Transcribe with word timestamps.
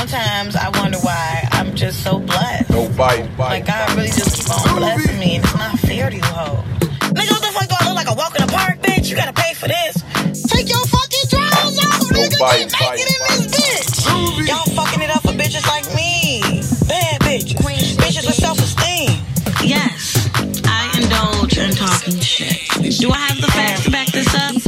sometimes 0.00 0.56
I 0.56 0.70
wonder 0.80 0.98
why 0.98 1.46
I'm 1.52 1.74
just 1.74 2.02
so 2.02 2.18
blessed. 2.18 2.70
No 2.70 2.88
bite, 2.96 3.28
bite. 3.36 3.60
Like 3.60 3.66
God 3.66 3.94
really 3.96 4.08
just 4.08 4.36
keep 4.36 4.50
on 4.50 4.78
blessing 4.78 5.18
me, 5.18 5.36
and 5.36 5.44
it's 5.44 5.54
not 5.54 5.78
fair 5.80 6.08
to 6.08 6.16
you 6.16 6.22
hoes. 6.24 6.64
Nigga, 7.12 7.30
what 7.30 7.42
the 7.42 7.52
fuck 7.52 7.68
do 7.68 7.74
I 7.78 7.86
look 7.86 7.96
like 7.96 8.08
a 8.08 8.14
walk 8.14 8.34
in 8.38 8.46
the 8.46 8.52
park, 8.52 8.78
bitch? 8.80 9.10
You 9.10 9.16
gotta 9.16 9.34
pay 9.34 9.52
for 9.52 9.68
this. 9.68 10.00
Take 10.48 10.70
your 10.70 10.84
fucking 10.88 11.26
drawers 11.28 11.76
off, 11.84 12.08
nigga. 12.08 12.38
bite, 12.40 12.70
Get 12.70 12.80
naked 12.80 13.08
in 13.12 13.20
this 13.28 13.46
bitch. 13.52 14.48
Y'all 14.48 14.64
fucking 14.74 15.02
it 15.02 15.10
up 15.10 15.22
for 15.22 15.36
bitches 15.36 15.66
like 15.68 15.84
me. 15.94 16.40
Bad 16.88 17.20
bitches. 17.20 17.96
Bitches 18.00 18.24
with 18.24 18.40
self-esteem. 18.40 19.20
Yes, 19.62 20.30
I 20.64 20.96
indulge 20.96 21.58
in 21.58 21.72
talking 21.72 22.20
shit. 22.20 22.56
Do 23.00 23.10
I 23.10 23.18
have 23.18 23.40
the 23.40 23.48
facts 23.48 23.84
to 23.84 23.90
back 23.90 24.08
this 24.08 24.34
up? 24.34 24.59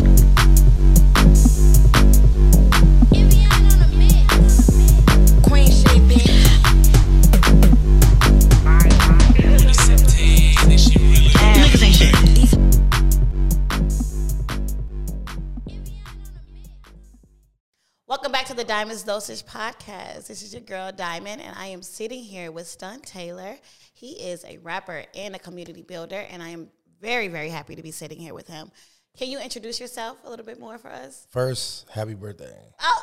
Welcome 18.13 18.31
back 18.31 18.45
to 18.49 18.55
the 18.55 18.63
Diamonds 18.63 19.05
Dosage 19.05 19.43
Podcast. 19.47 20.27
This 20.27 20.43
is 20.43 20.53
your 20.53 20.61
girl 20.61 20.93
Diamond, 20.93 21.41
and 21.41 21.57
I 21.57 21.69
am 21.69 21.81
sitting 21.81 22.23
here 22.23 22.53
with 22.53 22.67
Stunt 22.67 23.07
Taylor. 23.07 23.57
He 23.95 24.11
is 24.11 24.45
a 24.45 24.59
rapper 24.59 25.07
and 25.15 25.35
a 25.35 25.39
community 25.39 25.81
builder, 25.81 26.27
and 26.29 26.43
I 26.43 26.51
am 26.51 26.69
very, 27.01 27.29
very 27.29 27.49
happy 27.49 27.75
to 27.75 27.83
be 27.83 27.91
sitting 27.91 28.19
here 28.19 28.35
with 28.35 28.47
him. 28.49 28.71
Can 29.17 29.31
you 29.31 29.41
introduce 29.41 29.81
yourself 29.81 30.19
a 30.25 30.29
little 30.29 30.45
bit 30.45 30.61
more 30.61 30.77
for 30.77 30.89
us? 30.89 31.27
First, 31.31 31.89
happy 31.89 32.13
birthday. 32.13 32.55
Oh, 32.83 33.03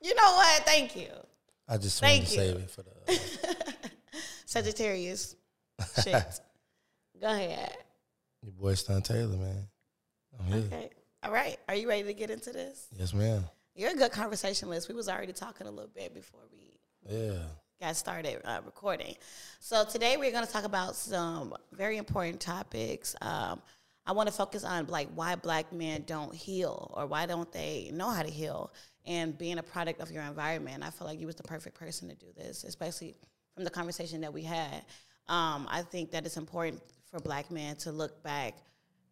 you 0.00 0.14
know 0.14 0.32
what? 0.36 0.62
Thank 0.62 0.94
you. 0.94 1.08
I 1.68 1.76
just 1.78 2.00
Thank 2.00 2.26
wanted 2.26 2.28
to 2.28 2.34
you. 2.36 2.52
save 2.52 2.56
it 2.56 2.70
for 2.70 2.82
the 2.82 3.90
Sagittarius. 4.46 5.34
Shit. 6.04 6.40
Go 7.20 7.26
ahead. 7.26 7.76
your 8.44 8.52
boy 8.52 8.74
Stunt 8.74 9.06
Taylor, 9.06 9.36
man. 9.36 9.66
I'm 10.38 10.46
here. 10.46 10.62
Okay. 10.66 10.90
All 11.24 11.32
right. 11.32 11.58
Are 11.68 11.74
you 11.74 11.88
ready 11.88 12.04
to 12.04 12.14
get 12.14 12.30
into 12.30 12.52
this? 12.52 12.86
Yes, 12.96 13.12
ma'am. 13.12 13.42
You're 13.74 13.92
a 13.92 13.94
good 13.96 14.12
conversationalist. 14.12 14.88
We 14.88 14.94
was 14.94 15.08
already 15.08 15.32
talking 15.32 15.66
a 15.66 15.70
little 15.70 15.90
bit 15.94 16.14
before 16.14 16.40
we 16.52 16.78
Yeah. 17.08 17.42
got 17.80 17.96
started 17.96 18.40
uh, 18.44 18.60
recording. 18.64 19.14
So 19.60 19.84
today 19.84 20.16
we're 20.16 20.32
going 20.32 20.46
to 20.46 20.52
talk 20.52 20.64
about 20.64 20.96
some 20.96 21.54
very 21.72 21.96
important 21.96 22.40
topics. 22.40 23.14
Um, 23.22 23.62
I 24.06 24.12
want 24.12 24.28
to 24.28 24.34
focus 24.34 24.64
on 24.64 24.86
like 24.88 25.08
why 25.14 25.34
black 25.36 25.72
men 25.72 26.04
don't 26.06 26.34
heal 26.34 26.90
or 26.94 27.06
why 27.06 27.26
don't 27.26 27.50
they 27.52 27.90
know 27.92 28.10
how 28.10 28.22
to 28.22 28.30
heal 28.30 28.72
and 29.06 29.36
being 29.38 29.58
a 29.58 29.62
product 29.62 30.00
of 30.00 30.10
your 30.10 30.24
environment. 30.24 30.82
I 30.82 30.90
feel 30.90 31.06
like 31.06 31.20
you 31.20 31.26
was 31.26 31.36
the 31.36 31.42
perfect 31.42 31.78
person 31.78 32.08
to 32.08 32.14
do 32.14 32.26
this, 32.36 32.64
especially 32.64 33.14
from 33.54 33.64
the 33.64 33.70
conversation 33.70 34.20
that 34.22 34.32
we 34.32 34.42
had. 34.42 34.84
Um, 35.28 35.66
I 35.70 35.82
think 35.82 36.10
that 36.10 36.26
it's 36.26 36.36
important 36.36 36.82
for 37.10 37.20
black 37.20 37.50
men 37.50 37.76
to 37.76 37.92
look 37.92 38.22
back 38.22 38.54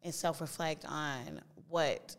and 0.03 0.13
self-reflect 0.15 0.85
on 0.85 1.41
what 1.69 2.17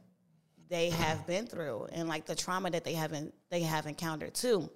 they 0.70 0.90
have 0.92 1.26
been 1.26 1.48
through 1.48 1.88
and 1.92 2.08
like 2.08 2.26
the 2.26 2.36
trauma 2.36 2.70
that 2.72 2.84
they 2.84 2.94
haven't 2.94 3.34
they 3.50 3.62
have 3.62 3.86
encountered 3.88 4.34
too. 4.34 4.70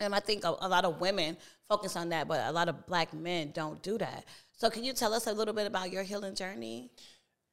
And 0.00 0.14
I 0.14 0.20
think 0.20 0.44
a, 0.44 0.54
a 0.60 0.68
lot 0.68 0.84
of 0.84 1.00
women 1.00 1.36
focus 1.68 1.96
on 1.96 2.08
that, 2.10 2.28
but 2.28 2.40
a 2.46 2.52
lot 2.52 2.68
of 2.68 2.86
black 2.86 3.12
men 3.14 3.50
don't 3.52 3.82
do 3.82 3.98
that. 3.98 4.24
So 4.52 4.70
can 4.70 4.84
you 4.84 4.92
tell 4.92 5.12
us 5.14 5.26
a 5.26 5.32
little 5.32 5.54
bit 5.54 5.66
about 5.66 5.90
your 5.92 6.02
healing 6.02 6.34
journey? 6.34 6.90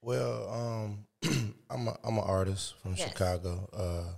Well, 0.01 0.49
um, 0.51 1.05
I'm 1.69 1.87
a, 1.87 1.97
I'm 2.03 2.17
an 2.17 2.23
artist 2.23 2.75
from 2.81 2.95
Yes. 2.95 3.09
Chicago. 3.09 3.69
Uh, 3.73 4.13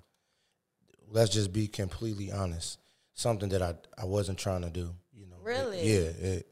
let's 1.10 1.32
just 1.32 1.54
be 1.54 1.68
completely 1.68 2.32
honest. 2.32 2.80
Something 3.14 3.50
that 3.50 3.62
I 3.62 3.76
I 3.98 4.06
wasn't 4.06 4.38
trying 4.40 4.62
to 4.62 4.70
do. 4.70 4.94
You 5.14 5.28
know. 5.28 5.36
It- 5.38 5.44
Really? 5.45 5.82
yeah. 5.90 6.10
It 6.10 6.48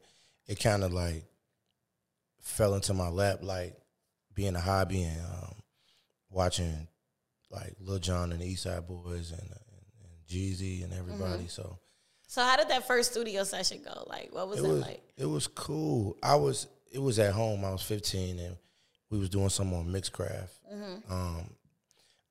it 0.46 0.60
kind 0.60 0.82
of 0.84 0.92
like 0.92 1.24
fell 2.40 2.74
into 2.74 2.94
my 2.94 3.08
lap, 3.08 3.40
like 3.42 3.76
being 4.34 4.54
a 4.56 4.60
hobby 4.60 5.02
and 5.02 5.20
um, 5.20 5.54
watching 6.30 6.88
like 7.56 7.74
Lil 7.80 7.98
Jon 7.98 8.32
and 8.32 8.40
the 8.40 8.46
East 8.46 8.64
Side 8.64 8.86
Boyz 8.88 9.32
and, 9.32 9.40
and, 9.40 9.50
and 9.50 10.26
Jeezy 10.28 10.84
and 10.84 10.92
everybody. 10.92 11.44
Mm-hmm. 11.44 11.48
So. 11.48 11.78
So 12.28 12.42
how 12.42 12.56
did 12.56 12.68
that 12.68 12.86
first 12.86 13.12
studio 13.12 13.44
session 13.44 13.80
go? 13.84 14.04
Like 14.08 14.30
what 14.32 14.48
was 14.48 14.58
it 14.58 14.64
it, 14.64 14.68
was 14.68 14.80
like? 14.80 15.02
it 15.16 15.26
was 15.26 15.46
cool. 15.46 16.16
I 16.22 16.34
was 16.34 16.66
it 16.92 16.98
was 16.98 17.18
at 17.18 17.32
home. 17.32 17.64
I 17.64 17.70
was 17.70 17.82
15 17.82 18.38
and 18.38 18.56
we 19.10 19.18
was 19.18 19.28
doing 19.28 19.48
something 19.48 19.78
on 19.78 19.86
Mixcraft. 19.86 20.50
Mm-hmm. 20.72 21.12
Um, 21.12 21.50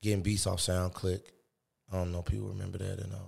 getting 0.02 0.22
beats 0.22 0.48
off 0.48 0.60
SoundClick. 0.60 1.22
I 1.92 1.96
don't 1.96 2.12
know 2.12 2.20
if 2.20 2.26
people 2.26 2.50
remember 2.50 2.78
that 2.80 3.00
and 3.00 3.14
um, 3.14 3.20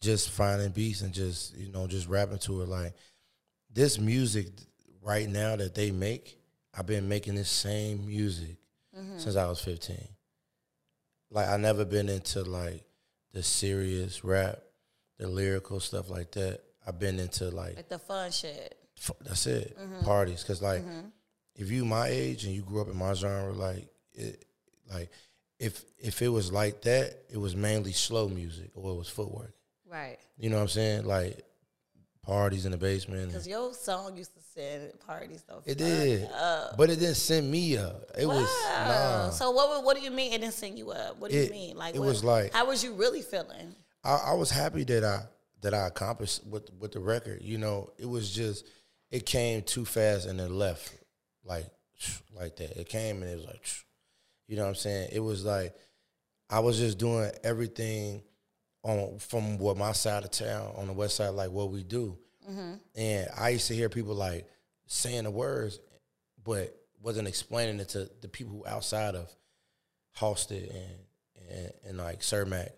just 0.00 0.30
finding 0.30 0.70
beats 0.70 1.00
and 1.02 1.12
just 1.12 1.56
you 1.56 1.72
know 1.72 1.86
just 1.88 2.08
rapping 2.08 2.38
to 2.38 2.62
it 2.62 2.68
like 2.68 2.94
this 3.72 3.98
music 3.98 4.46
right 5.02 5.28
now 5.28 5.56
that 5.56 5.74
they 5.74 5.90
make. 5.90 6.38
I've 6.78 6.86
been 6.86 7.08
making 7.08 7.34
this 7.34 7.50
same 7.50 8.06
music 8.06 8.56
Mm-hmm. 8.98 9.18
since 9.18 9.36
I 9.36 9.44
was 9.46 9.60
15. 9.60 9.98
Like 11.30 11.48
I 11.48 11.56
never 11.56 11.84
been 11.84 12.08
into 12.08 12.42
like 12.42 12.84
the 13.32 13.42
serious 13.42 14.24
rap, 14.24 14.60
the 15.18 15.28
lyrical 15.28 15.80
stuff 15.80 16.08
like 16.08 16.32
that. 16.32 16.60
I've 16.86 16.98
been 16.98 17.18
into 17.18 17.50
like 17.50 17.76
Like 17.76 17.88
the 17.88 17.98
fun 17.98 18.30
shit. 18.30 18.76
F- 18.98 19.10
That's 19.22 19.46
it. 19.46 19.76
Mm-hmm. 19.78 20.04
Parties, 20.04 20.42
because 20.42 20.62
like, 20.62 20.82
if 21.54 21.70
you 21.70 21.84
my 21.84 22.08
age 22.08 22.44
and 22.44 22.54
you 22.54 22.62
grew 22.62 22.80
up 22.80 22.88
in 22.88 22.96
my 22.96 23.12
genre, 23.14 23.52
like, 23.52 23.88
it, 24.14 24.44
like, 24.90 25.10
if 25.58 25.84
if 25.98 26.22
it 26.22 26.28
was 26.28 26.52
like 26.52 26.82
that, 26.82 27.24
it 27.28 27.38
was 27.38 27.56
mainly 27.56 27.92
slow 27.92 28.28
music 28.28 28.70
or 28.74 28.92
it 28.92 28.96
was 28.96 29.08
footwork. 29.08 29.54
Right. 29.86 30.18
You 30.38 30.50
know 30.50 30.56
what 30.56 30.62
I'm 30.62 30.68
saying? 30.68 31.04
Like, 31.06 31.42
parties 32.26 32.66
in 32.66 32.72
the 32.72 32.76
basement. 32.78 33.28
Because 33.28 33.46
your 33.46 33.72
song 33.72 34.16
used 34.16 34.34
to 34.34 34.40
send 34.54 34.98
parties 35.06 35.44
though. 35.48 35.62
It 35.64 35.78
did, 35.78 36.28
up. 36.32 36.76
but 36.76 36.90
it 36.90 36.98
didn't 36.98 37.14
send 37.16 37.50
me 37.50 37.76
up. 37.78 38.02
It 38.18 38.26
was 38.26 38.48
Wow. 38.64 38.84
nah. 38.88 39.30
So 39.30 39.50
what 39.52 39.84
what 39.84 39.96
do 39.96 40.02
you 40.02 40.10
mean 40.10 40.32
it 40.32 40.40
didn't 40.40 40.54
send 40.54 40.76
you 40.78 40.90
up? 40.90 41.18
What 41.18 41.30
do 41.30 41.36
you 41.38 41.50
mean? 41.50 41.76
Like 41.76 41.94
it 41.94 42.00
what- 42.00 42.08
was 42.08 42.24
like- 42.24 42.52
how 42.52 42.66
was 42.66 42.82
you 42.82 42.92
really 42.94 43.22
feeling? 43.22 43.74
I, 44.04 44.16
I 44.26 44.34
was 44.34 44.50
happy 44.50 44.84
that 44.84 45.04
I 45.04 45.20
that 45.62 45.72
I 45.72 45.86
accomplished 45.86 46.44
with 46.46 46.68
with 46.78 46.92
the 46.92 47.00
record. 47.00 47.42
You 47.42 47.58
know, 47.58 47.90
it 47.98 48.06
was 48.06 48.30
just 48.34 48.66
it 49.10 49.24
came 49.24 49.62
too 49.62 49.84
fast 49.84 50.26
and 50.26 50.40
it 50.40 50.50
left 50.50 50.92
like 51.44 51.66
like 52.34 52.56
that. 52.56 52.76
It 52.78 52.88
came 52.88 53.22
and 53.22 53.30
it 53.30 53.36
was 53.36 53.46
like, 53.46 53.64
you 54.48 54.56
know 54.56 54.62
what 54.62 54.70
I'm 54.70 54.74
saying? 54.74 55.10
It 55.12 55.20
was 55.20 55.44
like 55.44 55.74
I 56.50 56.58
was 56.60 56.78
just 56.78 56.98
doing 56.98 57.30
everything 57.44 58.22
on 58.86 59.18
from 59.18 59.58
what 59.58 59.76
my 59.76 59.92
side 59.92 60.24
of 60.24 60.30
town 60.30 60.72
on 60.76 60.86
the 60.86 60.92
west 60.92 61.16
side, 61.16 61.30
like 61.30 61.50
what 61.50 61.70
we 61.70 61.82
do. 61.82 62.16
And 62.94 63.28
I 63.36 63.48
used 63.50 63.66
to 63.68 63.74
hear 63.74 63.88
people 63.88 64.14
like 64.14 64.46
saying 64.86 65.24
the 65.24 65.30
words, 65.30 65.80
but 66.44 66.74
wasn't 67.02 67.26
explaining 67.28 67.80
it 67.80 67.88
to 67.90 68.08
the 68.20 68.28
people 68.28 68.52
who 68.52 68.66
outside 68.66 69.14
of 69.16 69.28
Halsted 70.18 70.70
and 70.74 70.98
and, 71.50 71.72
and 71.88 71.98
like 71.98 72.20
Cermak 72.20 72.70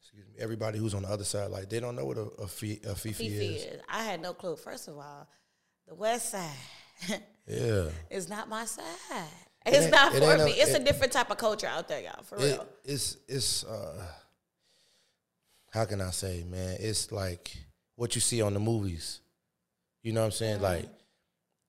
excuse 0.00 0.26
me, 0.26 0.34
everybody 0.38 0.78
who's 0.78 0.94
on 0.94 1.02
the 1.02 1.08
other 1.08 1.24
side, 1.24 1.50
like 1.50 1.68
they 1.68 1.80
don't 1.80 1.94
know 1.96 2.04
what 2.06 2.16
a, 2.18 2.22
a, 2.42 2.46
fi- 2.46 2.80
a 2.88 2.94
Fifi, 2.94 3.28
Fifi 3.28 3.46
is. 3.56 3.64
is. 3.64 3.80
I 3.88 4.02
had 4.04 4.22
no 4.22 4.32
clue. 4.32 4.56
First 4.56 4.88
of 4.88 4.96
all, 4.96 5.28
the 5.86 5.94
West 5.94 6.30
Side 6.30 6.50
Yeah, 7.46 7.86
is 8.10 8.28
not 8.28 8.48
my 8.48 8.64
side. 8.64 8.84
It's 9.66 9.76
ain't- 9.78 9.90
not 9.92 10.14
it 10.14 10.22
for 10.22 10.44
me. 10.44 10.52
a- 10.58 10.62
it's 10.62 10.74
a 10.74 10.78
different 10.82 11.12
type 11.12 11.30
of 11.30 11.36
culture 11.38 11.66
out 11.66 11.88
there, 11.88 12.00
y'all. 12.00 12.22
For 12.22 12.36
it, 12.36 12.42
real. 12.42 12.66
it's 12.84 13.16
it's 13.28 13.64
uh, 13.64 14.02
how 15.70 15.84
can 15.84 16.00
I 16.00 16.10
say, 16.10 16.44
man? 16.48 16.76
It's 16.80 17.12
like 17.12 17.56
what 17.96 18.14
you 18.14 18.20
see 18.20 18.42
on 18.42 18.54
the 18.54 18.60
movies. 18.60 19.20
You 20.02 20.12
know 20.12 20.20
what 20.20 20.26
I'm 20.26 20.32
saying? 20.32 20.54
Mm-hmm. 20.56 20.64
Like 20.64 20.88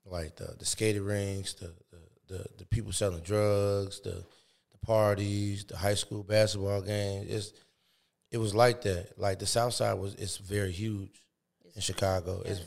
like 0.05 0.35
the 0.35 0.55
the 0.57 0.65
skating 0.65 1.03
rinks, 1.03 1.53
the 1.53 1.73
the, 1.91 2.33
the 2.33 2.45
the 2.59 2.65
people 2.65 2.91
selling 2.91 3.21
drugs, 3.21 3.99
the 4.01 4.23
the 4.71 4.77
parties, 4.85 5.65
the 5.65 5.77
high 5.77 5.95
school 5.95 6.23
basketball 6.23 6.81
games. 6.81 7.27
It's 7.29 7.53
it 8.31 8.37
was 8.37 8.53
like 8.53 8.81
that. 8.83 9.17
Like 9.17 9.39
the 9.39 9.45
South 9.45 9.73
Side 9.73 9.93
was 9.93 10.15
it's 10.15 10.37
very 10.37 10.71
huge 10.71 11.23
in 11.75 11.81
Chicago. 11.81 12.41
It's 12.45 12.61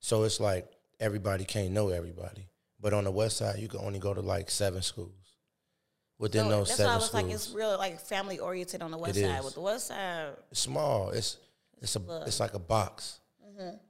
so 0.00 0.24
it's 0.24 0.40
like 0.40 0.68
everybody 1.00 1.44
can't 1.44 1.72
know 1.72 1.88
everybody. 1.88 2.48
But 2.80 2.92
on 2.92 3.04
the 3.04 3.10
West 3.10 3.38
Side, 3.38 3.58
you 3.58 3.68
can 3.68 3.80
only 3.80 3.98
go 3.98 4.12
to 4.12 4.20
like 4.20 4.50
seven 4.50 4.82
schools. 4.82 5.23
Within 6.24 6.44
So 6.44 6.50
those 6.50 6.68
that's 6.68 6.76
seven 6.78 6.86
why 6.88 6.92
I 6.92 6.96
was 6.96 7.04
schools, 7.06 7.22
like, 7.24 7.32
it's 7.34 7.50
real 7.50 7.76
like 7.78 8.00
family 8.00 8.38
oriented 8.38 8.80
on 8.82 8.90
the 8.90 8.98
West 8.98 9.16
It 9.18 9.24
Side. 9.26 9.38
is. 9.40 9.44
With 9.44 9.54
the 9.54 9.60
West 9.60 9.86
Side, 9.88 10.32
it's 10.50 10.60
small. 10.60 11.10
It's 11.10 11.36
it's 11.82 11.94
a 11.96 12.00
it's 12.26 12.40
like 12.40 12.54
a 12.54 12.58
box, 12.58 13.20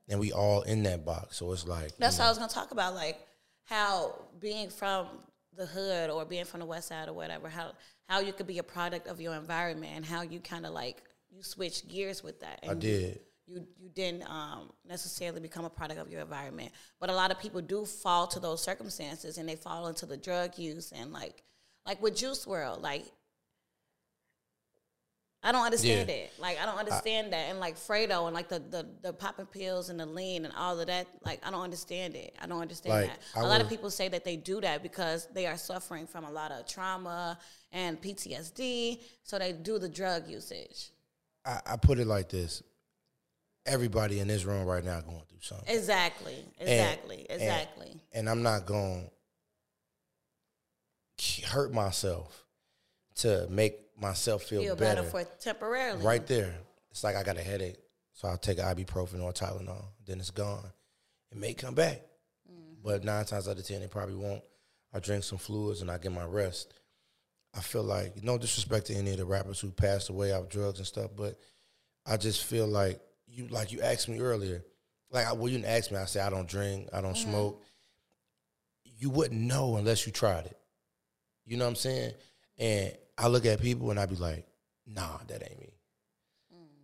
and 0.09 0.19
we 0.19 0.33
all 0.33 0.63
in 0.63 0.83
that 0.83 1.05
box. 1.05 1.37
So 1.39 1.53
it's 1.53 1.67
like 1.67 1.87
Mm-hmm. 1.93 2.03
that's 2.03 2.19
what 2.19 2.25
I 2.27 2.29
was 2.31 2.39
gonna 2.39 2.51
talk 2.61 2.71
about, 2.73 2.95
like 2.95 3.19
how 3.65 3.95
being 4.41 4.69
from 4.69 5.07
the 5.57 5.67
hood 5.67 6.11
or 6.11 6.25
being 6.25 6.45
from 6.45 6.61
the 6.61 6.67
West 6.67 6.89
Side 6.89 7.09
or 7.09 7.13
whatever, 7.13 7.49
how 7.49 7.73
how 8.09 8.19
you 8.21 8.33
could 8.33 8.47
be 8.49 8.59
a 8.59 8.63
product 8.65 9.07
of 9.07 9.21
your 9.21 9.35
environment 9.35 9.93
and 9.97 10.05
how 10.05 10.23
you 10.23 10.41
kind 10.41 10.67
of 10.67 10.73
like 10.73 11.03
you 11.31 11.43
switch 11.43 11.87
gears 11.89 12.23
with 12.23 12.41
that. 12.41 12.59
I 12.63 12.73
And 12.73 12.83
you- 12.83 12.91
did. 12.91 13.21
you 13.47 13.67
you 13.79 13.89
didn't 13.91 14.25
um, 14.29 14.73
necessarily 14.85 15.41
become 15.41 15.65
a 15.65 15.71
product 15.71 16.01
of 16.01 16.11
your 16.11 16.21
environment. 16.23 16.73
But 17.01 17.11
a 17.11 17.15
lot 17.15 17.31
of 17.31 17.39
people 17.39 17.61
do 17.61 17.85
fall 17.85 18.27
to 18.35 18.41
those 18.41 18.61
circumstances 18.63 19.39
and 19.39 19.49
they 19.49 19.57
fall 19.57 19.87
into 19.87 20.05
the 20.07 20.17
drug 20.17 20.59
use 20.59 20.91
and 20.93 21.13
like 21.13 21.43
like 21.87 22.01
with 22.03 22.17
Juice 22.17 22.45
WRLD, 22.47 22.81
like 22.83 23.05
I 25.43 25.53
don't 25.53 25.65
understand 25.67 26.09
Yeah. 26.09 26.15
it. 26.15 26.33
Like 26.39 26.59
I 26.59 26.65
don't 26.65 26.79
understand 26.79 27.33
that. 27.35 27.51
And 27.51 27.61
like 27.61 27.77
Fredo 27.77 28.25
and 28.25 28.35
like 28.35 28.49
the, 28.49 28.61
the 28.61 28.87
the 29.03 29.13
popping 29.13 29.45
pills 29.45 29.91
and 29.91 30.01
the 30.01 30.07
lean 30.07 30.47
and 30.47 30.55
all 30.55 30.81
of 30.81 30.87
that. 30.87 31.07
Like 31.23 31.47
I 31.47 31.51
don't 31.51 31.61
understand 31.61 32.17
it. 32.17 32.35
I 32.41 32.47
don't 32.47 32.63
understand 32.63 32.95
Like, 32.95 33.11
that. 33.11 33.19
I 33.37 33.41
A 33.45 33.47
lot 33.47 33.61
of 33.61 33.69
people 33.69 33.91
say 33.91 34.09
that 34.09 34.25
they 34.25 34.37
do 34.37 34.61
that 34.63 34.83
because 34.83 35.29
they 35.35 35.47
are 35.47 35.59
suffering 35.59 36.07
from 36.07 36.25
a 36.25 36.31
lot 36.31 36.51
of 36.51 36.67
trauma 36.67 37.39
and 37.73 38.01
PTSD. 38.01 39.01
So 39.23 39.39
they 39.39 39.53
do 39.53 39.79
the 39.79 39.89
drug 39.89 40.27
usage. 40.29 40.89
I, 41.45 41.61
I 41.67 41.77
put 41.77 41.99
it 41.99 42.07
like 42.07 42.31
this: 42.31 42.63
everybody 43.67 44.21
in 44.21 44.29
this 44.29 44.45
room 44.47 44.65
right 44.67 44.83
now 44.83 45.03
going 45.03 45.25
through 45.29 45.41
something. 45.43 45.75
Exactly. 45.77 46.43
Exactly. 46.59 47.27
and- 47.29 47.43
exactly. 47.43 48.01
and 48.15 48.31
I'm 48.31 48.43
not 48.43 48.65
going 48.65 49.05
to 49.05 49.11
hurt 51.47 51.73
myself 51.73 52.45
to 53.17 53.47
make 53.51 53.79
myself 54.01 54.43
feel, 54.45 54.63
Feel 54.63 54.77
better. 54.77 55.03
better 55.03 55.09
for 55.11 55.25
temporarily. 55.41 56.05
right 56.05 56.27
there, 56.27 56.55
it's 56.91 57.05
like 57.05 57.17
I 57.17 57.23
got 57.23 57.37
a 57.37 57.43
headache, 57.43 57.77
so 58.13 58.29
I'll 58.29 58.37
take 58.39 58.59
ibuprofen 58.59 59.23
or 59.23 59.33
Tylenol. 59.33 59.85
Then 60.07 60.19
it's 60.21 60.31
gone. 60.31 60.71
It 61.31 61.39
may 61.39 61.55
come 61.55 61.75
back, 61.75 62.03
Mm-hmm. 62.51 62.83
but 62.83 63.05
nine 63.05 63.25
times 63.25 63.49
out 63.49 63.59
of 63.59 63.67
ten, 63.67 63.83
it 63.83 63.91
probably 63.91 64.15
won't. 64.17 64.43
I 64.93 65.01
drink 65.01 65.25
some 65.25 65.39
fluids 65.39 65.81
and 65.81 65.91
I 65.91 65.99
get 65.99 66.13
my 66.13 66.25
rest. 66.25 66.75
I 67.57 67.61
feel 67.61 67.83
like 67.85 68.23
no 68.23 68.37
disrespect 68.37 68.87
to 68.87 68.95
any 68.95 69.13
of 69.13 69.17
the 69.19 69.25
rappers 69.25 69.61
who 69.61 69.71
passed 69.71 70.09
away 70.09 70.33
off 70.33 70.49
drugs 70.49 70.79
and 70.79 70.87
stuff, 70.87 71.11
but 71.17 71.39
I 72.05 72.17
just 72.17 72.45
feel 72.45 72.67
like 72.67 73.01
you 73.27 73.47
like 73.49 73.73
you 73.73 73.81
asked 73.81 74.09
me 74.09 74.19
earlier. 74.21 74.63
Like 75.11 75.27
I, 75.27 75.33
well, 75.33 75.49
you 75.49 75.59
didn't 75.59 75.71
ask 75.71 75.91
me. 75.91 75.99
I 75.99 76.05
said 76.07 76.27
I 76.27 76.31
don't 76.31 76.49
drink, 76.49 76.89
I 76.93 77.01
don't 77.01 77.17
smoke. 77.17 77.63
You 78.85 79.11
wouldn't 79.11 79.41
know 79.41 79.77
unless 79.77 80.07
you 80.07 80.13
tried 80.13 80.47
it. 80.47 80.57
You 81.47 81.57
know 81.57 81.65
what 81.65 81.71
I'm 81.71 81.77
saying? 81.77 82.13
And 82.59 82.93
I 83.19 83.29
look 83.29 83.47
at 83.47 83.61
people 83.61 83.91
and 83.91 84.01
I 84.01 84.07
be 84.07 84.17
like, 84.17 84.47
Nah, 84.87 85.19
that 85.29 85.43
ain't 85.43 85.61
me. 85.61 85.69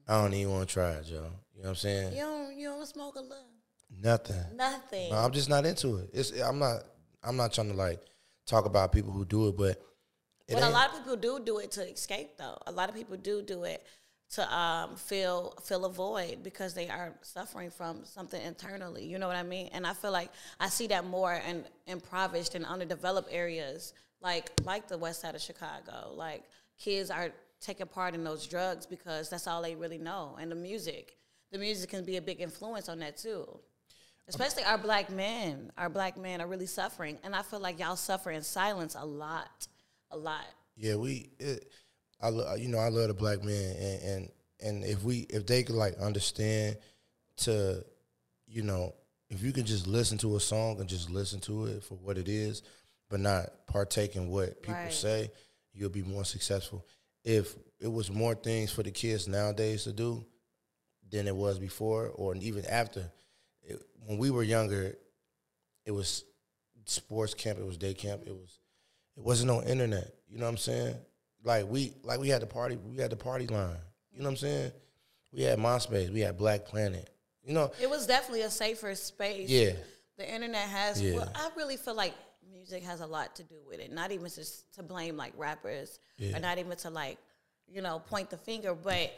I 0.09 0.23
don't 0.23 0.35
even 0.35 0.53
want 0.53 0.69
to 0.69 0.73
try 0.73 0.91
it, 0.93 1.07
yo. 1.07 1.17
You 1.17 1.21
know 1.23 1.31
what 1.61 1.69
I'm 1.69 1.75
saying? 1.77 2.13
You 2.15 2.21
don't 2.21 2.57
you 2.57 2.69
don't 2.69 2.87
smoke 2.87 3.17
a 3.17 3.21
little. 3.21 3.45
Nothing. 4.03 4.57
Nothing. 4.57 5.11
No, 5.11 5.17
I'm 5.17 5.33
just 5.33 5.49
not 5.49 5.67
into 5.67 5.97
it. 5.99 6.11
It's 6.13 6.33
I'm 6.41 6.59
not 6.59 6.83
I'm 7.23 7.37
not 7.37 7.53
trying 7.53 7.71
to 7.71 7.77
like 7.77 8.01
talk 8.47 8.65
about 8.65 8.93
people 8.93 9.13
who 9.13 9.25
do 9.25 9.49
it, 9.49 9.57
but 9.57 9.81
it 10.49 10.55
But 10.55 10.65
a 10.65 10.71
lot 10.71 10.91
of 10.91 10.97
people 10.97 11.17
do 11.17 11.41
do 11.45 11.59
it 11.59 11.71
to 11.73 11.89
escape, 11.89 12.37
though. 12.39 12.59
A 12.67 12.73
lot 12.73 12.89
of 12.89 12.95
people 12.95 13.17
do 13.17 13.41
do 13.43 13.65
it 13.65 13.85
to 14.31 14.55
um, 14.55 14.97
feel 14.97 15.55
feel 15.65 15.85
a 15.85 15.93
void 15.93 16.43
because 16.43 16.75
they 16.75 16.89
are 16.89 17.15
suffering 17.23 17.71
from 17.71 18.05
something 18.05 18.41
internally. 18.43 19.05
You 19.05 19.19
know 19.19 19.29
what 19.29 19.37
I 19.37 19.43
mean? 19.43 19.71
And 19.73 19.87
I 19.87 19.93
feel 19.93 20.13
like 20.13 20.31
I 20.59 20.69
see 20.69 20.89
that 20.89 21.05
more 21.05 21.35
in 21.35 21.65
impoverished 21.87 22.55
and 22.55 22.65
underdeveloped 22.65 23.29
areas, 23.31 23.93
like 24.21 24.51
like 24.65 24.89
the 24.89 24.99
west 24.99 25.21
side 25.21 25.35
of 25.35 25.41
Chicago. 25.41 26.13
Like 26.15 26.45
kids 26.79 27.11
are 27.11 27.31
taking 27.61 27.87
part 27.87 28.15
in 28.15 28.25
those 28.25 28.47
drugs 28.47 28.87
because 28.87 29.29
that's 29.29 29.47
all 29.47 29.63
they 29.63 29.75
really 29.75 29.99
know, 29.99 30.37
and 30.41 30.51
the 30.51 30.57
music. 30.57 31.17
The 31.53 31.59
music 31.59 31.91
can 31.91 32.05
be 32.05 32.17
a 32.17 32.23
big 32.23 32.41
influence 32.41 32.89
on 32.89 33.01
that 33.01 33.17
too. 33.17 33.61
Especially 34.29 34.63
our 34.63 34.79
black 34.79 35.11
men. 35.11 35.73
Our 35.77 35.89
black 35.89 36.17
men 36.17 36.41
are 36.41 36.47
really 36.47 36.67
suffering. 36.67 37.19
And 37.25 37.35
I 37.35 37.43
feel 37.43 37.59
like 37.59 37.81
y'all 37.81 37.97
suffer 37.97 38.31
in 38.31 38.43
silence 38.43 38.95
a 38.97 39.05
lot. 39.05 39.67
A 40.13 40.17
lot. 40.17 40.47
Yeah, 40.77 40.95
we. 40.95 41.31
It, 41.41 41.69
I 42.23 42.29
lo- 42.29 42.55
you 42.55 42.69
know 42.69 42.79
I 42.79 42.89
love 42.89 43.09
the 43.09 43.15
black 43.15 43.43
men 43.43 43.77
and 43.77 44.03
and 44.03 44.29
and 44.63 44.85
if 44.85 45.03
we 45.03 45.27
if 45.31 45.47
they 45.47 45.63
could 45.63 45.75
like 45.75 45.99
understand 45.99 46.77
to, 47.39 47.85
you 48.47 48.63
know, 48.63 48.95
if 49.31 49.43
you 49.43 49.53
can 49.53 49.65
just 49.65 49.87
listen 49.87 50.19
to 50.19 50.37
a 50.37 50.41
song 50.41 50.79
and 50.81 50.89
just 50.89 51.11
listen 51.11 51.41
to 51.41 51.65
it 51.65 51.83
for 51.83 51.95
what 51.95 52.19
it 52.19 52.29
is, 52.29 52.63
but 53.11 53.21
not 53.21 53.67
partake 53.67 54.17
in 54.17 54.29
what 54.29 54.63
people 54.63 54.75
Right. 54.75 54.93
say, 54.93 55.31
you'll 55.75 55.91
be 55.91 56.03
more 56.03 56.25
successful. 56.25 56.87
If 57.23 57.55
it 57.79 57.89
was 57.93 58.11
more 58.11 58.35
things 58.35 58.73
for 58.73 58.83
the 58.83 58.91
kids 58.91 59.29
nowadays 59.29 59.85
to 59.85 59.93
do 59.93 60.25
than 61.11 61.27
it 61.29 61.37
was 61.37 61.59
before, 61.59 62.07
or 62.09 62.35
even 62.37 62.65
after, 62.67 63.11
it, 63.63 63.83
when 64.07 64.17
we 64.17 64.31
were 64.31 64.43
younger, 64.45 64.97
it 65.85 65.91
was 65.91 66.25
sports 66.87 67.35
camp, 67.35 67.59
it 67.59 67.67
was 67.67 67.77
day 67.77 67.93
camp, 67.95 68.23
it 68.27 68.33
was 68.35 68.59
it 69.17 69.23
wasn't 69.23 69.49
no 69.49 69.63
internet. 69.63 70.15
You 70.29 70.39
know 70.39 70.45
what 70.45 70.53
I'm 70.53 70.57
saying? 70.57 70.95
Like 71.45 71.67
we 71.69 71.93
like 72.05 72.21
we 72.21 72.29
had 72.29 72.41
the 72.43 72.47
party 72.47 72.77
we 72.77 72.97
had 72.99 73.11
the 73.11 73.17
party 73.17 73.47
line. 73.47 73.77
You 74.13 74.21
know 74.21 74.25
what 74.25 74.31
I'm 74.31 74.37
saying? 74.37 74.73
We 75.33 75.43
had 75.43 75.59
MySpace, 75.59 76.11
we 76.13 76.21
had 76.21 76.37
Black 76.39 76.65
Planet. 76.65 77.09
You 77.43 77.55
know, 77.55 77.73
It 77.81 77.89
was 77.91 78.07
definitely 78.07 78.43
a 78.43 78.51
safer 78.51 78.95
space. 78.95 79.49
yeah. 79.49 79.73
The 80.17 80.33
internet 80.33 80.69
has, 80.69 81.01
Yeah. 81.01 81.15
well, 81.17 81.33
I 81.35 81.51
really 81.57 81.77
feel 81.77 81.95
like 81.95 82.15
music 82.49 82.83
has 82.83 83.01
a 83.01 83.07
lot 83.07 83.37
to 83.37 83.43
do 83.43 83.57
with 83.67 83.81
it. 83.81 83.93
Not 83.93 84.13
even 84.13 84.29
just 84.29 84.73
to 84.75 84.83
blame 84.83 85.17
like 85.17 85.33
rappers 85.37 85.99
Yeah. 86.19 86.37
or 86.37 86.41
not 86.41 86.59
even 86.59 86.77
to 86.79 86.91
like, 86.91 87.19
you 87.69 87.83
know, 87.83 87.99
point 87.99 88.31
the 88.31 88.37
finger, 88.37 88.75
but 88.75 89.13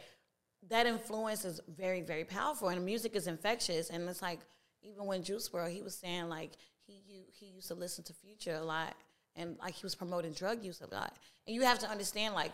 that 0.69 0.85
influence 0.85 1.45
is 1.45 1.59
very, 1.67 2.01
very 2.01 2.23
powerful. 2.25 2.69
And 2.69 2.83
music 2.85 3.15
is 3.15 3.27
infectious. 3.27 3.89
And 3.89 4.07
it's 4.09 4.21
like, 4.21 4.39
even 4.81 5.05
when 5.05 5.23
Juice 5.23 5.49
WRLD, 5.49 5.71
he 5.73 5.81
was 5.81 5.95
saying 5.95 6.29
like 6.29 6.51
he 6.85 7.01
he 7.31 7.47
used 7.47 7.67
to 7.69 7.73
listen 7.75 8.03
to 8.05 8.13
Future 8.13 8.55
a 8.55 8.63
lot, 8.63 8.95
and 9.35 9.57
like 9.59 9.73
he 9.73 9.83
was 9.85 9.95
promoting 9.95 10.33
drug 10.33 10.63
use 10.63 10.81
a 10.81 10.93
lot. 10.93 11.15
And 11.47 11.55
you 11.55 11.61
have 11.61 11.79
to 11.79 11.89
understand 11.89 12.33
like 12.35 12.51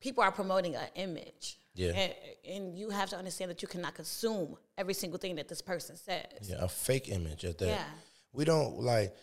people 0.00 0.22
are 0.22 0.30
promoting 0.30 0.76
an 0.76 0.86
image. 0.94 1.58
Yeah. 1.74 1.90
And, 1.90 2.14
and 2.48 2.78
you 2.78 2.90
have 2.90 3.10
to 3.10 3.16
understand 3.16 3.50
that 3.50 3.60
you 3.62 3.66
cannot 3.68 3.94
consume 3.94 4.56
every 4.78 4.94
single 4.94 5.18
thing 5.18 5.34
that 5.36 5.48
this 5.48 5.60
person 5.60 5.96
says. 5.96 6.24
Yeah, 6.42 6.56
a 6.60 6.68
fake 6.68 7.08
image 7.08 7.44
at 7.44 7.58
that. 7.58 7.66
Yeah. 7.66 7.84
We 8.32 8.44
don't 8.44 8.78
like 8.80 9.14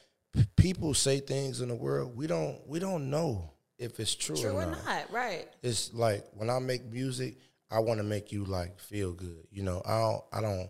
people 0.55 0.93
say 0.93 1.19
things 1.19 1.61
in 1.61 1.69
the 1.69 1.75
world. 1.75 2.15
We 2.15 2.27
don't 2.27 2.59
we 2.67 2.79
don't 2.79 3.09
know 3.09 3.51
if 3.77 3.99
it's 3.99 4.15
true, 4.15 4.35
True 4.35 4.51
or 4.51 4.65
not. 4.65 4.85
not, 4.85 5.11
right? 5.11 5.47
It's 5.63 5.93
like 5.93 6.25
when 6.33 6.49
I 6.49 6.59
make 6.59 6.85
music, 6.85 7.37
I 7.69 7.79
want 7.79 7.99
to 7.99 8.03
make 8.03 8.31
you 8.31 8.45
like 8.45 8.79
feel 8.79 9.11
good. 9.13 9.47
You 9.51 9.63
know, 9.63 9.81
I 9.85 9.99
don't 9.99 10.23
I 10.33 10.41
don't 10.41 10.69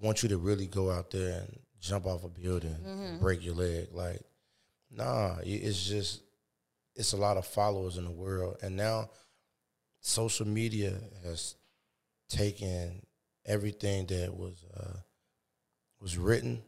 want 0.00 0.22
you 0.22 0.28
to 0.30 0.38
really 0.38 0.66
go 0.66 0.90
out 0.90 1.10
there 1.10 1.40
and 1.40 1.58
jump 1.80 2.06
off 2.06 2.24
a 2.24 2.28
building 2.28 2.76
and 2.84 3.20
break 3.20 3.44
your 3.44 3.54
leg. 3.54 3.88
Like, 3.92 4.20
nah, 4.90 5.36
it's 5.42 5.86
just 5.86 6.22
it's 6.94 7.12
a 7.12 7.16
lot 7.16 7.36
of 7.36 7.46
followers 7.46 7.96
in 7.98 8.04
the 8.04 8.10
world, 8.10 8.58
and 8.62 8.76
now 8.76 9.10
social 10.00 10.46
media 10.46 10.92
has 11.24 11.54
taken 12.28 13.04
everything 13.46 14.06
that 14.06 14.34
was 14.34 14.64
uh, 14.76 14.98
was 16.00 16.16
written. 16.18 16.62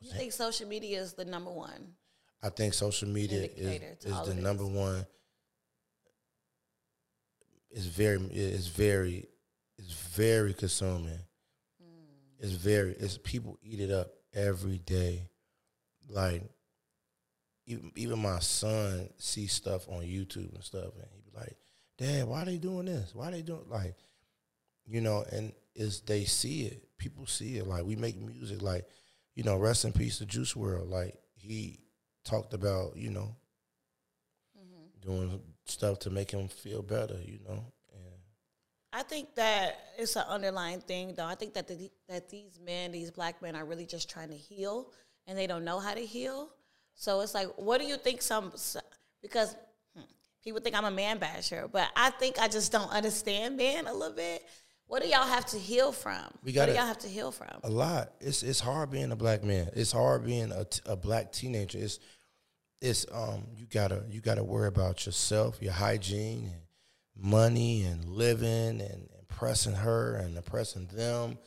You 0.00 0.12
think 0.12 0.32
social 0.32 0.68
media 0.68 1.00
is 1.00 1.14
the 1.14 1.24
number 1.24 1.50
one? 1.50 1.94
I 2.42 2.50
think 2.50 2.74
social 2.74 3.08
media 3.08 3.48
is, 3.56 4.04
is 4.04 4.26
the 4.26 4.34
number 4.34 4.64
one. 4.64 5.04
It's 7.70 7.86
very, 7.86 8.20
it's 8.30 8.68
very, 8.68 9.28
it's 9.76 9.92
very 9.92 10.54
consuming. 10.54 11.18
Hmm. 11.80 12.38
It's 12.38 12.52
very, 12.52 12.92
it's 12.92 13.18
people 13.18 13.58
eat 13.62 13.80
it 13.80 13.90
up 13.90 14.08
every 14.32 14.78
day. 14.78 15.28
Like, 16.08 16.42
even 17.66 17.92
even 17.96 18.18
my 18.20 18.38
son 18.38 19.10
sees 19.18 19.52
stuff 19.52 19.88
on 19.88 20.02
YouTube 20.02 20.54
and 20.54 20.64
stuff, 20.64 20.94
and 20.94 21.06
he 21.12 21.20
be 21.20 21.36
like, 21.36 21.56
"Dad, 21.98 22.26
why 22.26 22.42
are 22.42 22.46
they 22.46 22.56
doing 22.56 22.86
this? 22.86 23.14
Why 23.14 23.28
are 23.28 23.32
they 23.32 23.42
doing 23.42 23.64
like, 23.68 23.94
you 24.86 25.00
know?" 25.02 25.24
And 25.30 25.52
is 25.74 26.00
they 26.00 26.24
see 26.24 26.62
it, 26.62 26.88
people 26.96 27.26
see 27.26 27.58
it. 27.58 27.66
Like 27.66 27.84
we 27.84 27.94
make 27.94 28.16
music, 28.16 28.62
like 28.62 28.86
you 29.38 29.44
know, 29.44 29.56
rest 29.56 29.84
in 29.84 29.92
peace 29.92 30.18
to 30.18 30.26
Juice 30.26 30.54
WRLD. 30.54 30.90
Like 30.90 31.14
he 31.36 31.78
talked 32.24 32.54
about, 32.54 32.96
you 32.96 33.10
know, 33.10 33.36
doing 35.00 35.40
stuff 35.64 36.00
to 36.00 36.10
make 36.10 36.32
him 36.32 36.48
feel 36.48 36.82
better, 36.82 37.14
you 37.24 37.38
know. 37.48 37.64
And 37.92 38.14
I 38.92 39.04
think 39.04 39.36
that 39.36 39.78
it's 39.96 40.16
an 40.16 40.24
underlying 40.28 40.80
thing, 40.80 41.14
though. 41.14 41.24
I 41.24 41.36
think 41.36 41.54
that 41.54 41.68
the, 41.68 41.88
that 42.08 42.28
these 42.28 42.58
men, 42.60 42.90
these 42.90 43.12
black 43.12 43.40
men, 43.40 43.54
are 43.54 43.64
really 43.64 43.86
just 43.86 44.10
trying 44.10 44.30
to 44.30 44.36
heal, 44.36 44.90
and 45.28 45.38
they 45.38 45.46
don't 45.46 45.64
know 45.64 45.78
how 45.78 45.94
to 45.94 46.04
heal. 46.04 46.50
So 46.96 47.20
it's 47.20 47.32
like, 47.32 47.46
what 47.58 47.80
do 47.80 47.86
you 47.86 47.96
think? 47.96 48.22
Some 48.22 48.52
because 49.22 49.54
hmm, 49.94 50.02
people 50.42 50.60
think 50.60 50.76
I'm 50.76 50.84
a 50.84 50.90
man 50.90 51.18
basher, 51.18 51.68
but 51.70 51.88
I 51.94 52.10
think 52.10 52.40
I 52.40 52.48
just 52.48 52.72
don't 52.72 52.90
understand 52.90 53.56
men 53.56 53.86
a 53.86 53.92
little 53.92 54.16
bit. 54.16 54.42
What 54.88 55.02
do 55.02 55.08
y'all 55.08 55.26
have 55.26 55.44
to 55.46 55.58
heal 55.58 55.92
from? 55.92 56.24
We 56.42 56.50
what 56.52 56.54
gotta- 56.54 56.72
do 56.72 56.78
y'all 56.78 56.86
have 56.86 56.98
to 56.98 57.08
heal 57.08 57.30
from? 57.30 57.60
a 57.62 57.68
lot. 57.70 58.12
It's 58.20 58.42
it's 58.42 58.60
hard 58.60 58.90
being 58.90 59.12
a 59.12 59.16
black 59.16 59.44
man. 59.44 59.70
It's 59.74 59.92
hard 59.92 60.24
being 60.24 60.50
a, 60.50 60.64
t- 60.64 60.80
a 60.86 60.96
black 60.96 61.30
teenager. 61.30 61.78
It's 61.78 61.98
it's 62.80 63.04
um 63.12 63.46
you 63.56 63.66
gotta 63.66 64.04
you 64.08 64.20
gotta 64.20 64.42
worry 64.42 64.68
about 64.68 65.04
yourself, 65.06 65.58
your 65.60 65.72
hygiene, 65.72 66.44
and 66.52 66.62
money, 67.16 67.84
and 67.84 68.04
living, 68.06 68.80
and 68.80 69.08
impressing 69.20 69.74
her 69.74 70.16
and 70.16 70.36
impressing 70.36 70.86
them. 70.86 71.38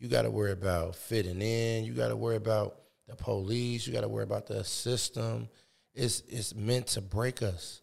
You 0.00 0.08
gotta 0.08 0.30
worry 0.30 0.52
about 0.52 0.96
fitting 0.96 1.40
in. 1.40 1.84
You 1.84 1.92
gotta 1.94 2.16
worry 2.16 2.36
about 2.36 2.80
the 3.06 3.14
police. 3.16 3.86
You 3.86 3.92
gotta 3.92 4.08
worry 4.08 4.24
about 4.24 4.46
the 4.48 4.64
system. 4.64 5.48
It's 5.94 6.22
it's 6.28 6.52
meant 6.54 6.88
to 6.88 7.00
break 7.00 7.42
us, 7.42 7.80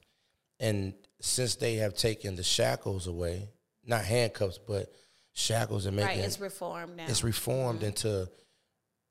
and 0.59 0.93
since 1.21 1.55
they 1.55 1.75
have 1.75 1.93
taken 1.95 2.35
the 2.35 2.43
shackles 2.43 3.07
away, 3.07 3.47
not 3.85 4.03
handcuffs, 4.03 4.57
but 4.57 4.91
shackles 5.35 5.85
and 5.85 5.95
making 5.95 6.17
Right, 6.17 6.25
it's 6.25 6.39
reformed 6.39 6.95
now. 6.95 7.05
it's 7.07 7.23
reformed 7.23 7.83
into 7.83 8.27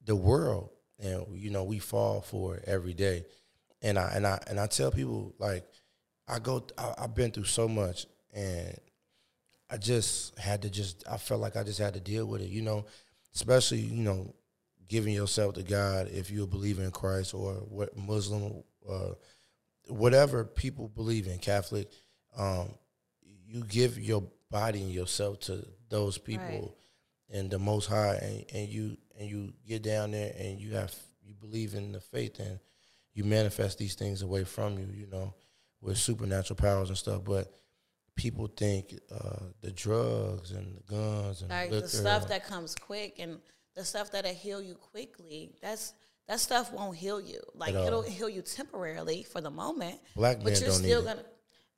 the 0.04 0.16
world. 0.16 0.70
And 0.98 1.26
you 1.36 1.50
know 1.50 1.64
we 1.64 1.78
fall 1.78 2.20
for 2.22 2.56
it 2.56 2.64
every 2.66 2.94
day. 2.94 3.26
And 3.82 3.98
i 3.98 4.10
and 4.14 4.26
i 4.26 4.40
and 4.48 4.58
i 4.58 4.66
tell 4.66 4.90
people 4.90 5.34
like 5.38 5.64
i 6.26 6.38
go 6.38 6.64
I, 6.78 6.94
i've 6.98 7.14
been 7.14 7.30
through 7.30 7.44
so 7.44 7.68
much 7.68 8.06
and 8.32 8.76
I 9.70 9.76
just 9.76 10.38
had 10.38 10.62
to 10.62 10.70
just 10.70 11.04
I 11.10 11.16
felt 11.16 11.40
like 11.40 11.56
I 11.56 11.62
just 11.62 11.78
had 11.78 11.94
to 11.94 12.00
deal 12.00 12.26
with 12.26 12.42
it, 12.42 12.48
you 12.48 12.62
know, 12.62 12.84
especially 13.34 13.78
you 13.80 14.02
know 14.02 14.34
giving 14.88 15.14
yourself 15.14 15.54
to 15.54 15.62
God 15.62 16.08
if 16.12 16.30
you 16.30 16.46
believe 16.46 16.78
in 16.78 16.90
Christ 16.90 17.34
or 17.34 17.54
what 17.54 17.96
Muslim, 17.96 18.62
uh, 18.88 19.14
whatever 19.88 20.44
people 20.44 20.88
believe 20.88 21.26
in, 21.26 21.38
Catholic, 21.38 21.90
um, 22.36 22.68
you 23.46 23.64
give 23.64 23.98
your 23.98 24.22
body 24.50 24.82
and 24.82 24.92
yourself 24.92 25.40
to 25.40 25.66
those 25.94 26.18
people 26.18 26.76
and 27.30 27.50
the 27.50 27.58
Most 27.58 27.86
High, 27.86 28.18
and, 28.20 28.44
and 28.52 28.68
you 28.68 28.96
and 29.18 29.30
you 29.30 29.52
get 29.66 29.82
down 29.82 30.10
there 30.10 30.32
and 30.36 30.58
you 30.58 30.74
have 30.74 30.92
you 31.22 31.34
believe 31.34 31.74
in 31.74 31.92
the 31.92 32.00
faith 32.00 32.40
and 32.40 32.58
you 33.12 33.24
manifest 33.24 33.78
these 33.78 33.94
things 33.94 34.22
away 34.22 34.42
from 34.44 34.78
you, 34.78 34.88
you 34.92 35.06
know, 35.06 35.34
with 35.80 35.96
supernatural 35.96 36.56
powers 36.56 36.88
and 36.88 36.98
stuff, 36.98 37.22
but. 37.24 37.52
People 38.16 38.46
think 38.46 38.94
uh, 39.12 39.46
the 39.60 39.72
drugs 39.72 40.52
and 40.52 40.76
the 40.76 40.82
guns 40.84 41.40
and 41.42 41.50
Like 41.50 41.70
the 41.70 41.88
stuff 41.88 42.28
that 42.28 42.46
comes 42.46 42.76
quick 42.76 43.16
and 43.18 43.40
the 43.74 43.84
stuff 43.84 44.12
that'll 44.12 44.32
heal 44.32 44.62
you 44.62 44.76
quickly. 44.76 45.50
That's 45.60 45.94
that 46.28 46.38
stuff 46.38 46.72
won't 46.72 46.96
heal 46.96 47.20
you. 47.20 47.40
Like 47.54 47.74
it'll 47.74 48.02
heal 48.02 48.28
you 48.28 48.42
temporarily 48.42 49.24
for 49.24 49.40
the 49.40 49.50
moment. 49.50 49.98
Black 50.14 50.36
but 50.38 50.52
men 50.52 50.60
you're 50.60 50.70
don't 50.70 50.82
need 50.82 50.88
still 50.88 51.08
it. 51.08 51.33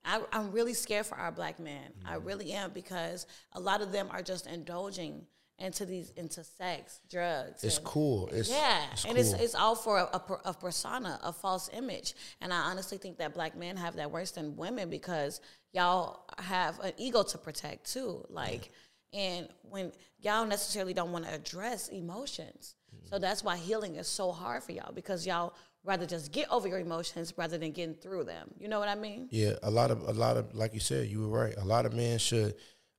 I, 0.06 0.22
I'm 0.32 0.52
really 0.52 0.74
scared 0.74 1.04
for 1.06 1.16
our 1.16 1.32
black 1.32 1.58
men. 1.60 1.92
I 2.04 2.14
Mm-hmm. 2.16 2.26
really 2.26 2.52
am 2.52 2.70
because 2.72 3.26
a 3.52 3.60
lot 3.60 3.82
of 3.82 3.92
them 3.92 4.08
are 4.10 4.22
just 4.22 4.46
indulging 4.46 5.26
into 5.58 5.86
these 5.86 6.10
into 6.16 6.44
sex, 6.44 7.00
drugs. 7.10 7.64
It's 7.64 7.78
and- 7.78 7.86
cool. 7.86 8.28
It's 8.32 8.50
yeah, 8.50 8.84
it's 8.92 9.04
and 9.06 9.16
it's 9.18 9.32
cool. 9.32 9.42
it's 9.42 9.54
all 9.54 9.74
for 9.74 9.98
a, 9.98 10.04
a, 10.04 10.22
a 10.50 10.54
persona, 10.54 11.18
a 11.22 11.32
false 11.32 11.70
image. 11.72 12.14
And 12.40 12.52
I 12.52 12.58
honestly 12.58 12.98
think 12.98 13.18
that 13.18 13.34
black 13.34 13.56
men 13.56 13.76
have 13.78 13.96
that 13.96 14.10
worse 14.10 14.32
than 14.32 14.54
women 14.56 14.90
because 14.90 15.40
y'all 15.72 16.24
have 16.38 16.78
an 16.80 16.92
ego 16.98 17.22
to 17.22 17.38
protect 17.38 17.90
too. 17.90 18.24
Like, 18.28 18.70
and 19.14 19.48
when 19.62 19.92
y'all 20.20 20.44
necessarily 20.46 20.92
don't 20.94 21.10
want 21.12 21.24
to 21.26 21.34
address 21.34 21.88
emotions, 21.88 22.74
Mm-hmm. 22.94 23.08
so 23.08 23.18
that's 23.18 23.42
why 23.42 23.56
healing 23.56 23.96
is 23.96 24.06
so 24.06 24.30
hard 24.30 24.62
for 24.62 24.70
y'all 24.70 24.92
because 24.92 25.26
y'all 25.26 25.54
rather 25.86 26.04
just 26.04 26.32
get 26.32 26.50
over 26.50 26.68
your 26.68 26.78
emotions 26.78 27.32
rather 27.36 27.56
than 27.56 27.70
getting 27.72 27.94
through 27.94 28.24
them. 28.24 28.50
You 28.58 28.68
know 28.68 28.78
what 28.78 28.88
I 28.88 28.94
mean? 28.94 29.28
Yeah, 29.30 29.52
a 29.62 29.70
lot 29.70 29.90
of 29.90 30.02
a 30.02 30.12
lot 30.12 30.36
of 30.36 30.54
like 30.54 30.74
you 30.74 30.80
said, 30.80 31.08
you 31.08 31.20
were 31.20 31.28
right. 31.28 31.54
A 31.56 31.64
lot 31.64 31.86
of 31.86 31.94
men 31.94 32.18
should 32.18 32.54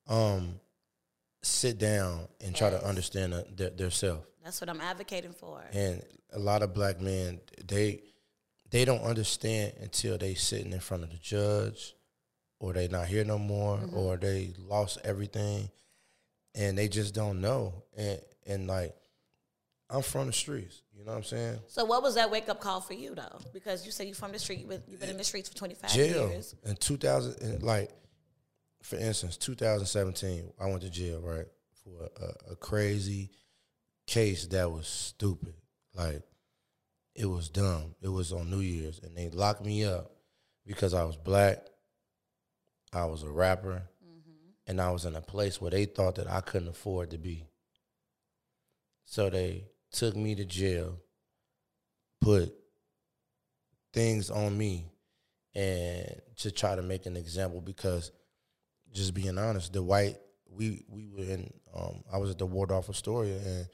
um 0.07 0.59
sit 1.43 1.77
down 1.77 2.27
and 2.41 2.55
try 2.55 2.69
to 2.69 2.83
understand 2.83 3.33
uh, 3.33 3.43
their, 3.55 3.69
their 3.69 3.91
self. 3.91 4.25
That's 4.43 4.59
what 4.61 4.69
I'm 4.69 4.81
advocating 4.81 5.33
for. 5.33 5.61
And 5.73 6.01
a 6.33 6.39
lot 6.39 6.61
of 6.61 6.73
black 6.73 6.99
men, 6.99 7.39
they 7.67 8.01
they 8.69 8.85
don't 8.85 9.01
understand 9.01 9.73
until 9.81 10.17
they 10.17 10.33
sitting 10.33 10.73
in 10.73 10.79
front 10.79 11.03
of 11.03 11.11
the 11.11 11.17
judge, 11.17 11.95
or 12.59 12.73
they 12.73 12.87
not 12.87 13.07
here 13.07 13.23
no 13.23 13.37
more, 13.37 13.79
or 13.93 14.17
they 14.17 14.53
lost 14.57 14.99
everything, 15.03 15.69
and 16.55 16.77
they 16.77 16.87
just 16.87 17.13
don't 17.13 17.41
know. 17.41 17.83
And 17.95 18.19
and 18.45 18.67
like, 18.67 18.95
I'm 19.89 20.01
from 20.01 20.27
the 20.27 20.33
streets. 20.33 20.81
You 21.07 21.11
know 21.11 21.19
what 21.19 21.31
I'm 21.31 21.37
saying? 21.37 21.59
So, 21.67 21.85
what 21.85 22.03
was 22.03 22.15
that 22.15 22.29
wake 22.29 22.49
up 22.49 22.59
call 22.59 22.81
for 22.81 22.93
you 22.93 23.15
though? 23.15 23.39
Because 23.53 23.85
you 23.85 23.93
said 23.93 24.09
you 24.09 24.13
from 24.13 24.33
the 24.33 24.39
street, 24.39 24.59
you've 24.59 24.67
been, 24.67 24.83
you've 24.89 24.99
been 24.99 25.09
in 25.09 25.15
the 25.15 25.23
streets 25.23 25.47
for 25.47 25.55
25 25.55 25.89
jail 25.89 26.29
years. 26.31 26.53
in 26.65 26.75
2000 26.75 27.41
and 27.41 27.63
like 27.63 27.91
for 28.83 28.97
instance 28.97 29.37
2017 29.37 30.51
i 30.59 30.65
went 30.65 30.81
to 30.81 30.89
jail 30.89 31.21
right 31.21 31.45
for 31.81 32.09
a, 32.21 32.51
a 32.51 32.55
crazy 32.57 33.31
case 34.05 34.47
that 34.47 34.69
was 34.69 34.85
stupid 34.85 35.53
like 35.95 36.21
it 37.15 37.25
was 37.25 37.47
dumb 37.47 37.95
it 38.01 38.09
was 38.09 38.33
on 38.33 38.51
new 38.51 38.59
year's 38.59 38.99
and 38.99 39.15
they 39.15 39.29
locked 39.29 39.65
me 39.65 39.85
up 39.85 40.11
because 40.65 40.93
i 40.93 41.05
was 41.05 41.15
black 41.15 41.65
i 42.91 43.05
was 43.05 43.23
a 43.23 43.29
rapper 43.29 43.81
mm-hmm. 44.05 44.49
and 44.67 44.81
i 44.81 44.91
was 44.91 45.05
in 45.05 45.15
a 45.15 45.21
place 45.21 45.61
where 45.61 45.71
they 45.71 45.85
thought 45.85 46.15
that 46.15 46.29
i 46.29 46.41
couldn't 46.41 46.67
afford 46.67 47.11
to 47.11 47.17
be 47.17 47.47
so 49.05 49.29
they 49.29 49.63
took 49.97 50.15
me 50.15 50.35
to 50.35 50.45
jail 50.45 50.97
put 52.21 52.53
things 53.93 54.29
on 54.29 54.57
me 54.57 54.85
and 55.55 56.21
to 56.37 56.51
try 56.51 56.75
to 56.75 56.81
make 56.81 57.05
an 57.07 57.17
example 57.17 57.61
because 57.61 58.11
just 58.93 59.13
being 59.13 59.37
honest, 59.37 59.73
the 59.73 59.81
white 59.83 60.17
we 60.49 60.85
we 60.87 61.07
were 61.09 61.23
in 61.23 61.51
um 61.75 62.03
I 62.11 62.17
was 62.17 62.29
at 62.31 62.37
the 62.37 62.45
Waldorf 62.45 62.89
Astoria 62.89 63.37
and 63.37 63.67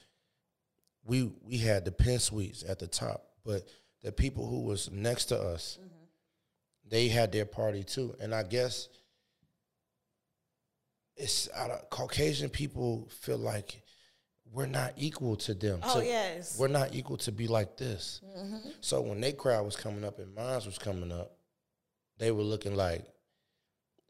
we 1.05 1.31
we 1.43 1.57
had 1.57 1.85
the 1.85 1.91
pen 1.91 2.19
suites 2.19 2.63
at 2.67 2.79
the 2.79 2.87
top, 2.87 3.25
but 3.45 3.67
the 4.01 4.11
people 4.11 4.47
who 4.47 4.61
was 4.61 4.89
next 4.91 5.25
to 5.25 5.37
us, 5.39 5.77
they 6.89 7.07
had 7.09 7.31
their 7.31 7.45
party 7.45 7.83
too. 7.83 8.15
And 8.19 8.33
I 8.33 8.43
guess 8.43 8.87
it's 11.15 11.49
I 11.55 11.67
don't- 11.67 11.89
Caucasian 11.89 12.49
people 12.49 13.09
feel 13.09 13.37
like 13.37 13.82
we're 14.53 14.67
not 14.67 14.93
equal 14.97 15.35
to 15.35 15.53
them. 15.55 15.79
Oh, 15.83 15.99
to- 15.99 16.05
yes. 16.05 16.57
we're 16.59 16.67
not 16.67 16.93
equal 16.93 17.17
to 17.17 17.31
be 17.31 17.47
like 17.47 17.75
this. 17.75 18.21
Mm-hmm. 18.37 18.69
So 18.81 19.01
when 19.01 19.19
their 19.19 19.31
crowd 19.31 19.65
was 19.65 19.75
coming 19.75 20.05
up 20.05 20.19
and 20.19 20.33
mine 20.33 20.61
was 20.65 20.77
coming 20.77 21.11
up, 21.11 21.31
they 22.19 22.31
were 22.31 22.43
looking 22.43 22.75
like, 22.75 23.03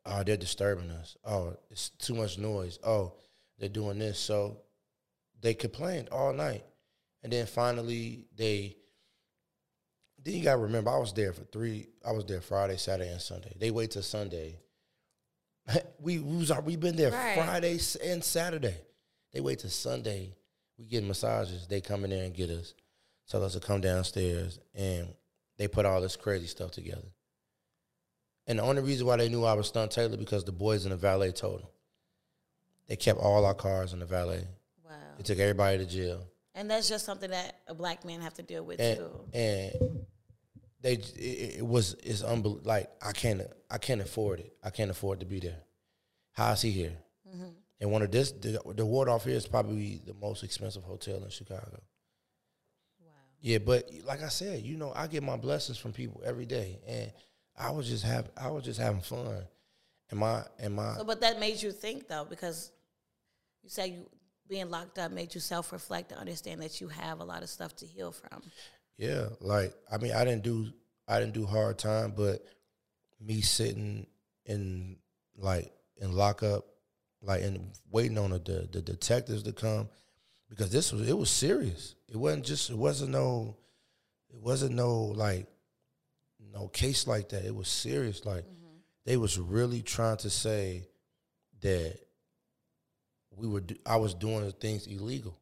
oh, 0.06 0.24
they're 0.24 0.36
disturbing 0.36 0.92
us. 0.92 1.16
Oh, 1.24 1.56
it's 1.72 1.90
too 1.92 2.14
much 2.14 2.38
noise. 2.38 2.78
Oh, 2.84 3.14
they're 3.58 3.70
doing 3.70 4.00
this. 4.00 4.20
So 4.20 4.60
they 5.42 5.54
complained 5.54 6.10
all 6.10 6.34
night. 6.34 6.66
And 7.24 7.32
then 7.32 7.46
finally 7.46 8.26
they 8.36 8.76
then 10.22 10.36
you 10.36 10.44
gotta 10.44 10.58
remember 10.58 10.90
I 10.92 10.98
was 10.98 11.14
there 11.14 11.32
for 11.32 11.44
three 11.46 11.88
I 12.06 12.12
was 12.12 12.26
there 12.26 12.42
Friday, 12.42 12.76
Saturday, 12.76 13.10
and 13.12 13.22
Sunday. 13.22 13.56
They 13.58 13.72
wait 13.72 13.92
till 13.92 14.02
Sunday. 14.02 14.60
we 16.00 16.20
we 16.20 16.38
was 16.38 16.52
we 16.66 16.76
been 16.76 16.98
there 16.98 17.12
Right. 17.12 17.36
Friday 17.38 17.80
and 18.04 18.22
Saturday. 18.22 18.76
They 19.34 19.42
wait 19.42 19.60
till 19.60 19.70
Sunday. 19.70 20.34
We 20.78 20.86
get 20.86 21.04
massages. 21.04 21.68
They 21.68 21.82
come 21.82 22.04
in 22.04 22.10
there 22.12 22.24
and 22.26 22.34
get 22.34 22.50
us. 22.50 22.74
Tell 23.30 23.44
us 23.44 23.54
to 23.54 23.60
come 23.60 23.82
downstairs 23.82 24.60
and 24.76 25.08
they 25.58 25.68
put 25.68 25.86
all 25.86 26.02
this 26.02 26.16
crazy 26.16 26.48
stuff 26.48 26.72
together. 26.72 27.08
And 28.48 28.60
the 28.60 28.64
only 28.64 28.82
reason 28.82 29.08
why 29.08 29.16
they 29.18 29.30
knew 29.30 29.44
I 29.46 29.54
was 29.54 29.68
Stunt 29.68 29.92
Taylor 29.92 30.18
because 30.18 30.44
the 30.44 30.52
boys 30.52 30.86
in 30.86 30.92
the 30.92 30.98
valet 30.98 31.32
told 31.32 31.62
them. 31.62 31.68
They 32.88 32.98
kept 32.98 33.20
all 33.20 33.46
our 33.46 33.54
cars 33.54 33.94
in 33.94 34.00
the 34.00 34.06
valet. 34.06 34.46
Wow. 34.84 34.92
They 35.18 35.24
took 35.24 35.40
everybody 35.40 35.78
to 35.78 35.86
jail. 35.86 36.22
And 36.54 36.70
that's 36.70 36.90
just 36.90 37.06
something 37.06 37.32
that 37.32 37.60
a 37.68 37.74
black 37.74 38.04
man 38.04 38.20
have 38.22 38.34
to 38.36 38.44
deal 38.44 38.64
with 38.64 38.80
And 38.82 38.98
too. 38.98 39.12
and 39.34 40.06
they 40.82 40.94
it, 40.94 41.60
it 41.60 41.66
was 41.66 41.96
it's 42.04 42.22
unbelievable. 42.22 42.68
like 42.68 42.90
I 43.02 43.14
can't 43.14 43.42
I 43.72 43.78
can't 43.78 44.02
afford 44.02 44.42
it. 44.42 44.54
I 44.62 44.70
can't 44.70 44.92
afford 44.92 45.22
to 45.22 45.26
be 45.26 45.40
there. 45.40 45.60
How 46.34 46.52
is 46.52 46.62
he 46.62 46.72
here? 46.72 46.94
Mm-hmm. 47.28 47.46
And 47.84 47.92
one 47.92 48.02
of 48.02 48.12
this 48.12 48.32
the, 48.32 48.62
the 48.78 48.86
Waldorf 48.86 49.26
here 49.26 49.36
is 49.36 49.46
probably 49.46 50.00
the 50.06 50.14
most 50.14 50.42
expensive 50.42 50.84
hotel 50.84 51.22
in 51.22 51.30
Chicago. 51.30 51.82
Wow. 53.02 53.12
Yeah, 53.42 53.58
but 53.58 53.90
like 54.06 54.24
I 54.24 54.30
said, 54.30 54.62
you 54.62 54.78
know, 54.78 54.94
I 54.96 55.08
get 55.08 55.22
my 55.22 55.36
blessings 55.36 55.78
from 55.78 55.92
people 55.92 56.22
every 56.26 56.46
day, 56.46 56.80
and 56.88 57.12
I 57.58 57.72
was 57.72 57.90
just 57.90 58.06
have 58.06 58.32
I 58.38 58.50
was 58.52 58.64
just 58.64 58.80
having 58.80 59.02
fun. 59.02 59.44
And 60.10 60.18
my 60.18 60.44
and 60.60 60.74
my 60.74 60.96
So, 60.96 61.04
but 61.04 61.20
that 61.20 61.42
made 61.42 61.62
you 61.62 61.74
think 61.74 62.08
though, 62.08 62.24
because 62.24 62.72
you 63.64 63.70
said 63.70 63.90
you 63.90 64.10
being 64.48 64.70
locked 64.70 64.98
up 64.98 65.12
made 65.12 65.36
you 65.36 65.42
self 65.42 65.74
reflect 65.74 66.14
and 66.14 66.22
understand 66.22 66.62
that 66.62 66.80
you 66.80 66.88
have 66.88 67.20
a 67.20 67.26
lot 67.26 67.44
of 67.44 67.50
stuff 67.50 67.76
to 67.76 67.86
heal 67.86 68.14
from. 68.14 68.44
yeah, 68.98 69.28
like 69.42 69.74
I 69.92 69.98
mean, 69.98 70.14
I 70.14 70.24
didn't 70.24 70.44
do 70.44 70.70
I 71.06 71.20
didn't 71.20 71.34
do 71.34 71.46
hard 71.46 71.78
time, 71.80 72.14
but 72.16 72.46
me 73.20 73.42
sitting 73.42 74.08
in 74.46 74.96
like 75.36 75.74
in 75.98 76.14
lockup, 76.14 76.64
like 77.24 77.42
and 77.42 77.72
waiting 77.90 78.18
on 78.18 78.32
the, 78.32 78.40
the 78.40 78.70
the 78.72 78.82
detectives 78.82 79.44
to 79.44 79.54
come 79.54 79.90
because 80.50 80.72
this 80.72 80.92
was 80.92 81.08
it 81.08 81.18
was 81.18 81.30
serious. 81.30 81.96
It 82.08 82.18
wasn't 82.18 82.46
just 82.46 82.70
it 82.70 82.78
wasn't 82.78 83.12
no 83.12 83.56
it 84.30 84.42
wasn't 84.42 84.76
no 84.76 85.06
like 85.06 85.48
no 86.54 86.68
case 86.68 87.08
like 87.08 87.30
that. 87.30 87.46
It 87.46 87.56
was 87.56 87.68
serious. 87.68 88.26
Like 88.26 88.44
mm-hmm. 88.44 88.78
they 89.06 89.18
was 89.18 89.40
really 89.40 89.82
trying 89.82 90.18
to 90.18 90.30
say 90.30 90.88
that 91.62 91.98
we 93.36 93.48
were 93.48 93.62
do- 93.62 93.80
I 93.86 93.96
was 93.96 94.14
doing 94.14 94.52
things 94.52 94.86
illegal. 94.88 95.38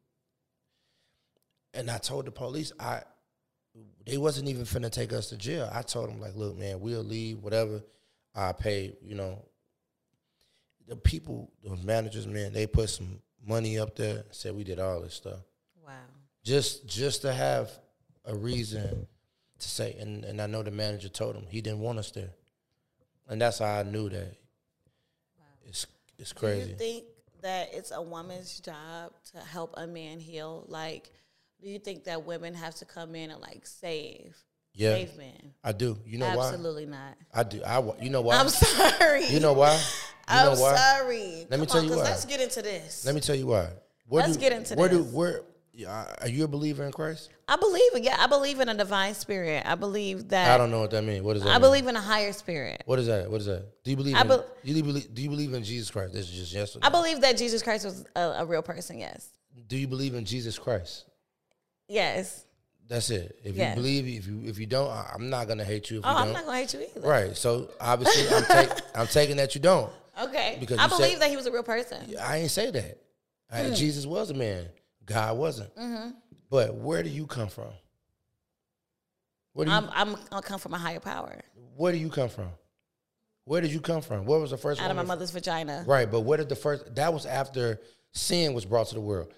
And 1.74 1.90
I 1.90 1.98
told 1.98 2.26
the 2.26 2.30
police 2.30 2.72
I 2.78 3.02
they 4.06 4.18
wasn't 4.18 4.48
even 4.48 4.64
finna 4.64 4.90
take 4.90 5.12
us 5.12 5.28
to 5.28 5.36
jail. 5.36 5.70
I 5.72 5.82
told 5.82 6.10
them 6.10 6.20
like, 6.20 6.36
look, 6.36 6.56
man, 6.58 6.80
we'll 6.80 7.04
leave, 7.04 7.38
whatever. 7.38 7.82
I 8.34 8.52
pay, 8.52 8.94
you 9.02 9.14
know. 9.14 9.42
The 10.88 10.96
people, 10.96 11.50
the 11.62 11.76
managers, 11.76 12.26
man, 12.26 12.52
they 12.52 12.66
put 12.66 12.90
some 12.90 13.20
money 13.46 13.78
up 13.78 13.96
there, 13.96 14.24
said 14.30 14.54
we 14.54 14.64
did 14.64 14.78
all 14.78 15.00
this 15.00 15.14
stuff. 15.14 15.40
Wow. 15.84 15.92
Just 16.44 16.86
just 16.86 17.22
to 17.22 17.32
have 17.32 17.70
a 18.24 18.34
reason 18.34 19.06
to 19.58 19.68
say 19.68 19.96
and, 19.98 20.24
and 20.24 20.40
I 20.40 20.46
know 20.46 20.62
the 20.62 20.70
manager 20.70 21.08
told 21.08 21.36
him 21.36 21.46
he 21.48 21.60
didn't 21.60 21.80
want 21.80 21.98
us 21.98 22.10
there. 22.10 22.30
And 23.28 23.40
that's 23.40 23.60
how 23.60 23.78
I 23.78 23.82
knew 23.84 24.08
that 24.08 24.36
it's 25.66 25.86
it's 26.18 26.32
crazy. 26.32 26.64
Do 26.64 26.70
you 26.70 26.76
think 26.76 27.04
that 27.42 27.70
it's 27.72 27.90
a 27.90 28.02
woman's 28.02 28.60
job 28.60 29.12
to 29.32 29.38
help 29.38 29.74
a 29.76 29.86
man 29.86 30.20
heal? 30.20 30.64
Like, 30.68 31.10
do 31.60 31.68
you 31.68 31.78
think 31.78 32.04
that 32.04 32.24
women 32.24 32.54
have 32.54 32.74
to 32.76 32.84
come 32.84 33.14
in 33.14 33.30
and 33.30 33.40
like 33.40 33.66
save, 33.66 34.36
Yeah. 34.74 34.94
save 34.94 35.16
men? 35.16 35.54
I 35.64 35.72
do. 35.72 35.98
You 36.06 36.18
know 36.18 36.36
why? 36.36 36.48
Absolutely 36.48 36.86
not. 36.86 37.16
I 37.32 37.42
do. 37.42 37.62
I 37.62 37.82
you 38.00 38.10
know 38.10 38.22
why? 38.22 38.36
I'm 38.36 38.48
sorry. 38.48 39.26
You 39.26 39.40
know 39.40 39.52
why? 39.52 39.80
I'm 40.28 40.54
know 40.54 40.60
why? 40.60 40.76
sorry. 40.76 41.46
Let 41.50 41.60
me 41.60 41.66
Come 41.66 41.66
tell 41.66 41.78
on, 41.78 41.88
you 41.88 41.96
why. 41.96 42.04
Let's 42.04 42.24
get 42.24 42.40
into 42.40 42.62
this. 42.62 43.04
Let 43.04 43.14
me 43.14 43.20
tell 43.20 43.36
you 43.36 43.46
why. 43.46 43.68
Where 44.06 44.22
Let's 44.22 44.36
do- 44.36 44.40
get 44.40 44.52
into 44.52 44.74
where 44.74 44.88
Do, 44.88 45.02
where 45.04 45.42
are 46.20 46.28
you 46.28 46.44
a 46.44 46.48
believer 46.48 46.84
in 46.84 46.92
Christ? 46.92 47.30
I 47.48 47.56
believe 47.56 47.94
it. 47.94 48.04
Yeah, 48.04 48.16
I 48.18 48.26
believe 48.26 48.60
in 48.60 48.68
a 48.68 48.74
divine 48.74 49.14
spirit. 49.14 49.62
I 49.66 49.74
believe 49.74 50.28
that. 50.28 50.50
I 50.50 50.58
don't 50.58 50.70
know 50.70 50.80
what 50.80 50.90
that 50.90 51.02
means. 51.02 51.22
What 51.22 51.34
does 51.34 51.44
that 51.44 51.50
I 51.50 51.52
mean? 51.54 51.60
believe 51.62 51.86
in 51.86 51.96
a 51.96 52.00
higher 52.00 52.32
spirit. 52.32 52.82
What 52.84 52.98
is 52.98 53.06
that? 53.06 53.30
What 53.30 53.40
is 53.40 53.46
that? 53.46 53.64
Do 53.82 53.90
you 53.90 53.96
believe 53.96 54.16
I 54.16 54.22
in 54.22 54.28
do 54.28 54.42
you 54.64 54.82
believe 54.82 55.14
do 55.14 55.22
you 55.22 55.30
believe 55.30 55.54
in 55.54 55.64
Jesus 55.64 55.90
Christ? 55.90 56.12
This 56.12 56.28
is 56.28 56.38
just 56.38 56.52
yes 56.52 56.76
or 56.76 56.80
I 56.82 56.88
no. 56.88 56.98
believe 56.98 57.20
that 57.22 57.36
Jesus 57.38 57.62
Christ 57.62 57.84
was 57.84 58.04
a, 58.14 58.20
a 58.20 58.44
real 58.44 58.62
person. 58.62 58.98
Yes. 58.98 59.28
Do 59.66 59.76
you 59.78 59.88
believe 59.88 60.14
in 60.14 60.24
Jesus 60.24 60.58
Christ? 60.58 61.06
Yes. 61.88 62.44
That's 62.88 63.10
it. 63.10 63.38
If 63.44 63.54
Yes. 63.56 63.76
you 63.76 63.82
believe, 63.82 64.06
if 64.06 64.26
you 64.26 64.42
if 64.44 64.58
you 64.58 64.66
don't, 64.66 64.90
I- 64.90 65.10
I'm 65.14 65.30
not 65.30 65.48
gonna 65.48 65.64
hate 65.64 65.90
you. 65.90 65.98
If 66.00 66.04
Oh, 66.06 66.10
you 66.10 66.16
I'm 66.16 66.24
don't. 66.26 66.34
not 66.34 66.44
gonna 66.46 66.58
hate 66.58 66.74
you 66.74 66.80
either. 66.82 67.00
Right. 67.08 67.36
So 67.36 67.70
obviously, 67.80 68.28
I'm, 68.36 68.44
take, 68.44 68.70
I'm 68.94 69.06
taking 69.06 69.36
that 69.36 69.54
you 69.54 69.60
don't. 69.60 69.90
Okay. 70.20 70.56
Because 70.60 70.78
I 70.78 70.84
you 70.84 70.90
said- 70.90 70.96
believe 70.98 71.18
that 71.20 71.30
he 71.30 71.36
was 71.36 71.46
a 71.46 71.52
real 71.52 71.62
person. 71.62 72.14
I 72.20 72.38
ain't 72.38 72.50
say 72.50 72.70
that. 72.70 72.98
I- 73.50 73.64
Hmm. 73.68 73.74
Jesus 73.74 74.04
was 74.06 74.30
a 74.30 74.34
man. 74.34 74.68
God 75.06 75.36
wasn't. 75.38 75.74
Mm-hmm. 75.76 76.10
But 76.50 76.74
where 76.74 77.02
do 77.02 77.08
you 77.08 77.26
come 77.26 77.48
from? 77.48 77.70
Where 79.54 79.64
do 79.66 79.70
you, 79.72 79.76
I'm 79.78 80.16
I'm 80.30 80.42
come 80.42 80.58
from 80.58 80.74
a 80.74 80.78
higher 80.78 81.00
power 81.00 81.40
where 81.76 81.92
do 81.92 81.98
you 81.98 82.10
come 82.10 82.28
from? 82.28 82.48
Where 83.44 83.60
did 83.60 83.72
you 83.72 83.80
come 83.80 84.02
from? 84.02 84.24
What 84.26 84.40
was 84.40 84.50
the 84.50 84.56
first 84.58 84.80
out 84.80 84.90
of 84.90 84.96
my 84.96 85.02
mother's 85.02 85.30
vagina. 85.30 85.84
Right, 85.86 86.08
but 86.10 86.20
where 86.20 86.38
did 86.38 86.48
the 86.48 86.54
first? 86.56 86.94
That 86.94 87.12
was 87.12 87.26
after 87.26 87.80
sin 88.12 88.52
was 88.54 88.64
brought 88.64 88.88
to 88.88 88.94
the 88.94 89.00
world. 89.00 89.32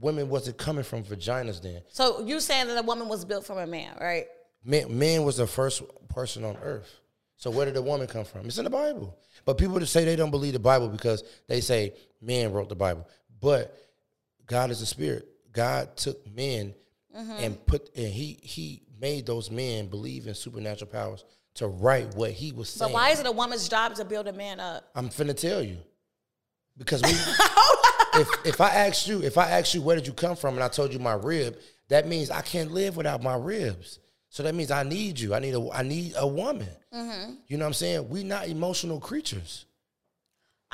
Women 0.00 0.28
wasn't 0.28 0.58
coming 0.58 0.84
from 0.84 1.04
vaginas 1.04 1.62
then. 1.62 1.82
So 1.88 2.24
you 2.24 2.40
saying 2.40 2.66
that 2.68 2.78
a 2.78 2.82
woman 2.82 3.08
was 3.08 3.24
built 3.24 3.46
from 3.46 3.58
a 3.58 3.66
man, 3.66 3.96
right? 4.00 4.26
Man, 4.64 4.98
man 4.98 5.24
was 5.24 5.36
the 5.36 5.46
first 5.46 5.82
person 6.08 6.44
on 6.44 6.56
earth. 6.62 7.00
So 7.36 7.50
where 7.50 7.66
did 7.66 7.74
the 7.74 7.82
woman 7.82 8.06
come 8.06 8.24
from? 8.24 8.46
It's 8.46 8.58
in 8.58 8.64
the 8.64 8.70
Bible. 8.70 9.16
But 9.44 9.58
people 9.58 9.78
just 9.78 9.92
say 9.92 10.04
they 10.04 10.16
don't 10.16 10.30
believe 10.30 10.52
the 10.54 10.58
Bible 10.58 10.88
because 10.88 11.22
they 11.46 11.60
say 11.60 11.94
man 12.20 12.52
wrote 12.52 12.68
the 12.68 12.74
Bible. 12.74 13.06
But 13.40 13.76
God 14.46 14.70
is 14.70 14.80
a 14.80 14.86
spirit. 14.86 15.28
God 15.52 15.96
took 15.96 16.26
men 16.34 16.74
mm-hmm. 17.16 17.32
and 17.32 17.66
put 17.66 17.90
and 17.96 18.06
he 18.06 18.38
he 18.42 18.82
made 19.00 19.26
those 19.26 19.50
men 19.50 19.88
believe 19.88 20.26
in 20.26 20.34
supernatural 20.34 20.90
powers 20.90 21.24
to 21.54 21.66
write 21.68 22.14
what 22.14 22.30
he 22.32 22.52
was 22.52 22.68
saying. 22.68 22.90
But 22.90 22.94
why 22.94 23.10
is 23.10 23.20
it 23.20 23.26
a 23.26 23.32
woman's 23.32 23.68
job 23.68 23.94
to 23.96 24.04
build 24.04 24.26
a 24.26 24.32
man 24.32 24.60
up? 24.60 24.88
I'm 24.94 25.08
finna 25.08 25.38
tell 25.38 25.62
you. 25.62 25.78
Because 26.76 27.02
we, 27.02 27.08
if 28.16 28.28
if 28.46 28.60
I 28.60 28.68
asked 28.70 29.06
you, 29.08 29.22
if 29.22 29.36
I 29.38 29.50
asked 29.50 29.74
you 29.74 29.82
where 29.82 29.96
did 29.96 30.06
you 30.06 30.12
come 30.12 30.36
from, 30.36 30.54
and 30.54 30.62
I 30.62 30.68
told 30.68 30.92
you 30.92 30.98
my 30.98 31.14
rib, 31.14 31.56
that 31.88 32.06
means 32.08 32.30
I 32.30 32.40
can't 32.42 32.70
live 32.72 32.96
without 32.96 33.22
my 33.22 33.36
ribs. 33.36 33.98
So 34.30 34.42
that 34.42 34.54
means 34.54 34.70
I 34.70 34.82
need 34.82 35.18
you. 35.20 35.34
I 35.34 35.38
need 35.38 35.54
a 35.54 35.68
I 35.72 35.82
need 35.82 36.14
a 36.16 36.26
woman. 36.26 36.68
Mm-hmm. 36.92 37.34
You 37.48 37.56
know 37.56 37.64
what 37.64 37.68
I'm 37.68 37.74
saying? 37.74 38.08
We 38.08 38.24
not 38.24 38.48
emotional 38.48 39.00
creatures. 39.00 39.66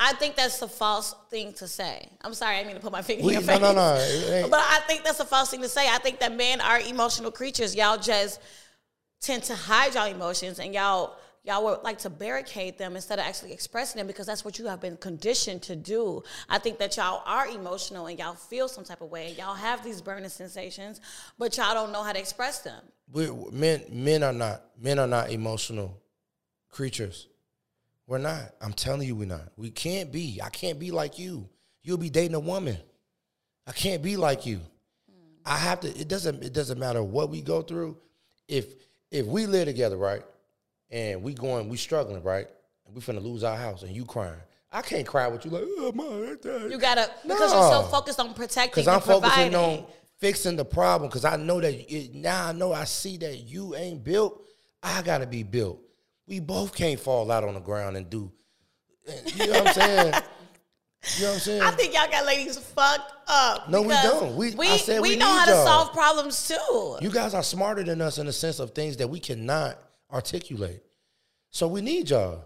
I 0.02 0.14
think 0.14 0.34
that's 0.34 0.62
a 0.62 0.68
false 0.68 1.14
thing 1.30 1.52
to 1.54 1.68
say. 1.68 2.08
I'm 2.22 2.32
sorry, 2.32 2.56
I 2.56 2.64
mean 2.64 2.74
to 2.74 2.80
put 2.80 2.90
my 2.92 3.02
finger 3.02 3.22
We- 3.22 3.34
in 3.34 3.40
your 3.40 3.46
face. 3.48 3.60
no, 3.60 3.72
no, 3.74 3.96
ain't- 3.96 4.50
But 4.50 4.60
I 4.60 4.80
think 4.86 5.04
that's 5.04 5.20
a 5.20 5.26
false 5.26 5.50
thing 5.50 5.60
to 5.60 5.68
say. 5.68 5.86
I 5.90 5.98
think 5.98 6.20
that 6.20 6.34
men 6.34 6.62
are 6.62 6.80
emotional 6.80 7.30
creatures. 7.30 7.74
Y'all 7.76 7.98
just 7.98 8.40
tend 9.20 9.42
to 9.44 9.54
hide 9.54 9.94
y'all 9.94 10.06
emotions 10.06 10.58
and 10.58 10.72
y'all 10.72 11.16
y'all 11.44 11.64
would 11.64 11.82
like 11.82 11.98
to 11.98 12.10
barricade 12.10 12.78
them 12.78 12.96
instead 12.96 13.18
of 13.18 13.24
actually 13.24 13.52
expressing 13.52 13.98
them 13.98 14.06
because 14.06 14.26
that's 14.26 14.44
what 14.44 14.58
you 14.58 14.66
have 14.66 14.80
been 14.80 14.96
conditioned 14.96 15.62
to 15.62 15.76
do. 15.76 16.22
I 16.48 16.58
think 16.58 16.78
that 16.78 16.96
y'all 16.96 17.22
are 17.26 17.46
emotional 17.48 18.06
and 18.06 18.18
y'all 18.18 18.34
feel 18.34 18.68
some 18.68 18.84
type 18.84 19.00
of 19.00 19.10
way. 19.10 19.34
Y'all 19.38 19.54
have 19.54 19.82
these 19.84 20.00
burning 20.00 20.28
sensations, 20.28 21.00
but 21.38 21.56
y'all 21.56 21.74
don't 21.74 21.92
know 21.92 22.02
how 22.02 22.12
to 22.12 22.18
express 22.18 22.60
them. 22.60 22.82
we 23.12 23.30
men 23.52 23.82
men 23.90 24.22
are 24.22 24.32
not 24.32 24.62
men 24.78 24.98
are 24.98 25.06
not 25.06 25.30
emotional 25.30 26.00
creatures. 26.70 27.28
We're 28.06 28.18
not. 28.18 28.54
I'm 28.60 28.72
telling 28.72 29.06
you, 29.06 29.14
we're 29.14 29.28
not. 29.28 29.52
We 29.56 29.70
can't 29.70 30.10
be. 30.10 30.40
I 30.42 30.48
can't 30.48 30.80
be 30.80 30.90
like 30.90 31.18
you. 31.18 31.48
You'll 31.84 31.96
be 31.96 32.10
dating 32.10 32.34
a 32.34 32.40
woman. 32.40 32.76
I 33.66 33.72
can't 33.72 34.02
be 34.02 34.16
like 34.16 34.46
you. 34.46 34.60
I 35.46 35.56
have 35.56 35.80
to. 35.80 35.88
It 35.88 36.08
doesn't. 36.08 36.42
It 36.42 36.52
doesn't 36.52 36.78
matter 36.78 37.02
what 37.02 37.30
we 37.30 37.40
go 37.40 37.62
through. 37.62 37.98
If 38.48 38.74
if 39.12 39.26
we 39.26 39.46
live 39.46 39.66
together, 39.66 39.96
right, 39.96 40.22
and 40.90 41.22
we 41.22 41.34
going, 41.34 41.68
we 41.68 41.76
struggling, 41.76 42.22
right, 42.22 42.46
and 42.86 42.94
we 42.94 43.00
finna 43.00 43.22
lose 43.22 43.44
our 43.44 43.56
house, 43.56 43.82
and 43.82 43.94
you 43.94 44.04
crying, 44.04 44.34
I 44.72 44.82
can't 44.82 45.06
cry 45.06 45.26
with 45.28 45.44
you 45.44 45.50
like, 45.50 45.64
oh 45.66 45.92
my, 45.92 46.04
You 46.68 46.78
gotta 46.78 47.10
because 47.22 47.52
you're 47.52 47.72
so 47.72 47.82
focused 47.90 48.20
on 48.20 48.34
protecting 48.34 48.70
because 48.70 48.88
I'm 48.88 49.00
providing. 49.00 49.52
focusing 49.52 49.54
on 49.54 49.86
fixing 50.18 50.56
the 50.56 50.64
problem. 50.64 51.08
Because 51.08 51.24
I 51.24 51.36
know 51.36 51.60
that 51.60 51.74
it, 51.92 52.14
now 52.14 52.46
I 52.48 52.52
know 52.52 52.72
I 52.72 52.84
see 52.84 53.16
that 53.18 53.38
you 53.38 53.74
ain't 53.74 54.04
built. 54.04 54.44
I 54.82 55.02
gotta 55.02 55.26
be 55.26 55.42
built. 55.42 55.80
We 56.28 56.38
both 56.38 56.72
can't 56.74 57.00
fall 57.00 57.30
out 57.32 57.42
on 57.42 57.54
the 57.54 57.60
ground 57.60 57.96
and 57.96 58.08
do. 58.08 58.30
You 59.34 59.46
know 59.46 59.52
what 59.64 59.66
I'm 59.68 59.74
saying? 59.74 60.14
You 61.16 61.22
know 61.22 61.28
what 61.28 61.34
I'm 61.36 61.40
saying? 61.40 61.62
I 61.62 61.70
think 61.70 61.94
y'all 61.94 62.10
got 62.10 62.26
ladies 62.26 62.58
fucked 62.58 63.10
up. 63.26 63.70
No, 63.70 63.80
we 63.80 63.88
don't. 63.88 64.36
We- 64.36 64.54
we, 64.54 64.68
I 64.68 64.76
said 64.76 65.00
we 65.00 65.16
know 65.16 65.24
how 65.30 65.46
to 65.46 65.52
solve 65.52 65.92
problems 65.94 66.46
too. 66.46 66.98
You 67.00 67.08
guys 67.10 67.32
are 67.32 67.42
smarter 67.42 67.82
than 67.82 68.02
us 68.02 68.18
in 68.18 68.26
the 68.26 68.34
sense 68.34 68.58
of 68.58 68.72
things 68.72 68.98
that 68.98 69.08
we 69.08 69.18
cannot 69.18 69.78
articulate. 70.12 70.84
So 71.50 71.66
we 71.68 71.80
need 71.80 72.10
y'all. 72.10 72.44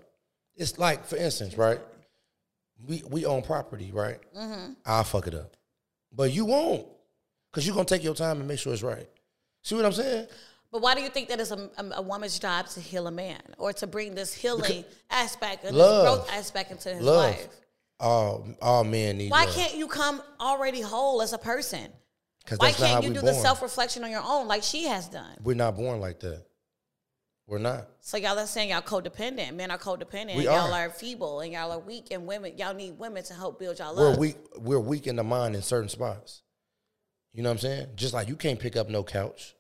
It's 0.57 0.79
like, 0.79 1.05
for 1.05 1.16
instance, 1.16 1.59
right? 1.59 1.81
We 2.87 3.03
we 3.09 3.24
own 3.24 3.42
property, 3.42 3.90
right? 3.92 4.18
Mm-hmm. 4.37 4.72
I'll 4.85 5.05
fuck 5.05 5.27
it 5.27 5.35
up, 5.35 5.57
but 6.12 6.33
you 6.33 6.44
won't, 6.44 6.87
cause 7.53 7.66
you're 7.66 7.74
gonna 7.74 7.87
take 7.87 8.05
your 8.05 8.14
time 8.14 8.38
and 8.38 8.48
make 8.48 8.59
sure 8.59 8.72
it's 8.72 8.83
right. 8.83 9.09
See 9.62 9.74
what 9.74 9.85
I'm 9.85 9.92
saying? 9.92 10.27
But 10.70 10.83
why 10.83 10.96
do 10.96 11.00
you 11.00 11.09
think 11.09 11.29
that 11.29 11.38
it's 11.38 11.53
a, 11.53 11.70
a, 11.79 11.90
a 11.96 12.03
woman's 12.03 12.38
job 12.38 12.66
to 12.70 12.81
heal 12.81 13.07
a 13.07 13.11
man 13.11 13.40
or 13.59 13.72
to 13.74 13.87
bring 13.87 14.14
this 14.14 14.35
healing 14.35 14.85
aspect 15.11 15.64
and 15.64 15.77
Love. 15.77 16.05
this 16.05 16.14
growth 16.14 16.33
aspect 16.33 16.72
into 16.72 16.88
his 16.88 17.00
Love. 17.00 17.16
life? 17.16 17.48
All 18.00 18.48
all 18.61 18.83
men 18.83 19.18
need. 19.18 19.31
Why 19.31 19.44
love. 19.44 19.55
can't 19.55 19.77
you 19.77 19.87
come 19.87 20.20
already 20.40 20.81
whole 20.81 21.22
as 21.22 21.33
a 21.33 21.38
person? 21.38 21.92
Why 22.48 22.57
that's 22.68 22.81
not 22.81 22.88
how 22.88 22.94
can't 22.94 23.05
you 23.05 23.14
do 23.14 23.20
born. 23.20 23.35
the 23.35 23.40
self 23.40 23.62
reflection 23.62 24.03
on 24.03 24.11
your 24.11 24.22
own 24.24 24.48
like 24.48 24.62
she 24.62 24.85
has 24.85 25.09
done? 25.09 25.37
We're 25.42 25.55
not 25.55 25.77
born 25.77 26.00
like 26.00 26.20
that. 26.20 26.44
We're 27.46 27.59
not. 27.59 27.88
So 28.00 28.16
y'all 28.16 28.38
are 28.38 28.46
saying 28.46 28.70
y'all 28.70 28.80
codependent. 28.80 29.54
Men 29.54 29.70
are 29.70 29.78
codependent. 29.78 30.37
We 30.37 30.44
y'all 30.44 30.72
are. 30.72 30.87
are 30.87 30.90
feeble 30.90 31.40
and 31.40 31.52
y'all 31.52 31.72
are 31.72 31.78
weak 31.78 32.09
and 32.11 32.26
women 32.26 32.57
y'all 32.57 32.74
need 32.74 32.98
women 32.98 33.22
to 33.24 33.35
help 33.35 33.59
build 33.59 33.78
y'all 33.78 33.94
We're 33.94 34.12
up. 34.12 34.18
weak. 34.18 34.37
We're 34.59 34.80
weak 34.80 35.07
in 35.07 35.16
the 35.16 35.24
mind 35.24 35.54
in 35.54 35.62
certain 35.62 35.90
spots. 35.90 36.42
You 37.35 37.42
know 37.42 37.50
what 37.50 37.54
I'm 37.54 37.59
saying? 37.59 37.88
Just 37.96 38.14
like 38.14 38.28
you 38.28 38.37
can't 38.37 38.59
pick 38.59 38.76
up 38.76 38.88
no 38.88 39.02
couch. 39.02 39.54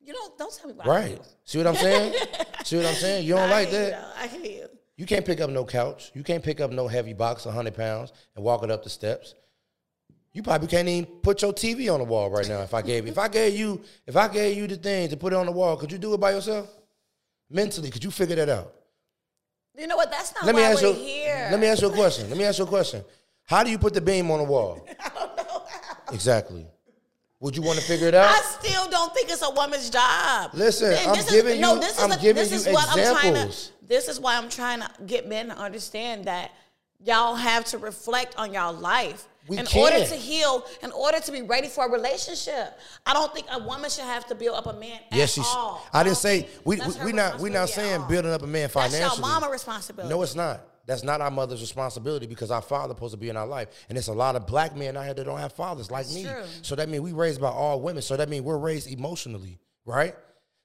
You 0.00 0.14
don't 0.14 0.38
don't 0.38 0.56
tell 0.56 0.68
me 0.68 0.74
about 0.74 0.86
Right. 0.86 1.20
See 1.44 1.58
what 1.58 1.66
I'm 1.66 1.74
saying? 1.74 2.14
See 2.64 2.76
what 2.76 2.86
I'm 2.86 2.94
saying? 2.94 3.26
You 3.26 3.34
don't 3.34 3.50
like 3.50 3.70
that? 3.72 4.06
I 4.18 4.26
hear 4.26 4.44
you. 4.44 4.68
You 4.96 5.04
can't 5.04 5.24
pick 5.24 5.40
up 5.40 5.50
no 5.50 5.64
couch. 5.64 6.10
You 6.14 6.22
can't 6.22 6.42
pick 6.42 6.60
up 6.60 6.70
no 6.70 6.88
heavy 6.88 7.12
box, 7.12 7.44
hundred 7.44 7.76
pounds, 7.76 8.12
and 8.34 8.44
walk 8.44 8.64
it 8.64 8.70
up 8.70 8.82
the 8.82 8.90
steps. 8.90 9.34
You 10.32 10.42
probably 10.42 10.68
can't 10.68 10.88
even 10.88 11.06
put 11.22 11.42
your 11.42 11.52
TV 11.52 11.92
on 11.92 11.98
the 11.98 12.04
wall 12.04 12.30
right 12.30 12.48
now. 12.48 12.62
If 12.62 12.74
I 12.74 12.82
gave, 12.82 13.04
you, 13.04 13.12
if 13.12 13.18
I 13.18 13.28
gave 13.28 13.58
you, 13.58 13.80
if 14.06 14.16
I 14.16 14.28
gave 14.28 14.56
you 14.56 14.66
the 14.66 14.76
thing 14.76 15.08
to 15.10 15.16
put 15.16 15.32
it 15.32 15.36
on 15.36 15.46
the 15.46 15.52
wall, 15.52 15.76
could 15.76 15.92
you 15.92 15.98
do 15.98 16.14
it 16.14 16.20
by 16.20 16.32
yourself? 16.32 16.68
Mentally, 17.50 17.90
could 17.90 18.04
you 18.04 18.10
figure 18.10 18.36
that 18.36 18.48
out? 18.48 18.74
You 19.76 19.86
know 19.86 19.96
what? 19.96 20.10
That's 20.10 20.34
not 20.34 20.44
Let 20.44 20.54
me 20.54 20.62
ask 20.62 20.82
we're 20.82 20.88
you. 20.88 20.94
here. 20.94 21.48
Let 21.50 21.60
me 21.60 21.66
ask 21.66 21.82
you 21.82 21.88
a 21.88 21.92
question. 21.92 22.28
Let 22.28 22.36
me 22.38 22.44
ask 22.44 22.58
you 22.58 22.64
a 22.64 22.68
question. 22.68 23.04
How 23.44 23.62
do 23.62 23.70
you 23.70 23.78
put 23.78 23.94
the 23.94 24.00
beam 24.00 24.30
on 24.30 24.38
the 24.38 24.44
wall? 24.44 24.86
Exactly. 26.12 26.66
Would 27.40 27.54
you 27.54 27.62
want 27.62 27.78
to 27.78 27.84
figure 27.84 28.08
it 28.08 28.14
out? 28.14 28.28
I 28.28 28.40
still 28.40 28.88
don't 28.88 29.12
think 29.14 29.30
it's 29.30 29.42
a 29.42 29.50
woman's 29.50 29.90
job. 29.90 30.50
Listen, 30.54 30.94
I'm 31.06 31.24
giving 31.28 31.54
is, 31.54 31.60
no, 31.60 31.78
this 31.78 31.98
is 31.98 32.02
I'm 32.02 32.12
a- 32.12 32.16
giving 32.18 32.42
this 32.42 32.50
you 32.50 32.56
is 32.56 32.66
what 32.74 32.88
I'm 32.88 32.94
trying 32.94 33.34
to. 33.34 33.40
examples. 33.40 33.72
This 33.86 34.08
is 34.08 34.18
why 34.18 34.36
I'm 34.36 34.48
trying 34.48 34.80
to 34.80 34.88
get 35.06 35.28
men 35.28 35.48
to 35.48 35.56
understand 35.58 36.24
that 36.24 36.50
y'all 37.04 37.34
have 37.36 37.64
to 37.66 37.78
reflect 37.78 38.36
on 38.38 38.52
y'all 38.52 38.72
life 38.72 39.28
We 39.48 39.58
in 39.58 39.66
order 39.76 39.96
can't. 39.96 40.08
to 40.10 40.16
heal, 40.16 40.64
in 40.82 40.92
order 40.92 41.20
to 41.20 41.32
be 41.32 41.42
ready 41.42 41.68
for 41.68 41.86
a 41.86 41.90
relationship. 41.90 42.78
I 43.06 43.14
don't 43.14 43.32
think 43.34 43.46
a 43.50 43.58
woman 43.58 43.90
should 43.90 44.04
have 44.04 44.26
to 44.26 44.34
build 44.34 44.56
up 44.56 44.66
a 44.66 44.72
man. 44.74 45.00
Yes, 45.10 45.30
at 45.30 45.42
she's. 45.44 45.46
all. 45.54 45.86
I 45.92 46.02
didn't 46.02 46.18
say 46.18 46.48
we. 46.64 46.76
that's 46.76 46.98
we 46.98 47.06
we 47.06 47.12
not. 47.12 47.40
We 47.40 47.50
not 47.50 47.68
saying 47.68 48.04
building 48.08 48.30
up 48.32 48.42
a 48.42 48.46
man 48.46 48.68
financially. 48.68 49.00
y'all 49.00 49.18
mama 49.20 49.48
responsibility. 49.50 50.14
No, 50.14 50.22
it's 50.22 50.34
not. 50.34 50.60
That's 50.86 51.02
not 51.02 51.20
our 51.20 51.30
mother's 51.30 51.60
responsibility 51.60 52.26
because 52.26 52.50
our 52.50 52.62
father 52.62 52.94
supposed 52.94 53.12
to 53.12 53.18
be 53.18 53.28
in 53.28 53.36
our 53.36 53.46
life, 53.46 53.68
and 53.90 53.98
it's 53.98 54.08
a 54.08 54.12
lot 54.12 54.36
of 54.36 54.46
black 54.46 54.74
men 54.74 54.96
out 54.96 55.04
here 55.04 55.12
that 55.12 55.24
don't 55.24 55.38
have 55.38 55.52
fathers 55.52 55.90
like 55.90 56.08
me. 56.10 56.24
true. 56.24 56.44
So 56.62 56.76
that 56.76 56.88
means 56.88 57.02
we 57.02 57.12
raised 57.12 57.42
by 57.42 57.50
all 57.50 57.80
women. 57.80 58.00
So 58.00 58.16
that 58.16 58.30
means 58.30 58.42
we're 58.42 58.56
raised 58.56 58.90
emotionally, 58.90 59.58
right? 59.84 60.14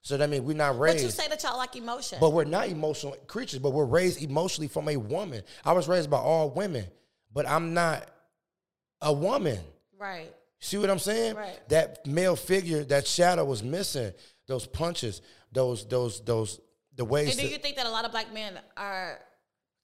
So 0.02 0.18
that 0.18 0.30
means 0.30 0.44
we're 0.44 0.56
not 0.56 0.80
raised. 0.80 0.98
But 0.98 1.04
you 1.04 1.10
say 1.12 1.28
that 1.30 1.44
y'all 1.44 1.58
like 1.58 1.76
emotion. 1.76 2.20
But 2.22 2.32
we're 2.32 2.46
not 2.46 2.70
emotional 2.70 3.18
creatures, 3.28 3.60
but 3.60 3.72
we're 3.72 3.86
raised 3.86 4.22
emotionally 4.22 4.68
from 4.68 4.88
a 4.90 4.98
woman. 4.98 5.44
I 5.66 5.74
was 5.74 5.90
raised 5.90 6.10
by 6.10 6.18
all 6.18 6.50
women, 6.52 6.86
but 7.34 7.48
I'm 7.48 7.74
not 7.74 8.10
a 9.04 9.14
woman. 9.14 9.60
right. 10.00 10.34
See 10.60 10.78
what 10.78 10.90
I'm 10.90 11.00
saying? 11.00 11.36
Right. 11.36 11.60
That 11.68 12.08
male 12.08 12.38
figure, 12.38 12.86
that 12.86 13.06
shadow 13.06 13.44
was 13.44 13.62
missing. 13.62 14.14
Those 14.48 14.66
punches, 14.66 15.22
those, 15.52 15.86
those, 15.86 16.22
those, 16.22 16.62
the 16.96 17.04
ways. 17.04 17.32
And 17.32 17.40
do 17.40 17.48
you 17.48 17.58
think 17.58 17.76
that 17.76 17.86
a 17.86 17.90
lot 17.90 18.06
of 18.06 18.12
black 18.12 18.34
men 18.34 18.58
are 18.78 19.20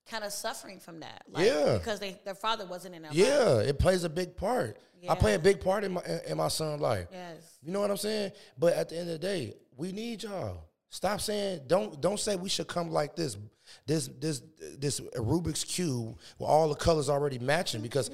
kind 0.09 0.23
of 0.23 0.31
suffering 0.31 0.79
from 0.79 1.01
that? 1.01 1.23
Like, 1.29 1.45
Yeah. 1.45 1.77
Because 1.77 1.99
they, 1.99 2.17
their 2.23 2.33
father 2.33 2.65
wasn't 2.65 2.95
in 2.95 3.01
their 3.01 3.11
life. 3.11 3.19
yeah, 3.19 3.59
it 3.59 3.77
plays 3.77 4.05
a 4.05 4.09
big 4.09 4.37
part. 4.37 4.77
I 5.09 5.15
play 5.15 5.33
a 5.33 5.39
big 5.39 5.59
part 5.61 5.83
in 5.83 5.93
my 5.93 6.01
in 6.27 6.37
my 6.37 6.47
son's 6.49 6.81
life. 6.81 7.07
Yes. 7.11 7.57
You 7.61 7.71
know 7.71 7.79
what 7.81 7.89
I'm 7.91 7.97
saying? 7.97 8.31
But 8.57 8.73
at 8.73 8.89
the 8.89 8.97
end 8.97 9.09
of 9.09 9.19
the 9.19 9.27
day, 9.27 9.53
we 9.77 9.91
need 9.91 10.23
y'all. 10.23 10.65
Stop 10.89 11.21
saying 11.21 11.61
don't 11.67 12.01
don't 12.01 12.19
say 12.19 12.35
we 12.35 12.49
should 12.49 12.67
come 12.67 12.89
like 12.91 13.15
this, 13.15 13.37
this 13.85 14.09
this 14.19 14.41
this 14.77 14.99
Rubik's 15.15 15.63
cube 15.63 16.17
with 16.37 16.49
all 16.49 16.67
the 16.67 16.75
colors 16.75 17.09
already 17.09 17.39
matching 17.39 17.81
because 17.81 18.11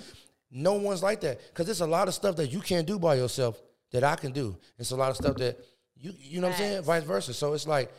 no 0.56 0.74
one's 0.74 1.04
like 1.04 1.22
that. 1.22 1.40
Because 1.48 1.66
there's 1.66 1.82
a 1.82 1.86
lot 1.88 2.08
of 2.08 2.14
stuff 2.14 2.38
that 2.38 2.48
you 2.52 2.62
can't 2.62 2.88
do 2.88 2.98
by 2.98 3.16
yourself 3.16 3.62
that 3.92 4.04
I 4.04 4.16
can 4.16 4.32
do. 4.32 4.58
It's 4.80 4.92
a 4.92 4.96
lot 4.96 5.10
of 5.12 5.18
stuff 5.18 5.36
that 5.38 5.60
you 5.98 6.14
you 6.18 6.42
know 6.42 6.48
what 6.48 6.54
I'm 6.56 6.60
saying, 6.60 6.84
vice 6.84 7.04
versa. 7.04 7.34
So 7.34 7.54
it's 7.54 7.68
like 7.68 7.92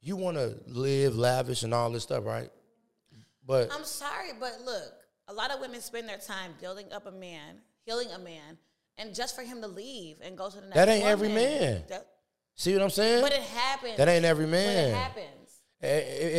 you 0.00 0.16
want 0.16 0.36
to 0.36 0.56
live 0.66 1.16
lavish 1.16 1.62
and 1.62 1.72
all 1.72 1.90
this 1.90 2.02
stuff, 2.02 2.24
right? 2.24 2.50
But 3.46 3.72
I'm 3.72 3.84
sorry, 3.84 4.30
but 4.38 4.58
look, 4.64 4.92
a 5.28 5.32
lot 5.34 5.50
of 5.50 5.60
women 5.60 5.80
spend 5.80 6.08
their 6.08 6.18
time 6.18 6.52
building 6.60 6.86
up 6.92 7.06
a 7.06 7.10
man, 7.12 7.56
healing 7.84 8.08
a 8.14 8.18
man, 8.18 8.58
and 8.98 9.14
just 9.14 9.34
for 9.34 9.42
him 9.42 9.60
to 9.62 9.66
leave 9.68 10.16
and 10.22 10.36
go 10.36 10.48
to 10.48 10.56
the 10.56 10.62
next. 10.62 10.74
That 10.76 10.88
ain't 10.88 11.04
every 11.04 11.28
man. 11.28 11.82
That- 11.88 12.06
see 12.54 12.72
what 12.74 12.82
I'm 12.82 12.90
saying? 12.90 13.22
but 13.22 13.32
it 13.32 13.40
happens. 13.42 13.96
That 13.96 14.08
ain't 14.08 14.24
every 14.24 14.44
But 14.44 14.50
man. 14.52 14.90
it 14.90 14.94
happens. 14.94 15.60
A- 15.82 15.86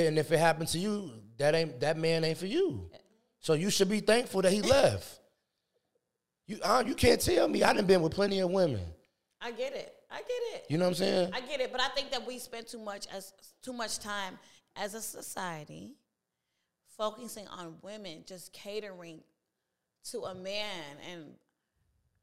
a- 0.03 0.07
And 0.07 0.17
if 0.19 0.31
it 0.31 0.37
happened 0.39 0.69
to 0.69 0.79
you, 0.79 1.11
that 1.37 1.55
ain't 1.55 1.79
that 1.81 1.97
man 1.97 2.23
ain't 2.23 2.37
for 2.37 2.45
you. 2.45 2.89
So 3.39 3.53
you 3.53 3.69
should 3.69 3.89
be 3.89 3.99
thankful 3.99 4.41
that 4.43 4.51
he 4.53 4.61
left. 4.77 5.19
You 6.47 6.59
uh, 6.63 6.83
you 6.85 6.95
can't 6.95 7.21
tell 7.21 7.47
me 7.47 7.63
I 7.63 7.73
done 7.73 7.85
been 7.85 8.01
with 8.01 8.13
plenty 8.13 8.39
of 8.39 8.49
women. 8.51 8.81
I 9.41 9.51
get 9.51 9.73
it. 9.73 9.93
I 10.11 10.17
get 10.17 10.27
it. 10.55 10.65
You 10.69 10.77
know 10.77 10.85
what 10.85 10.89
I'm 10.89 10.95
saying? 10.95 11.31
I 11.33 11.41
get 11.41 11.59
it, 11.59 11.71
but 11.71 11.81
I 11.81 11.87
think 11.89 12.11
that 12.11 12.25
we 12.25 12.37
spend 12.37 12.67
too 12.67 12.79
much 12.79 13.07
as 13.13 13.33
too 13.61 13.73
much 13.73 13.99
time 13.99 14.37
as 14.75 14.93
a 14.93 15.01
society 15.01 15.95
focusing 16.97 17.47
on 17.47 17.75
women 17.81 18.23
just 18.27 18.53
catering 18.53 19.21
to 20.11 20.19
a 20.21 20.35
man 20.35 20.97
and 21.11 21.23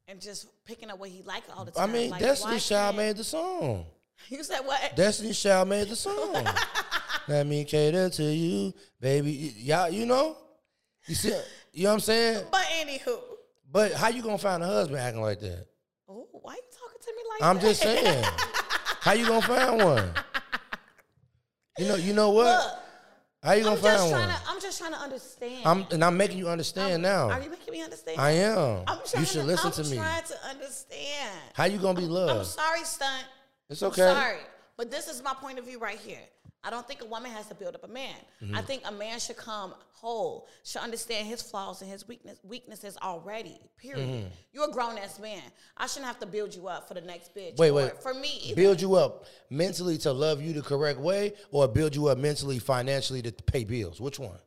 and 0.07 0.21
just 0.21 0.47
picking 0.65 0.89
up 0.89 0.99
what 0.99 1.09
he 1.09 1.21
like 1.23 1.43
all 1.55 1.65
the 1.65 1.71
time. 1.71 1.89
I 1.89 1.93
mean, 1.93 2.09
Like, 2.11 2.21
Destiny 2.21 2.59
Child 2.59 2.97
made 2.97 3.17
the 3.17 3.23
song. 3.23 3.85
You 4.29 4.43
said 4.43 4.59
what? 4.59 4.95
Destiny 4.95 5.33
Child 5.33 5.69
made 5.69 5.87
the 5.87 5.95
song. 5.95 6.45
Let 7.27 7.47
me 7.47 7.63
cater 7.65 8.09
to 8.09 8.23
you, 8.23 8.73
baby. 8.99 9.53
Y'all, 9.57 9.89
you 9.89 10.05
know? 10.05 10.37
You 11.07 11.15
see, 11.15 11.29
you 11.73 11.83
know 11.83 11.89
what 11.89 11.93
I'm 11.95 11.99
saying? 12.01 12.45
but 12.51 12.61
anywho, 12.63 13.19
But 13.71 13.93
how 13.93 14.09
you 14.09 14.21
gonna 14.21 14.37
find 14.37 14.61
a 14.61 14.67
husband 14.67 14.99
acting 14.99 15.21
like 15.21 15.39
that? 15.39 15.65
oh, 16.09 16.27
why 16.33 16.55
you 16.55 16.61
talking 16.71 16.99
to 17.01 17.13
me 17.15 17.23
like 17.29 17.39
that? 17.39 17.45
I'm 17.45 17.59
just 17.59 17.81
saying. 17.81 18.23
how 18.99 19.13
you 19.13 19.25
gonna 19.25 19.41
find 19.41 19.83
one? 19.83 20.11
You 21.77 21.87
know, 21.87 21.95
you 21.95 22.13
know 22.13 22.31
what? 22.31 22.45
Look, 22.45 22.79
how 23.43 23.53
you 23.53 23.63
gonna 23.63 23.81
just 23.81 24.11
find 24.11 24.11
one? 24.11 24.27
to. 24.27 24.41
I'm 24.49 24.61
just 24.61 24.77
trying 24.77 24.91
to 24.91 24.97
understand. 24.99 25.61
I'm 25.65 25.85
and 25.91 26.03
I'm 26.03 26.17
making 26.17 26.37
you 26.37 26.49
understand 26.49 27.01
now. 27.01 27.29
Are 27.29 27.41
you 27.41 27.49
making 27.49 27.71
me 27.71 27.81
understand? 27.81 28.19
I 28.19 28.31
am. 28.31 28.83
I'm 28.87 28.99
trying 29.05 29.21
You 29.21 29.25
should 29.25 29.45
listen 29.45 29.67
I'm 29.67 29.83
to 29.83 29.89
me. 29.89 29.97
I'm 29.97 30.03
trying 30.03 30.23
to 30.23 30.47
understand. 30.49 31.39
How 31.53 31.63
you 31.63 31.77
gonna 31.77 31.99
be 31.99 32.07
loved? 32.07 32.39
I'm 32.39 32.43
sorry, 32.43 32.83
stunt. 32.83 33.25
It's 33.69 33.81
I'm 33.81 33.87
okay. 33.91 34.01
sorry, 34.01 34.37
but 34.75 34.91
this 34.91 35.07
is 35.07 35.23
my 35.23 35.33
point 35.33 35.59
of 35.59 35.65
view 35.65 35.79
right 35.79 35.97
here. 35.97 36.19
I 36.63 36.69
don't 36.69 36.87
think 36.87 37.01
a 37.01 37.05
woman 37.05 37.31
has 37.31 37.47
to 37.47 37.55
build 37.55 37.75
up 37.75 37.83
a 37.83 37.87
man. 37.87 38.15
Mm-hmm. 38.43 38.55
I 38.55 38.61
think 38.61 38.83
a 38.85 38.91
man 38.91 39.19
should 39.19 39.37
come 39.37 39.73
whole, 39.93 40.47
should 40.63 40.81
understand 40.81 41.27
his 41.27 41.41
flaws 41.41 41.81
and 41.81 41.89
his 41.89 42.07
weakness, 42.07 42.39
weaknesses 42.43 42.97
already. 43.01 43.59
Period. 43.77 44.07
Mm-hmm. 44.07 44.27
You're 44.53 44.69
a 44.69 44.71
grown 44.71 44.97
ass 44.97 45.19
man. 45.19 45.41
I 45.77 45.87
shouldn't 45.87 46.07
have 46.07 46.19
to 46.19 46.25
build 46.27 46.55
you 46.55 46.67
up 46.67 46.87
for 46.87 46.93
the 46.93 47.01
next 47.01 47.35
bitch. 47.35 47.57
Wait, 47.57 47.71
wait. 47.71 48.01
For 48.01 48.13
me, 48.13 48.39
either. 48.43 48.55
Build 48.55 48.81
you 48.81 48.95
up 48.95 49.25
mentally 49.49 49.97
to 49.99 50.11
love 50.11 50.41
you 50.41 50.53
the 50.53 50.61
correct 50.61 50.99
way, 50.99 51.33
or 51.51 51.67
build 51.67 51.95
you 51.95 52.07
up 52.07 52.17
mentally, 52.17 52.59
financially 52.59 53.21
to 53.23 53.31
pay 53.31 53.63
bills. 53.63 53.99
Which 53.99 54.19
one? 54.19 54.37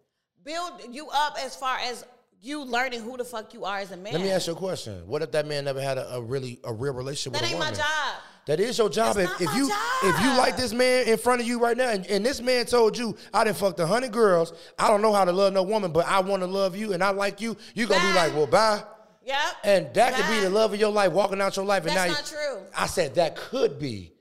build 0.44 0.82
you 0.90 1.08
up 1.12 1.36
as 1.40 1.56
far 1.56 1.78
as 1.78 2.04
you 2.44 2.62
learning 2.64 3.00
who 3.00 3.16
the 3.16 3.24
fuck 3.24 3.54
you 3.54 3.64
are 3.64 3.78
as 3.78 3.90
a 3.90 3.96
man. 3.96 4.12
Let 4.12 4.22
me 4.22 4.30
ask 4.30 4.46
you 4.46 4.52
a 4.52 4.56
question. 4.56 5.06
What 5.06 5.22
if 5.22 5.32
that 5.32 5.46
man 5.46 5.64
never 5.64 5.80
had 5.80 5.96
a, 5.96 6.16
a 6.16 6.20
really 6.22 6.60
a 6.62 6.72
real 6.72 6.92
relationship 6.92 7.32
that 7.32 7.42
with 7.42 7.50
a 7.50 7.54
woman? 7.54 7.72
That 7.72 7.78
ain't 7.78 7.78
my 7.78 7.84
job. 7.84 8.22
That 8.46 8.60
is 8.60 8.76
your 8.76 8.90
job. 8.90 9.16
It's 9.16 9.32
If, 9.40 9.48
if 9.48 9.54
you 9.54 9.70
if 10.02 10.20
you 10.20 10.36
like 10.36 10.56
this 10.58 10.74
man 10.74 11.08
in 11.08 11.16
front 11.16 11.40
of 11.40 11.46
you 11.46 11.58
right 11.58 11.76
now, 11.76 11.88
and, 11.88 12.06
and 12.06 12.24
this 12.24 12.42
man 12.42 12.66
told 12.66 12.98
you, 12.98 13.16
I 13.32 13.44
didn't 13.44 13.56
fucked 13.56 13.80
a 13.80 13.86
hundred 13.86 14.12
girls, 14.12 14.52
I 14.78 14.88
don't 14.88 15.00
know 15.00 15.14
how 15.14 15.24
to 15.24 15.32
love 15.32 15.54
no 15.54 15.62
woman, 15.62 15.90
but 15.92 16.06
I 16.06 16.20
want 16.20 16.42
to 16.42 16.46
love 16.46 16.76
you 16.76 16.92
and 16.92 17.02
I 17.02 17.10
like 17.10 17.40
you, 17.40 17.56
you 17.74 17.86
gonna 17.86 18.06
be 18.06 18.14
like, 18.14 18.34
well, 18.34 18.46
bye. 18.46 18.82
Yep. 19.24 19.38
And 19.64 19.94
that 19.94 20.12
could 20.14 20.28
be 20.28 20.40
the 20.40 20.50
love 20.50 20.74
of 20.74 20.78
your 20.78 20.92
life, 20.92 21.12
walking 21.12 21.40
out 21.40 21.56
your 21.56 21.64
life, 21.64 21.86
and 21.86 21.96
That's 21.96 22.10
now 22.10 22.14
not 22.14 22.30
you, 22.30 22.58
true. 22.58 22.66
I 22.76 22.86
said 22.86 23.14
that 23.14 23.36
could 23.36 23.78
be. 23.78 24.12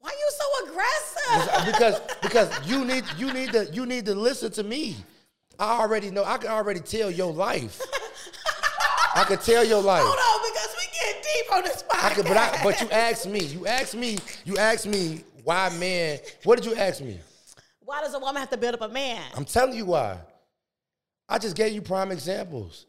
Why 0.00 0.10
are 0.10 0.12
you 0.12 0.30
so 0.30 0.66
aggressive? 0.66 1.72
because 1.72 2.00
because 2.20 2.68
you 2.68 2.84
need 2.84 3.04
you 3.16 3.32
need 3.32 3.52
to 3.52 3.70
you 3.72 3.86
need 3.86 4.04
to 4.04 4.14
listen 4.14 4.52
to 4.52 4.62
me. 4.62 4.96
I 5.62 5.78
already 5.78 6.10
know. 6.10 6.24
I 6.24 6.38
can 6.38 6.50
already 6.50 6.80
tell 6.80 7.08
your 7.08 7.32
life. 7.32 7.80
I 9.14 9.22
could 9.22 9.42
tell 9.42 9.64
your 9.64 9.80
life. 9.80 10.02
Hold 10.04 10.42
on, 10.42 10.50
because 10.50 10.74
we 10.76 10.84
get 10.92 11.22
deep 11.22 11.52
on 11.54 11.62
this 11.62 11.84
podcast. 11.84 12.04
I 12.04 12.14
could, 12.14 12.24
but 12.24 12.36
I, 12.36 12.60
but 12.64 12.80
you 12.80 12.90
asked 12.90 13.28
me. 13.28 13.44
You 13.44 13.66
asked 13.68 13.94
me. 13.94 14.18
You 14.44 14.58
asked 14.58 14.88
me 14.88 15.22
why 15.44 15.68
man. 15.78 16.18
What 16.42 16.56
did 16.60 16.66
you 16.66 16.74
ask 16.74 17.00
me? 17.00 17.20
Why 17.78 18.00
does 18.00 18.12
a 18.12 18.18
woman 18.18 18.40
have 18.40 18.50
to 18.50 18.56
build 18.56 18.74
up 18.74 18.80
a 18.80 18.88
man? 18.88 19.22
I'm 19.36 19.44
telling 19.44 19.76
you 19.76 19.86
why. 19.86 20.18
I 21.28 21.38
just 21.38 21.54
gave 21.54 21.72
you 21.72 21.80
prime 21.80 22.10
examples. 22.10 22.86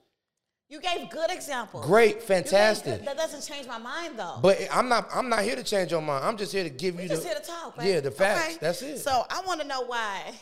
You 0.68 0.82
gave 0.82 1.12
good 1.12 1.30
examples. 1.30 1.86
Great, 1.86 2.16
gave 2.16 2.24
fantastic. 2.24 3.06
That 3.06 3.18
doesn't 3.18 3.42
change 3.54 3.68
my 3.68 3.78
mind 3.78 4.18
though. 4.18 4.40
But 4.42 4.58
I'm 4.72 4.90
not. 4.90 5.10
I'm 5.14 5.30
not 5.30 5.44
here 5.44 5.56
to 5.56 5.64
change 5.64 5.92
your 5.92 6.02
mind. 6.02 6.26
I'm 6.26 6.38
just 6.38 6.52
here 6.52 6.64
to 6.64 6.72
give 6.72 6.96
we 6.96 7.04
you 7.04 7.10
just 7.10 7.22
the. 7.22 7.28
here 7.30 7.38
to 7.38 7.46
talk, 7.46 7.78
right? 7.78 7.88
Yeah, 7.88 8.00
the 8.00 8.10
facts. 8.10 8.46
Okay. 8.48 8.58
That's 8.60 8.82
it. 8.82 8.98
So 8.98 9.26
I 9.30 9.42
want 9.46 9.62
to 9.62 9.68
know 9.68 9.86
why 9.86 10.34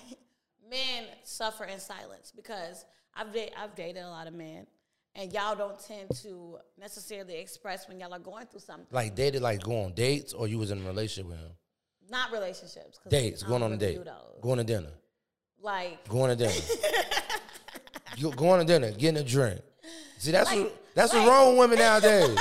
men 0.72 1.06
suffer 1.24 1.66
in 1.66 1.80
silence 1.80 2.32
because 2.36 2.86
I've 3.14 3.32
da- 3.34 3.52
I've 3.62 3.76
dated 3.76 4.02
a 4.04 4.10
lot 4.10 4.26
of 4.28 4.34
men, 4.34 4.66
and 5.16 5.32
y'all 5.34 5.56
don't 5.56 5.78
tend 5.80 6.10
to 6.24 6.58
necessarily 6.80 7.36
express 7.36 7.88
when 7.88 8.00
y'all 8.00 8.14
are 8.14 8.20
going 8.20 8.46
through 8.48 8.62
something. 8.62 8.88
like 8.92 9.14
dated, 9.14 9.42
like 9.42 9.62
go 9.62 9.84
on 9.84 9.94
dates, 9.94 10.34
or 10.34 10.48
you 10.48 10.58
was 10.58 10.72
in 10.72 10.82
a 10.84 10.88
relationship 10.88 11.30
with 11.30 11.38
him. 11.40 11.52
Not 12.10 12.32
relationships. 12.32 13.00
Dates, 13.10 13.44
going 13.44 13.62
on 13.64 13.72
a 13.74 13.78
date, 13.78 14.00
going 14.42 14.58
to 14.58 14.64
dinner, 14.64 14.90
Like 15.62 16.08
going 16.10 16.36
to 16.36 16.36
dinner. 16.36 16.54
you 18.18 18.32
going 18.32 18.60
to 18.60 18.66
dinner, 18.66 18.92
getting 18.92 19.18
a 19.18 19.24
drink. 19.24 19.60
See, 20.18 20.32
that's 20.32 20.50
Like- 20.50 20.60
what 20.60 20.78
that's 20.96 21.14
like- 21.14 21.26
what's 21.26 21.30
wrong 21.32 21.50
with 21.52 21.60
women 21.60 21.80
nowadays. 21.80 22.38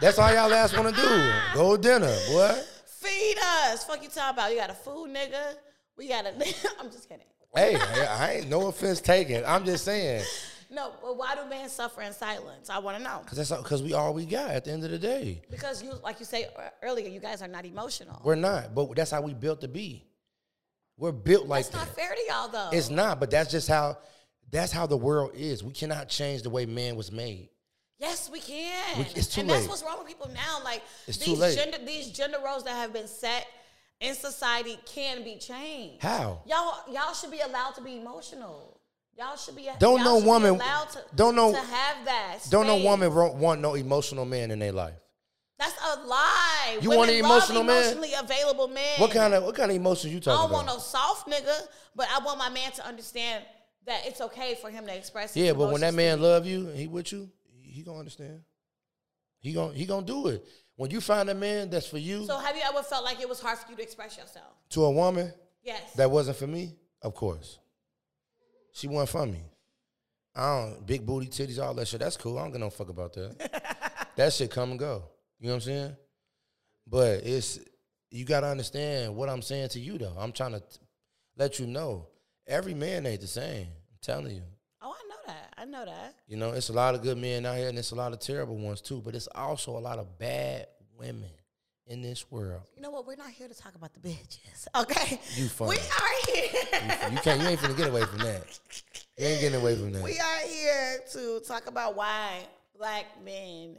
that's 0.00 0.18
all 0.18 0.32
y'all 0.32 0.52
ass 0.52 0.76
want 0.76 0.94
to 0.94 1.00
do. 1.00 1.32
Go 1.54 1.76
to 1.76 1.82
dinner, 1.82 2.14
boy. 2.28 2.60
feed 2.86 3.36
us. 3.66 3.84
Fuck 3.84 4.02
you 4.02 4.08
talking 4.08 4.34
about? 4.38 4.50
You 4.50 4.58
got 4.58 4.70
a 4.70 4.74
food 4.74 5.08
nigga. 5.10 5.54
We 5.96 6.08
gotta. 6.08 6.30
I'm 6.80 6.90
just 6.90 7.08
kidding. 7.08 7.24
Hey, 7.54 7.76
I, 7.76 8.06
I 8.26 8.30
ain't 8.32 8.48
no 8.48 8.66
offense 8.66 9.00
taken. 9.00 9.44
I'm 9.46 9.64
just 9.64 9.84
saying, 9.84 10.24
No, 10.70 10.90
but 11.00 11.16
why 11.16 11.36
do 11.36 11.48
men 11.48 11.68
suffer 11.68 12.02
in 12.02 12.12
silence? 12.12 12.68
I 12.68 12.78
want 12.78 12.96
to 12.98 13.02
know. 13.04 13.20
cause 13.26 13.36
that's 13.36 13.62
because 13.62 13.80
we 13.80 13.92
all 13.92 14.12
we 14.12 14.26
got 14.26 14.50
at 14.50 14.64
the 14.64 14.72
end 14.72 14.82
of 14.84 14.90
the 14.90 14.98
day. 14.98 15.40
Because 15.50 15.80
you, 15.82 15.92
like 16.02 16.18
you 16.18 16.26
say 16.26 16.46
earlier, 16.82 17.08
you 17.08 17.20
guys 17.20 17.42
are 17.42 17.48
not 17.48 17.64
emotional. 17.64 18.20
We're 18.24 18.34
not, 18.34 18.74
but 18.74 18.94
that's 18.96 19.12
how 19.12 19.20
we 19.20 19.34
built 19.34 19.60
to 19.60 19.68
be. 19.68 20.04
We're 20.96 21.12
built 21.12 21.46
like 21.46 21.64
That's 21.66 21.76
not 21.76 21.86
that. 21.86 21.94
fair 21.96 22.14
to 22.14 22.20
y'all, 22.28 22.48
though. 22.48 22.70
It's 22.76 22.90
not, 22.90 23.20
but 23.20 23.30
that's 23.30 23.50
just 23.52 23.68
how 23.68 23.98
that's 24.50 24.72
how 24.72 24.86
the 24.88 24.96
world 24.96 25.30
is. 25.34 25.62
We 25.62 25.72
cannot 25.72 26.08
change 26.08 26.42
the 26.42 26.50
way 26.50 26.66
man 26.66 26.96
was 26.96 27.12
made. 27.12 27.50
yes, 28.00 28.28
we 28.32 28.40
can. 28.40 28.98
We- 28.98 29.04
it's 29.14 29.28
too 29.28 29.42
and 29.42 29.50
that's 29.50 29.68
what's 29.68 29.82
wrong 29.84 29.98
with 29.98 30.08
people 30.08 30.28
now. 30.34 30.58
Like 30.64 30.82
It's 31.06 31.18
these 31.18 31.26
too 31.34 31.40
late. 31.40 31.56
gender, 31.56 31.78
these 31.86 32.08
gender 32.10 32.38
roles 32.44 32.64
that 32.64 32.74
have 32.74 32.92
been 32.92 33.06
set 33.08 33.46
in 34.04 34.14
society 34.14 34.78
can 34.86 35.24
be 35.24 35.36
changed. 35.36 36.02
How? 36.02 36.42
Y'all, 36.46 36.74
y'all 36.92 37.14
should 37.14 37.30
be 37.30 37.40
allowed 37.40 37.74
to 37.76 37.80
be 37.82 37.96
emotional. 37.96 38.80
Y'all 39.16 39.36
should 39.36 39.56
be. 39.56 39.68
Don't 39.78 39.98
y'all 40.00 40.04
no 40.04 40.16
should 40.16 40.24
be 40.24 40.28
woman- 40.28 40.54
allowed 40.56 40.90
to, 40.90 40.98
don't 41.14 41.36
know 41.36 41.52
to 41.52 41.58
have 41.58 42.04
that. 42.04 42.38
Don't 42.50 42.66
no 42.66 42.74
space. 42.76 42.84
woman 42.86 43.38
want 43.40 43.60
no 43.60 43.74
emotional 43.74 44.24
man 44.24 44.50
in 44.50 44.58
their 44.58 44.72
life. 44.72 44.94
That's 45.58 45.74
a 45.94 46.04
lie. 46.06 46.78
You 46.82 46.90
Women 46.90 46.98
want 46.98 47.10
an 47.12 47.22
love 47.22 47.30
emotional 47.30 47.62
man? 47.62 47.76
emotionally 47.82 48.10
available 48.20 48.68
man. 48.68 48.98
What 48.98 49.12
kind 49.12 49.32
of 49.34 49.44
what 49.44 49.54
kind 49.54 49.70
of 49.70 49.76
emotions 49.76 50.12
you 50.12 50.18
talking 50.18 50.32
about? 50.34 50.44
I 50.44 50.46
don't 50.48 50.52
want 50.52 50.66
no 50.66 50.78
soft 50.78 51.28
nigga, 51.28 51.60
but 51.94 52.08
I 52.12 52.18
want 52.24 52.38
my 52.38 52.48
man 52.50 52.72
to 52.72 52.86
understand 52.86 53.44
that 53.86 54.00
it's 54.04 54.20
okay 54.20 54.56
for 54.60 54.68
him 54.68 54.84
to 54.86 54.96
express. 54.96 55.34
his 55.34 55.44
yeah, 55.44 55.52
but 55.52 55.70
when 55.70 55.80
that 55.82 55.94
man 55.94 56.20
love 56.20 56.44
you 56.44 56.68
and 56.68 56.76
he 56.76 56.88
with 56.88 57.12
you, 57.12 57.30
he 57.62 57.82
gonna 57.82 58.00
understand. 58.00 58.40
He 59.38 59.52
gonna 59.52 59.74
he 59.74 59.86
gonna 59.86 60.04
do 60.04 60.26
it. 60.26 60.44
When 60.76 60.90
you 60.90 61.00
find 61.00 61.28
a 61.30 61.34
man 61.34 61.70
that's 61.70 61.86
for 61.86 61.98
you 61.98 62.24
So 62.26 62.36
have 62.38 62.56
you 62.56 62.62
ever 62.68 62.82
felt 62.82 63.04
like 63.04 63.20
it 63.20 63.28
was 63.28 63.40
hard 63.40 63.58
for 63.58 63.70
you 63.70 63.76
to 63.76 63.82
express 63.82 64.16
yourself? 64.18 64.52
to 64.70 64.84
a 64.84 64.90
woman 64.90 65.32
Yes. 65.62 65.92
that 65.94 66.10
wasn't 66.10 66.36
for 66.36 66.46
me, 66.46 66.74
of 67.02 67.14
course. 67.14 67.58
She 68.72 68.88
wasn't 68.88 69.08
for 69.10 69.26
me. 69.26 69.42
I 70.34 70.58
don't 70.72 70.84
big 70.86 71.06
booty 71.06 71.28
titties, 71.28 71.62
all 71.62 71.74
that 71.74 71.86
shit. 71.86 72.00
That's 72.00 72.16
cool. 72.16 72.38
I 72.38 72.42
don't 72.42 72.50
give 72.52 72.60
no 72.60 72.70
fuck 72.70 72.88
about 72.88 73.12
that. 73.14 74.08
that 74.16 74.32
shit 74.32 74.50
come 74.50 74.70
and 74.72 74.78
go. 74.80 75.04
You 75.38 75.46
know 75.46 75.52
what 75.54 75.56
I'm 75.56 75.60
saying? 75.62 75.96
But 76.86 77.20
it's 77.24 77.60
you 78.10 78.24
gotta 78.24 78.48
understand 78.48 79.14
what 79.14 79.28
I'm 79.28 79.42
saying 79.42 79.68
to 79.70 79.80
you 79.80 79.96
though. 79.96 80.14
I'm 80.18 80.32
trying 80.32 80.52
to 80.52 80.60
t- 80.60 80.66
let 81.36 81.58
you 81.60 81.66
know 81.66 82.08
every 82.46 82.74
man 82.74 83.06
ain't 83.06 83.20
the 83.20 83.26
same. 83.28 83.68
I'm 83.68 83.98
telling 84.02 84.34
you. 84.34 84.42
oh, 84.82 84.92
I 84.92 85.08
know 85.08 85.34
that. 85.34 85.53
I 85.64 85.66
know 85.66 85.84
that. 85.86 86.14
You 86.28 86.36
know, 86.36 86.50
it's 86.50 86.68
a 86.68 86.74
lot 86.74 86.94
of 86.94 87.00
good 87.02 87.16
men 87.16 87.46
out 87.46 87.56
here 87.56 87.70
and 87.70 87.78
it's 87.78 87.92
a 87.92 87.94
lot 87.94 88.12
of 88.12 88.18
terrible 88.20 88.56
ones 88.56 88.82
too, 88.82 89.00
but 89.02 89.14
it's 89.14 89.28
also 89.34 89.78
a 89.78 89.80
lot 89.80 89.98
of 89.98 90.18
bad 90.18 90.66
women 90.98 91.30
in 91.86 92.02
this 92.02 92.30
world. 92.30 92.60
You 92.76 92.82
know 92.82 92.90
what? 92.90 93.06
We're 93.06 93.16
not 93.16 93.30
here 93.30 93.48
to 93.48 93.54
talk 93.54 93.74
about 93.74 93.90
the 93.94 94.00
bitches. 94.00 94.66
Okay. 94.76 95.18
You 95.36 95.48
funny. 95.48 95.70
We 95.70 95.76
are 95.76 96.34
here. 96.34 97.12
You 97.12 97.18
can't 97.18 97.40
you 97.40 97.48
ain't 97.48 97.60
finna 97.60 97.76
get 97.76 97.88
away 97.88 98.02
from 98.04 98.18
that. 98.18 98.60
You 99.16 99.26
ain't 99.26 99.40
getting 99.40 99.60
away 99.60 99.74
from 99.76 99.92
that. 99.92 100.02
we 100.02 100.18
are 100.18 100.38
here 100.46 100.98
to 101.12 101.40
talk 101.46 101.66
about 101.66 101.96
why 101.96 102.40
black 102.78 103.06
men 103.24 103.76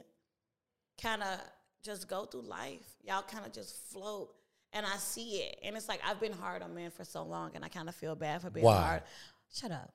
kind 1.00 1.22
of 1.22 1.40
just 1.84 2.08
go 2.08 2.26
through 2.26 2.44
life. 2.44 2.96
Y'all 3.04 3.22
kind 3.22 3.46
of 3.46 3.52
just 3.54 3.76
float. 3.92 4.30
and 4.74 4.88
I 4.88 4.98
see 4.98 5.38
it, 5.44 5.60
and 5.64 5.76
it's 5.76 5.88
like 5.88 6.02
I've 6.04 6.20
been 6.20 6.34
hard 6.34 6.64
on 6.64 6.74
men 6.74 6.90
for 6.90 7.04
so 7.04 7.24
long, 7.24 7.52
and 7.54 7.64
I 7.64 7.68
kind 7.68 7.90
of 7.90 7.96
feel 7.96 8.16
bad 8.16 8.42
for 8.42 8.50
being 8.50 8.66
Why? 8.66 8.82
hard. 8.82 9.04
Shut 9.54 9.72
up. 9.72 9.94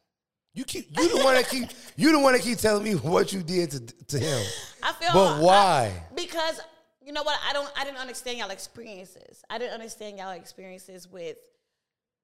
You 0.54 0.64
keep 0.64 0.88
you 0.98 1.16
the 1.16 1.22
one 1.24 1.34
that 1.34 1.48
keep 1.48 1.68
you 1.96 2.10
the 2.12 2.18
one 2.18 2.32
that 2.32 2.42
keep 2.42 2.58
telling 2.58 2.82
me 2.82 2.94
what 2.94 3.32
you 3.32 3.42
did 3.42 3.70
to 3.70 3.80
to 4.08 4.18
him. 4.18 4.44
I 4.82 4.92
feel, 4.92 5.10
But 5.12 5.36
I- 5.36 5.40
why? 5.40 6.02
because 6.14 6.60
you 7.04 7.12
know 7.12 7.22
what? 7.22 7.38
I 7.48 7.52
don't. 7.52 7.70
I 7.76 7.84
didn't 7.84 7.98
understand 7.98 8.38
y'all 8.38 8.50
experiences. 8.50 9.42
I 9.48 9.58
didn't 9.58 9.74
understand 9.74 10.18
y'all 10.18 10.32
experiences 10.32 11.06
with 11.08 11.36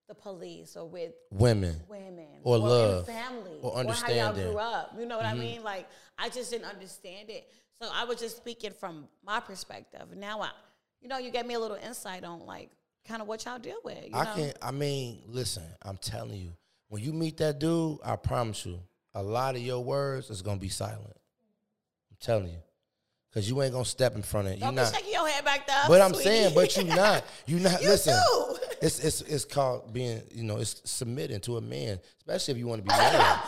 the 0.09 0.15
police 0.15 0.77
or 0.77 0.89
with 0.89 1.12
Women. 1.33 1.81
women 1.89 2.27
Or 2.45 2.57
in 2.57 2.62
love, 2.62 3.07
family 3.07 3.59
or 3.62 3.71
how 3.73 3.77
y'all 3.77 3.81
understanding. 3.81 4.25
Mm-hmm. 4.45 4.51
grew 4.53 4.59
up. 4.61 4.95
You 4.99 5.07
know 5.07 5.17
what 5.17 5.27
I 5.27 5.35
mean? 5.35 5.62
Like 5.65 5.89
I 6.19 6.29
just 6.29 6.51
didn't 6.51 6.67
understand 6.69 7.31
it. 7.31 7.49
So 7.83 7.89
I 7.93 8.05
was 8.05 8.19
just 8.21 8.37
speaking 8.37 8.71
from 8.73 9.09
my 9.25 9.41
perspective. 9.41 10.03
Now 10.17 10.41
I, 10.43 10.51
you 11.01 11.09
know, 11.09 11.19
you 11.19 11.31
gave 11.31 11.47
me 11.47 11.55
a 11.55 11.59
little 11.61 11.77
insight 11.77 12.25
on 12.25 12.41
like 12.47 12.71
kind 13.07 13.21
of 13.21 13.29
what 13.29 13.45
y'all 13.45 13.59
deal 13.59 13.77
with. 13.85 13.99
You 14.05 14.15
I 14.15 14.25
know? 14.25 14.35
can 14.35 14.53
I 14.62 14.71
mean, 14.71 15.23
listen, 15.27 15.65
I'm 15.83 15.97
telling 15.97 16.39
you, 16.41 16.53
when 16.88 17.03
you 17.03 17.12
meet 17.12 17.37
that 17.38 17.59
dude, 17.59 17.99
I 18.05 18.16
promise 18.16 18.64
you, 18.66 18.81
a 19.14 19.22
lot 19.22 19.57
of 19.57 19.62
your 19.62 19.83
words 19.83 20.31
is 20.31 20.42
gonna 20.42 20.61
be 20.61 20.68
silent. 20.68 21.16
I'm 22.11 22.16
telling 22.20 22.49
you. 22.49 22.59
Cause 23.35 23.46
you 23.51 23.61
ain't 23.61 23.72
gonna 23.72 23.85
step 23.85 24.14
in 24.14 24.22
front 24.22 24.46
of 24.46 24.55
it. 24.55 24.61
You're 24.61 24.70
be 24.70 24.77
not. 24.77 24.94
shaking 24.94 25.12
your 25.12 25.29
head 25.29 25.44
back 25.44 25.66
there. 25.66 25.77
But 25.88 26.01
I'm 26.01 26.14
sweetie. 26.14 26.25
saying, 26.31 26.55
but 26.55 26.75
you 26.77 26.85
not. 26.85 27.22
You 27.46 27.61
not. 27.61 27.83
You 27.83 27.88
listen, 27.90 28.14
do. 28.14 28.57
it's 28.81 28.99
it's 28.99 29.20
it's 29.20 29.44
called 29.44 29.92
being. 29.92 30.22
You 30.31 30.42
know, 30.44 30.57
it's 30.57 30.81
submitting 30.90 31.40
to 31.40 31.59
a 31.59 31.61
man, 31.61 32.01
especially 32.20 32.53
if 32.53 32.59
you 32.59 32.66
want 32.66 32.83
to 32.83 32.90
be 32.90 32.96
married. 32.99 33.40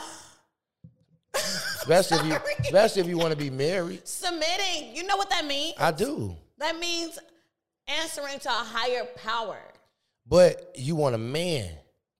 especially 1.35 2.19
if 2.19 2.27
you, 2.27 2.37
especially 2.61 3.01
if 3.03 3.09
you 3.09 3.17
want 3.17 3.31
to 3.31 3.37
be 3.39 3.49
married. 3.49 4.07
Submitting. 4.07 4.95
You 4.95 5.05
know 5.05 5.17
what 5.17 5.31
that 5.31 5.47
means? 5.47 5.75
I 5.79 5.91
do, 5.91 6.37
that 6.59 6.79
means 6.79 7.19
answering 7.87 8.39
to 8.41 8.49
a 8.51 8.53
higher 8.53 9.05
power. 9.17 9.59
but 10.27 10.71
you 10.77 10.97
want 10.97 11.15
a 11.15 11.19
man 11.19 11.71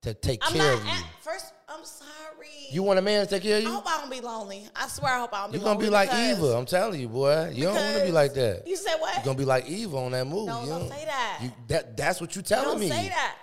to 0.09 0.15
take 0.15 0.41
I'm 0.47 0.53
care 0.53 0.73
not 0.73 0.79
of 0.81 0.85
you. 0.85 0.91
at 0.91 1.05
first. 1.23 1.53
I'm 1.69 1.85
sorry. 1.85 2.49
You 2.71 2.83
want 2.83 2.99
a 2.99 3.03
man 3.03 3.25
to 3.25 3.31
take 3.31 3.43
care 3.43 3.59
of 3.59 3.63
you? 3.63 3.69
I 3.69 3.73
hope 3.73 3.87
I 3.87 4.01
don't 4.01 4.11
be 4.11 4.21
lonely. 4.21 4.67
I 4.75 4.89
swear 4.89 5.15
I 5.15 5.21
hope 5.21 5.33
I 5.35 5.43
don't 5.43 5.53
be 5.53 5.59
You're 5.59 5.65
gonna 5.65 5.79
be 5.79 5.91
like 5.91 6.09
because- 6.11 6.39
Eva. 6.39 6.57
I'm 6.57 6.67
telling 6.67 7.01
you, 7.01 7.09
boy. 7.09 7.51
You 7.55 7.65
don't 7.65 7.75
want 7.77 7.97
to 7.99 8.05
be 8.05 8.13
like 8.13 8.35
that. 8.35 8.67
You 8.67 8.77
said 8.77 8.97
what? 8.99 9.15
You're 9.17 9.25
gonna 9.25 9.39
be 9.39 9.45
like 9.45 9.67
Eva 9.67 9.97
on 9.97 10.13
that 10.13 10.27
movie. 10.27 10.47
No, 10.47 10.63
you 10.63 10.69
don't 10.71 10.89
say 10.89 11.05
that. 11.05 11.39
You, 11.43 11.53
that 11.69 11.97
that's 11.97 12.21
what 12.21 12.35
you 12.37 12.43
telling 12.43 12.65
don't 12.71 12.81
me. 12.81 12.89
say 12.89 13.09
that. 13.09 13.37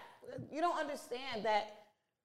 You 0.51 0.62
don't 0.62 0.78
understand 0.78 1.45
that. 1.45 1.71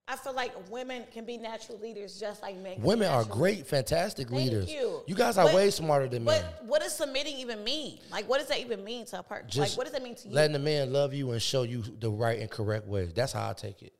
I 0.08 0.16
feel 0.16 0.32
like 0.34 0.52
women 0.70 1.04
can 1.12 1.24
be 1.24 1.38
natural 1.38 1.78
leaders 1.78 2.18
just 2.18 2.42
like 2.42 2.56
men. 2.56 2.72
can 2.74 2.82
be 2.82 2.88
Women 2.88 3.06
are 3.08 3.18
natural 3.20 3.36
great, 3.36 3.66
fantastic 3.68 4.28
Thank 4.28 4.42
leaders. 4.42 4.68
you. 4.68 5.02
guys 5.14 5.38
are 5.38 5.44
But- 5.46 5.54
way 5.54 5.70
smarter 5.70 6.08
than 6.08 6.24
men. 6.24 6.42
But 6.42 6.64
what 6.64 6.82
does 6.82 6.96
submitting 6.96 7.36
even 7.36 7.62
mean? 7.62 8.00
Like, 8.10 8.28
what 8.28 8.38
does 8.40 8.48
that 8.48 8.58
even 8.58 8.82
mean 8.82 9.04
to 9.06 9.20
a 9.20 9.22
person? 9.22 9.60
Like, 9.60 9.70
what 9.76 9.84
does 9.84 9.92
that 9.92 10.02
mean 10.02 10.16
to 10.16 10.28
you? 10.28 10.34
letting 10.34 10.52
the 10.54 10.58
man 10.58 10.92
love 10.92 11.14
you 11.14 11.30
and 11.30 11.40
show 11.40 11.62
you 11.62 11.82
the 12.00 12.10
right 12.10 12.40
and 12.40 12.50
correct 12.50 12.88
way. 12.88 13.04
That's 13.14 13.32
how 13.32 13.48
I 13.50 13.52
take 13.52 13.82
it. 13.82 13.92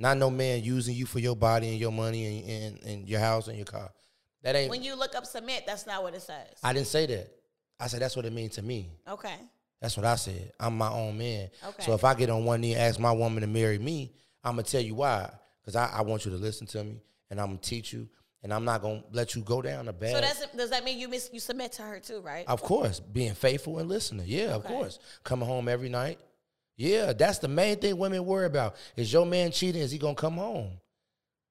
Not 0.00 0.16
no 0.16 0.30
man 0.30 0.64
using 0.64 0.94
you 0.96 1.04
for 1.04 1.18
your 1.18 1.36
body 1.36 1.68
and 1.68 1.78
your 1.78 1.92
money 1.92 2.24
and, 2.24 2.50
and, 2.50 2.84
and 2.84 3.08
your 3.08 3.20
house 3.20 3.48
and 3.48 3.56
your 3.56 3.66
car. 3.66 3.90
That 4.42 4.56
ain't. 4.56 4.70
when 4.70 4.82
you 4.82 4.96
look 4.96 5.14
up 5.14 5.26
submit, 5.26 5.64
that's 5.66 5.86
not 5.86 6.02
what 6.02 6.14
it 6.14 6.22
says. 6.22 6.48
I 6.64 6.72
didn't 6.72 6.86
say 6.86 7.04
that. 7.04 7.28
I 7.78 7.86
said 7.86 8.00
that's 8.00 8.16
what 8.16 8.24
it 8.24 8.32
means 8.32 8.54
to 8.54 8.62
me. 8.62 8.90
okay. 9.06 9.36
That's 9.80 9.96
what 9.96 10.04
I 10.04 10.16
said. 10.16 10.52
I'm 10.60 10.76
my 10.76 10.90
own 10.90 11.16
man. 11.16 11.48
Okay. 11.66 11.82
So 11.84 11.94
if 11.94 12.04
I 12.04 12.12
get 12.14 12.28
on 12.28 12.44
one 12.44 12.60
knee 12.60 12.74
and 12.74 12.82
ask 12.82 13.00
my 13.00 13.12
woman 13.12 13.40
to 13.40 13.46
marry 13.46 13.78
me, 13.78 14.12
I'm 14.44 14.52
gonna 14.52 14.62
tell 14.62 14.82
you 14.82 14.94
why. 14.94 15.30
Because 15.62 15.76
I, 15.76 15.86
I 15.86 16.02
want 16.02 16.24
you 16.26 16.30
to 16.32 16.36
listen 16.36 16.66
to 16.68 16.84
me 16.84 17.02
and 17.30 17.40
I'm 17.40 17.46
gonna 17.48 17.58
teach 17.58 17.92
you 17.92 18.06
and 18.42 18.52
I'm 18.52 18.64
not 18.64 18.82
gonna 18.82 19.02
let 19.12 19.34
you 19.34 19.42
go 19.42 19.62
down 19.62 19.88
a 19.88 19.92
bad. 19.92 20.12
So 20.12 20.20
that's 20.20 20.46
does 20.54 20.70
that 20.70 20.84
mean 20.84 20.98
you 20.98 21.08
miss 21.08 21.30
you 21.32 21.40
submit 21.40 21.72
to 21.72 21.82
her 21.82 21.98
too, 21.98 22.20
right? 22.20 22.46
Of 22.46 22.62
course, 22.62 23.00
being 23.00 23.34
faithful 23.34 23.78
and 23.78 23.88
listening. 23.88 24.26
Yeah, 24.28 24.54
of 24.54 24.64
course. 24.64 24.98
Coming 25.24 25.48
home 25.48 25.68
every 25.68 25.88
night. 25.88 26.18
Yeah, 26.76 27.12
that's 27.12 27.38
the 27.38 27.48
main 27.48 27.76
thing 27.76 27.96
women 27.98 28.24
worry 28.24 28.46
about. 28.46 28.76
Is 28.96 29.12
your 29.12 29.26
man 29.26 29.50
cheating? 29.50 29.82
Is 29.82 29.90
he 29.90 29.98
gonna 29.98 30.14
come 30.14 30.34
home? 30.34 30.70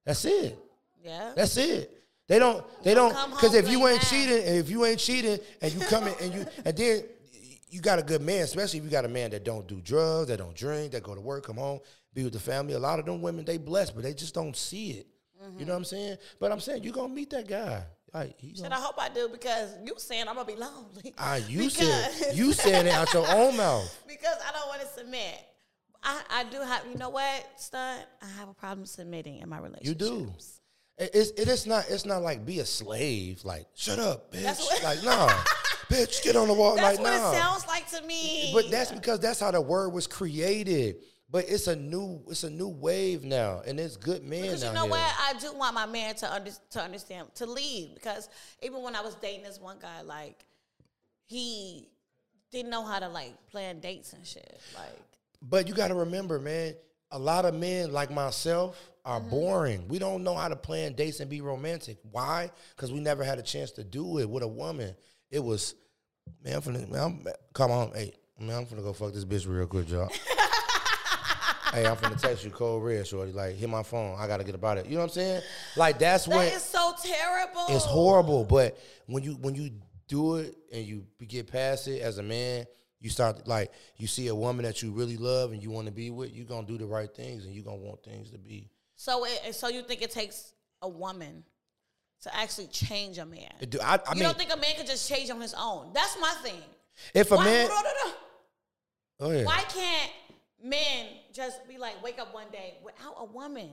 That's 0.05 0.25
it. 0.25 0.58
yeah. 1.03 1.34
That's 1.36 1.55
it. 1.58 1.95
They 2.27 2.39
don't. 2.39 2.63
They 2.84 2.93
don't. 2.93 3.13
Because 3.32 3.55
if 3.55 3.69
you 3.69 3.88
ain't 3.88 4.01
that. 4.01 4.08
cheating, 4.08 4.55
if 4.55 4.69
you 4.69 4.86
ain't 4.86 4.99
cheating, 4.99 5.39
and 5.62 5.73
you 5.73 5.79
come 5.82 6.08
in 6.08 6.13
and 6.21 6.34
you 6.34 6.45
and 6.63 6.77
then 6.77 7.03
you 7.69 7.82
got 7.82 7.99
a 7.99 8.03
good 8.03 8.21
man, 8.21 8.41
especially 8.43 8.79
if 8.79 8.86
you 8.86 8.91
got 8.91 9.05
a 9.05 9.10
man 9.10 9.32
that 9.32 9.43
don't 9.43 9.67
do 9.67 9.82
drugs, 9.82 10.29
that 10.29 10.38
don't 10.38 10.55
drink, 10.55 10.91
that 10.93 11.03
go 11.03 11.15
to 11.15 11.21
work, 11.21 11.45
come 11.45 11.58
home, 11.58 11.79
be 12.13 12.23
with 12.23 12.34
the 12.34 12.39
family. 12.39 12.73
A 12.73 12.79
lot 12.79 12.99
of 12.99 13.05
them 13.05 13.21
women 13.21 13.45
they 13.45 13.58
blessed, 13.58 13.95
but 13.95 14.03
they 14.03 14.13
just 14.13 14.34
don't 14.34 14.55
see 14.55 14.91
it. 14.91 15.08
You 15.58 15.65
know 15.65 15.73
what 15.73 15.77
I'm 15.79 15.86
saying? 15.86 16.17
But 16.39 16.51
I'm 16.51 16.60
saying 16.60 16.84
you're 16.84 16.93
gonna 16.93 17.13
meet 17.13 17.29
that 17.32 17.47
guy. 17.47 17.84
Like 18.13 18.39
he 18.39 18.50
and 18.50 18.58
gonna, 18.63 18.76
I 18.76 18.80
hope 18.80 18.95
I 18.98 19.10
do 19.10 19.30
because 19.30 19.69
you 19.86 19.93
saying 19.98 20.26
I'm 20.28 20.36
gonna 20.36 20.45
be 20.48 20.56
lonely. 20.56 21.13
ah, 21.17 21.36
you 21.36 21.60
Because- 21.69 22.15
said 22.15 22.36
you 22.36 22.54
saying 22.54 22.88
it 22.88 22.93
out 22.93 23.13
your 23.13 23.28
own 23.30 23.56
mouth. 23.58 24.04
because 24.08 24.38
I 24.48 24.52
don't 24.52 24.67
want 24.67 24.82
to 24.82 24.88
submit. 24.88 25.39
I, 26.02 26.22
I 26.30 26.43
do 26.45 26.62
have, 26.62 26.84
you 26.89 26.98
know 26.98 27.10
what, 27.10 27.45
stunt? 27.58 28.06
I 28.22 28.28
have 28.39 28.48
a 28.50 28.54
problem 28.54 28.86
submitting 28.86 29.39
in 29.39 29.50
my 29.50 29.58
relationship. 29.58 29.86
You 29.88 29.93
do. 29.95 30.34
It- 30.98 31.12
It's 31.13 31.32
it 31.32 31.48
is 31.48 31.65
not 31.67 31.86
it's 31.89 32.06
not 32.06 32.22
like 32.22 32.45
be 32.45 32.60
a 32.60 32.65
slave. 32.65 33.43
Like 33.45 33.67
shut 33.76 34.00
up, 34.00 34.32
bitch. 34.34 34.60
What- 34.60 34.84
like 34.84 35.04
nah, 35.04 35.30
bitch, 35.89 36.24
get 36.24 36.36
on 36.36 36.48
the 36.48 36.54
wall. 36.54 36.76
That's 36.76 36.98
like 36.98 37.06
what 37.06 37.15
nah. 37.17 37.32
it 37.32 37.36
sounds 37.36 37.67
like 37.67 37.88
to 37.91 38.02
me. 38.08 38.52
But 38.54 38.72
that's 38.72 38.91
because 38.91 39.19
that's 39.19 39.39
how 39.39 39.52
the 39.52 39.62
word 39.62 39.89
was 39.89 40.08
created. 40.08 40.98
But 41.32 41.46
it's 41.48 41.68
a 41.68 41.76
new 41.76 42.22
it's 42.28 42.44
a 42.44 42.50
new 42.50 42.68
wave 42.68 43.24
now, 43.24 43.62
and 43.65 43.80
it's 43.80 43.98
good 43.98 44.24
men 44.24 44.42
Because 44.42 44.63
you 44.63 44.74
know 44.74 44.82
here. 44.82 44.89
what? 44.92 45.13
I 45.20 45.34
do 45.39 45.54
want 45.54 45.76
my 45.76 45.86
man 45.86 46.15
to 46.15 46.34
under, 46.34 46.52
to 46.72 46.82
understand 46.82 47.28
to 47.36 47.46
lead. 47.46 47.92
Because 47.94 48.30
even 48.63 48.82
when 48.82 48.96
I 48.96 49.02
was 49.02 49.13
dating 49.15 49.44
this 49.44 49.60
one 49.60 49.78
guy, 49.80 50.02
like 50.02 50.44
he 51.26 51.88
didn't 52.52 52.72
know 52.72 52.84
how 52.84 53.00
to 53.00 53.08
like 53.08 53.34
plan 53.52 53.80
dates 53.80 54.13
and 54.13 54.26
shit. 54.26 54.60
Like 54.76 55.00
But 55.42 55.68
you 55.68 55.74
got 55.74 55.89
to 55.89 55.96
remember, 55.96 56.39
man. 56.39 56.74
A 57.12 57.18
lot 57.20 57.46
of 57.46 57.54
men 57.56 57.92
like 57.92 58.12
myself 58.12 58.80
are 59.06 59.20
Mm-hmm. 59.20 59.30
boring. 59.30 59.88
We 59.88 59.98
don't 59.98 60.24
know 60.24 60.36
how 60.36 60.48
to 60.50 60.56
plan 60.56 60.94
dates 60.94 61.20
and 61.20 61.30
be 61.30 61.42
romantic. 61.42 61.98
Why? 62.12 62.52
Because 62.76 62.92
we 62.92 63.00
never 63.00 63.24
had 63.24 63.39
a 63.39 63.42
chance 63.44 63.72
to 63.72 63.84
do 63.84 64.20
it 64.20 64.30
with 64.30 64.44
a 64.44 64.48
woman. 64.48 64.96
It 65.32 65.39
was, 65.44 65.74
man. 66.44 66.56
I'm 66.58 66.62
finna, 66.62 66.89
man, 66.89 67.02
I'm, 67.02 67.28
come 67.54 67.72
on, 67.72 67.92
hey, 67.96 68.13
man. 68.39 68.58
I'm 68.58 68.65
finna 68.65 68.84
go 68.84 68.94
fuck 68.94 69.13
this 69.13 69.26
bitch 69.26 69.48
real 69.48 69.65
quick, 69.68 69.89
y'all. 69.89 70.10
hey, 71.73 71.86
I'm 71.86 71.95
finna 71.95 72.19
text 72.19 72.43
you 72.43 72.51
cold 72.51 72.84
red, 72.84 73.05
shorty. 73.08 73.32
Like, 73.32 73.55
hit 73.55 73.69
my 73.69 73.84
phone. 73.84 74.15
I 74.19 74.27
gotta 74.27 74.43
get 74.43 74.55
about 74.55 74.77
it. 74.77 74.86
You 74.86 74.93
know 74.93 75.01
what 75.01 75.05
I'm 75.05 75.10
saying? 75.13 75.41
Like 75.75 75.99
that's 75.99 76.25
that 76.25 76.36
when 76.36 76.47
is 76.47 76.63
so 76.63 76.93
terrible. 77.01 77.65
it's 77.69 77.86
horrible. 77.86 78.45
But 78.45 78.77
when 79.08 79.23
you 79.23 79.34
when 79.34 79.55
you 79.55 79.71
do 80.08 80.36
it 80.36 80.58
and 80.71 80.86
you 80.86 81.05
get 81.27 81.51
past 81.51 81.88
it 81.88 82.01
as 82.01 82.17
a 82.17 82.23
man, 82.23 82.65
you 82.99 83.10
start 83.10 83.47
like 83.47 83.71
you 83.97 84.08
see 84.08 84.27
a 84.27 84.36
woman 84.36 84.65
that 84.65 84.82
you 84.82 84.91
really 84.91 85.17
love 85.17 85.51
and 85.51 85.62
you 85.63 85.69
want 85.69 85.88
to 85.88 85.93
be 85.93 86.10
with. 86.10 86.34
You 86.34 86.43
gonna 86.43 86.67
do 86.67 86.77
the 86.77 86.86
right 86.86 87.13
things 87.13 87.45
and 87.45 87.53
you 87.53 87.62
gonna 87.62 87.77
want 87.77 88.03
things 88.03 88.32
to 88.32 88.38
be. 88.38 88.69
So 88.95 89.25
it, 89.25 89.55
so 89.55 89.69
you 89.69 89.82
think 89.84 90.01
it 90.01 90.12
takes 90.12 90.53
a 90.82 90.89
woman 90.89 91.43
to 92.23 92.36
actually 92.36 92.67
change 92.67 93.17
a 93.17 93.25
man? 93.25 93.49
Do- 93.69 93.79
I, 93.82 93.95
I 93.95 93.97
you 94.10 94.15
mean, 94.15 94.23
don't 94.23 94.38
think 94.38 94.53
a 94.53 94.58
man 94.58 94.75
can 94.75 94.86
just 94.86 95.08
change 95.10 95.29
on 95.29 95.39
his 95.39 95.55
own? 95.58 95.91
That's 95.93 96.17
my 96.19 96.34
thing. 96.43 96.62
if 97.13 97.32
a 97.32 97.36
Why, 97.36 97.45
man, 97.45 97.69
oh 99.21 99.32
yeah, 99.32 99.45
Why 99.45 99.63
can't 99.69 100.12
men 100.63 101.08
just 101.34 101.67
be 101.67 101.78
like, 101.78 102.02
wake 102.04 102.19
up 102.19 102.34
one 102.34 102.48
day 102.52 102.76
without 102.84 103.15
a 103.19 103.26
woman 103.26 103.69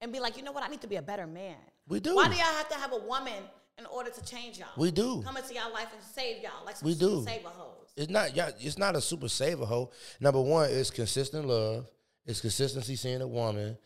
and 0.00 0.12
be 0.12 0.20
like, 0.20 0.36
you 0.36 0.42
know 0.42 0.52
what? 0.52 0.62
I 0.64 0.68
need 0.68 0.80
to 0.82 0.86
be 0.88 0.96
a 0.96 1.02
better 1.02 1.26
man. 1.26 1.56
We 1.88 2.00
do. 2.00 2.14
Why 2.16 2.28
do 2.28 2.34
y'all 2.34 2.44
have 2.44 2.68
to 2.70 2.76
have 2.76 2.92
a 2.92 2.98
woman 2.98 3.42
in 3.78 3.86
order 3.86 4.10
to 4.10 4.24
change 4.24 4.58
y'all? 4.58 4.68
We 4.76 4.90
do. 4.90 5.22
Come 5.22 5.36
into 5.36 5.54
y'all 5.54 5.72
life 5.72 5.88
and 5.94 6.02
save 6.02 6.42
y'all 6.42 6.64
like 6.64 6.80
We 6.82 6.94
do. 6.94 7.22
save 7.26 7.44
a 7.44 7.48
hoes. 7.48 7.92
it's 7.96 8.10
not 8.10 8.34
yeah, 8.36 8.50
it's 8.58 8.78
not 8.78 8.96
a 8.96 9.00
super 9.00 9.28
saver 9.28 9.64
hoe. 9.66 9.90
Number 10.20 10.40
one, 10.40 10.70
it's 10.70 10.90
consistent 10.90 11.46
love. 11.46 11.86
It's 12.26 12.40
consistency 12.40 12.96
seeing 12.96 13.20
a 13.22 13.28
woman. 13.28 13.76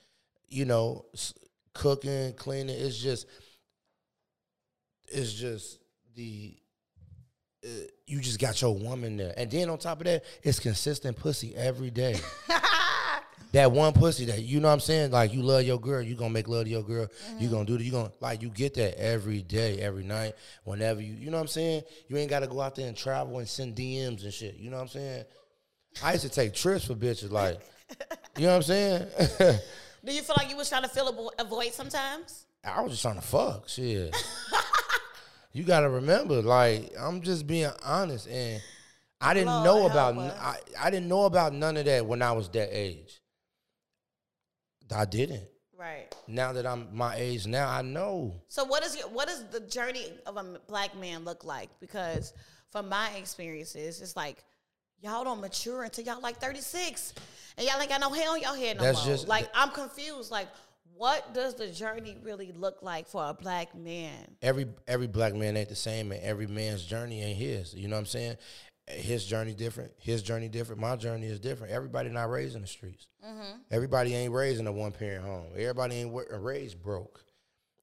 You 0.49 0.67
know, 0.67 1.07
s- 1.14 1.35
cooking, 1.73 2.35
cleaning. 2.35 2.77
It's 2.79 2.99
just, 2.99 3.27
it's 5.09 5.33
just 5.33 5.79
the. 6.14 6.57
Uh, 7.64 7.68
you 8.07 8.20
just 8.20 8.38
got 8.38 8.61
your 8.61 8.74
woman 8.74 9.16
there, 9.16 9.33
and 9.37 9.50
then 9.50 9.70
on 9.70 9.79
top 9.79 10.00
of 10.00 10.05
that, 10.05 10.24
it's 10.42 10.59
consistent 10.59 11.16
pussy 11.16 11.55
every 11.57 11.90
day. 11.90 12.16
that 13.53 13.72
one 13.72 13.92
pussy 13.92 14.27
that 14.27 14.42
you 14.42 14.61
know 14.61 14.68
what 14.68 14.74
I'm 14.74 14.81
saying, 14.81 15.12
like 15.12 15.33
you 15.33 15.42
love 15.42 15.62
your 15.62 15.81
girl, 15.81 16.03
you 16.03 16.14
gonna 16.14 16.31
make 16.31 16.48
love 16.48 16.64
to 16.64 16.70
your 16.70 16.83
girl, 16.83 17.09
you 17.38 17.48
gonna 17.48 17.64
do 17.64 17.79
that, 17.79 17.85
you 17.85 17.92
gonna 17.92 18.12
like 18.20 18.42
you 18.42 18.50
get 18.50 18.74
that 18.74 19.00
every 19.00 19.42
day, 19.42 19.79
every 19.81 20.03
night, 20.03 20.35
whenever 20.64 21.00
you 21.00 21.14
you 21.14 21.31
know 21.31 21.38
what 21.38 21.42
I'm 21.44 21.48
saying? 21.48 21.83
You 22.09 22.16
ain't 22.16 22.29
gotta 22.29 22.46
go 22.46 22.61
out 22.61 22.74
there 22.74 22.88
and 22.88 22.96
travel 22.96 23.38
and 23.38 23.48
send 23.48 23.77
DMs 23.77 24.24
and 24.24 24.33
shit. 24.35 24.57
You 24.57 24.70
know 24.70 24.77
what 24.77 24.83
I'm 24.83 24.88
saying? 24.88 25.24
I 26.03 26.12
used 26.12 26.24
to 26.24 26.31
take 26.31 26.53
trips 26.53 26.85
for 26.85 26.94
bitches, 26.94 27.31
like 27.31 27.61
you 28.37 28.46
know 28.46 28.48
what 28.50 28.57
I'm 28.57 28.62
saying? 28.62 29.07
Do 30.05 30.12
you 30.12 30.22
feel 30.22 30.37
like 30.37 30.50
you 30.50 30.57
was 30.57 30.68
trying 30.68 30.83
to 30.83 30.88
fill 30.88 31.33
a, 31.38 31.42
a 31.42 31.46
void 31.46 31.72
sometimes? 31.72 32.44
I 32.64 32.81
was 32.81 32.92
just 32.92 33.03
trying 33.03 33.14
to 33.16 33.22
fuck, 33.22 33.68
shit. 33.68 34.14
you 35.55 35.62
gotta 35.62 35.88
remember, 35.88 36.43
like 36.43 36.93
I'm 36.99 37.23
just 37.23 37.47
being 37.47 37.71
honest, 37.83 38.29
and 38.29 38.61
I 39.21 39.33
didn't 39.33 39.47
Lord 39.47 39.64
know 39.64 39.87
about. 39.87 40.19
I, 40.19 40.57
I 40.79 40.90
didn't 40.90 41.09
know 41.09 41.25
about 41.25 41.55
none 41.55 41.77
of 41.77 41.87
that 41.87 42.05
when 42.05 42.21
I 42.21 42.33
was 42.33 42.51
that 42.51 42.69
age. 42.71 43.21
I 44.95 45.07
didn't. 45.07 45.45
Right. 45.77 46.14
Now 46.29 46.53
that 46.53 46.67
I'm 46.67 46.88
my 46.93 47.14
age 47.17 47.47
now, 47.47 47.71
I 47.71 47.83
know. 47.83 48.35
So 48.49 48.64
what 48.64 48.85
is 48.85 48.97
your 48.97 49.09
what 49.09 49.29
does 49.29 49.45
the 49.49 49.61
journey 49.61 50.12
of 50.27 50.37
a 50.37 50.61
black 50.67 50.97
man 50.99 51.25
look 51.25 51.45
like? 51.45 51.71
Because 51.81 52.33
from 52.71 52.88
my 52.88 53.11
experiences, 53.17 54.01
it's 54.03 54.17
like 54.17 54.45
y'all 55.01 55.23
don't 55.23 55.40
mature 55.40 55.85
until 55.85 56.05
y'all 56.05 56.21
like 56.21 56.38
36. 56.38 57.14
And 57.57 57.67
y'all 57.67 57.81
ain't 57.81 57.88
got 57.88 58.01
no 58.01 58.11
hair 58.11 58.29
on 58.31 58.40
y'all 58.40 58.55
head 58.55 58.79
no 58.79 58.83
That's 58.83 59.05
more. 59.07 59.14
just- 59.14 59.29
like 59.29 59.49
I'm 59.55 59.71
confused. 59.71 60.33
Like, 60.33 60.49
what 60.96 61.35
does 61.35 61.54
the 61.54 61.68
journey 61.68 62.16
really 62.22 62.52
look 62.52 62.83
like 62.83 63.09
for 63.09 63.28
a 63.28 63.35
black 63.35 63.74
man? 63.74 64.37
every 64.42 64.66
every 64.87 65.07
black 65.07 65.35
man 65.35 65.57
ain't 65.57 65.68
the 65.68 65.76
same, 65.76 66.12
and 66.12 66.22
every 66.22 66.46
man's 66.46 66.85
journey 66.85 67.22
ain't 67.22 67.38
his. 67.38 67.74
You 67.74 67.88
know 67.88 67.96
what 67.96 68.00
I'm 68.00 68.07
saying? 68.07 68.37
His 68.87 69.24
journey 69.24 69.54
different. 69.54 69.92
His 69.98 70.22
journey 70.22 70.48
different. 70.48 70.80
My 70.80 70.96
journey 70.96 71.26
is 71.26 71.40
different. 71.40 71.72
Everybody 71.72 72.11
not 72.11 72.30
raised 72.30 72.54
in 72.54 72.61
the 72.61 72.68
streets. 72.68 73.07
Mm-hmm. 73.26 73.59
Everybody 73.70 74.14
ain't 74.14 74.33
raised 74.33 74.61
in 74.61 74.66
a 74.66 74.72
one 74.72 74.92
parent 74.92 75.24
home. 75.24 75.46
Everybody 75.57 75.96
ain't 75.96 76.12
raised 76.30 76.83
broke. 76.83 77.24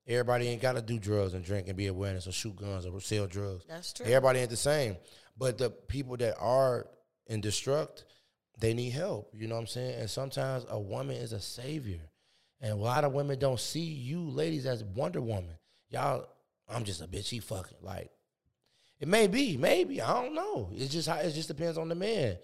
Everybody 0.08 0.48
ain't 0.48 0.62
got 0.62 0.74
to 0.74 0.82
do 0.82 1.00
drugs 1.00 1.34
and 1.34 1.44
drink 1.44 1.68
and 1.68 1.78
be 1.78 1.88
awareness 1.88 2.28
or 2.28 2.32
shoot 2.32 2.56
guns 2.56 2.86
or 2.86 3.00
sell 3.02 3.28
drugs. 3.28 3.66
That's 3.68 3.94
true. 3.94 4.06
Everybody 4.06 4.40
ain't 4.40 4.50
the 4.50 4.58
same. 4.58 4.98
But 5.38 5.58
the 5.58 5.70
people 5.70 6.18
that 6.18 6.36
are 6.40 6.88
in 7.28 7.42
destruct, 7.42 8.04
they 8.60 8.74
need 8.74 8.92
help. 8.92 9.32
You 9.34 9.48
know 9.48 9.56
what 9.56 9.62
I'm 9.62 9.68
saying? 9.68 10.00
And 10.00 10.10
sometimes 10.10 10.66
a 10.70 10.80
woman 10.80 11.16
is 11.16 11.34
a 11.34 11.40
savior. 11.40 12.11
And 12.62 12.72
a 12.72 12.76
lot 12.76 13.04
of 13.04 13.14
women 13.14 13.40
don't 13.40 13.60
see 13.60 13.82
you 13.82 14.22
ladies 14.22 14.66
as 14.66 14.84
Wonder 14.84 15.20
Woman. 15.20 15.58
Y'all, 15.90 16.28
I'm 16.70 16.84
just 16.84 17.02
a 17.02 17.08
bitch. 17.08 17.30
He 17.30 17.40
fucking 17.40 17.78
like. 17.82 18.12
It 19.00 19.08
may 19.08 19.26
be, 19.26 19.58
maybe 19.58 20.00
I 20.00 20.22
don't 20.22 20.36
know. 20.36 20.70
It's 20.76 20.94
just 20.94 21.08
how 21.08 21.16
it 21.16 21.32
just 21.32 21.48
depends 21.48 21.78
on 21.78 21.90
the 21.90 21.96
man. 21.96 22.38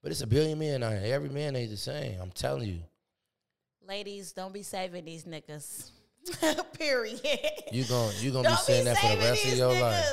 But 0.00 0.12
it's 0.12 0.20
a 0.20 0.26
billion 0.26 0.58
men. 0.58 0.82
Every 0.82 1.28
man 1.28 1.56
ain't 1.56 1.70
the 1.70 1.76
same. 1.76 2.20
I'm 2.20 2.30
telling 2.30 2.68
you. 2.68 2.80
Ladies, 3.86 4.32
don't 4.32 4.54
be 4.54 4.62
saving 4.62 5.04
these 5.04 5.24
niggas. 5.24 5.90
Period. 6.78 7.20
You 7.72 7.84
gon' 7.84 8.12
you 8.20 8.30
gonna 8.30 8.48
be 8.48 8.56
saying 8.56 8.84
that 8.84 8.96
for 8.98 9.08
the 9.08 9.16
rest 9.16 9.44
of 9.44 9.58
your 9.58 9.70
niggas 9.70 9.80
life. 9.80 10.06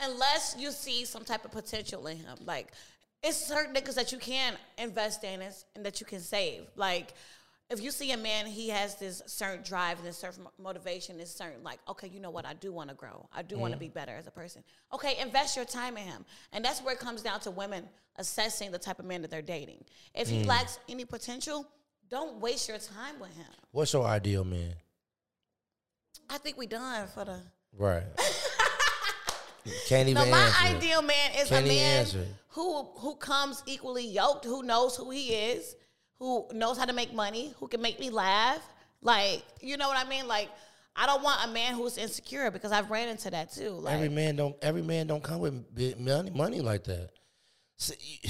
Unless 0.00 0.56
you 0.58 0.70
see 0.70 1.04
some 1.04 1.24
type 1.24 1.44
of 1.44 1.50
potential 1.50 2.06
in 2.06 2.18
him. 2.18 2.38
Like, 2.44 2.72
it's 3.22 3.36
certain 3.36 3.74
niggas 3.74 3.94
that 3.94 4.12
you 4.12 4.18
can 4.18 4.54
invest 4.78 5.24
in 5.24 5.40
and 5.42 5.84
that 5.84 6.00
you 6.00 6.06
can 6.06 6.20
save. 6.20 6.62
Like, 6.76 7.12
if 7.70 7.80
you 7.82 7.90
see 7.90 8.12
a 8.12 8.16
man, 8.16 8.46
he 8.46 8.68
has 8.68 8.96
this 8.96 9.22
certain 9.26 9.62
drive 9.64 9.98
and 9.98 10.06
this 10.06 10.18
certain 10.18 10.46
motivation, 10.58 11.16
this 11.16 11.34
certain, 11.34 11.62
like, 11.62 11.78
okay, 11.88 12.08
you 12.08 12.20
know 12.20 12.30
what? 12.30 12.44
I 12.46 12.52
do 12.54 12.72
want 12.72 12.90
to 12.90 12.94
grow. 12.94 13.26
I 13.32 13.42
do 13.42 13.58
want 13.58 13.72
Mm-hmm. 13.72 13.80
to 13.80 13.86
be 13.86 13.88
better 13.88 14.12
as 14.12 14.26
a 14.26 14.30
person. 14.30 14.62
Okay, 14.92 15.16
invest 15.20 15.56
your 15.56 15.64
time 15.64 15.96
in 15.96 16.04
him. 16.04 16.24
And 16.52 16.64
that's 16.64 16.80
where 16.82 16.92
it 16.94 17.00
comes 17.00 17.22
down 17.22 17.40
to 17.40 17.50
women 17.50 17.88
assessing 18.16 18.70
the 18.70 18.78
type 18.78 18.98
of 18.98 19.06
man 19.06 19.22
that 19.22 19.30
they're 19.30 19.42
dating. 19.42 19.82
If 20.14 20.28
Mm. 20.28 20.32
he 20.32 20.44
lacks 20.44 20.78
any 20.88 21.04
potential, 21.04 21.66
don't 22.10 22.38
waste 22.40 22.68
your 22.68 22.78
time 22.78 23.18
with 23.18 23.34
him. 23.36 23.46
What's 23.72 23.92
your 23.94 24.04
ideal 24.06 24.44
man? 24.44 24.74
I 26.30 26.38
think 26.38 26.56
we 26.58 26.66
done 26.66 27.08
for 27.08 27.24
the. 27.24 27.40
Right. 27.76 28.04
Can't 29.86 30.08
even 30.10 30.24
No, 30.26 30.30
my 30.30 30.38
answer. 30.42 30.76
ideal 30.76 31.02
man 31.02 31.30
is 31.38 31.48
Can't 31.48 31.64
a 31.64 31.68
man 31.68 31.98
answer 32.00 32.26
who 32.48 32.84
who 32.98 33.16
comes 33.16 33.62
equally 33.66 34.06
yoked, 34.06 34.44
who 34.44 34.62
knows 34.62 34.94
who 34.96 35.10
he 35.10 35.30
is, 35.34 35.74
who 36.18 36.46
knows 36.52 36.78
how 36.78 36.84
to 36.84 36.92
make 36.92 37.12
money, 37.12 37.54
who 37.58 37.68
can 37.68 37.80
make 37.82 37.98
me 38.00 38.10
laugh. 38.10 38.60
Like, 39.02 39.42
you 39.60 39.76
know 39.76 39.88
what 39.88 39.98
I 39.98 40.08
mean? 40.08 40.26
Like, 40.26 40.50
I 40.96 41.06
don't 41.06 41.22
want 41.22 41.44
a 41.44 41.52
man 41.52 41.74
who's 41.74 41.98
insecure 41.98 42.50
because 42.50 42.72
I've 42.72 42.90
ran 42.90 43.08
into 43.08 43.30
that 43.30 43.52
too. 43.52 43.70
Like, 43.70 43.94
every 43.94 44.08
man 44.08 44.36
don't 44.36 44.56
every 44.62 44.82
man 44.82 45.06
don't 45.06 45.22
come 45.22 45.40
with 45.40 45.98
money 45.98 46.30
money 46.30 46.60
like 46.60 46.84
that. 46.84 47.10
See, 47.76 48.20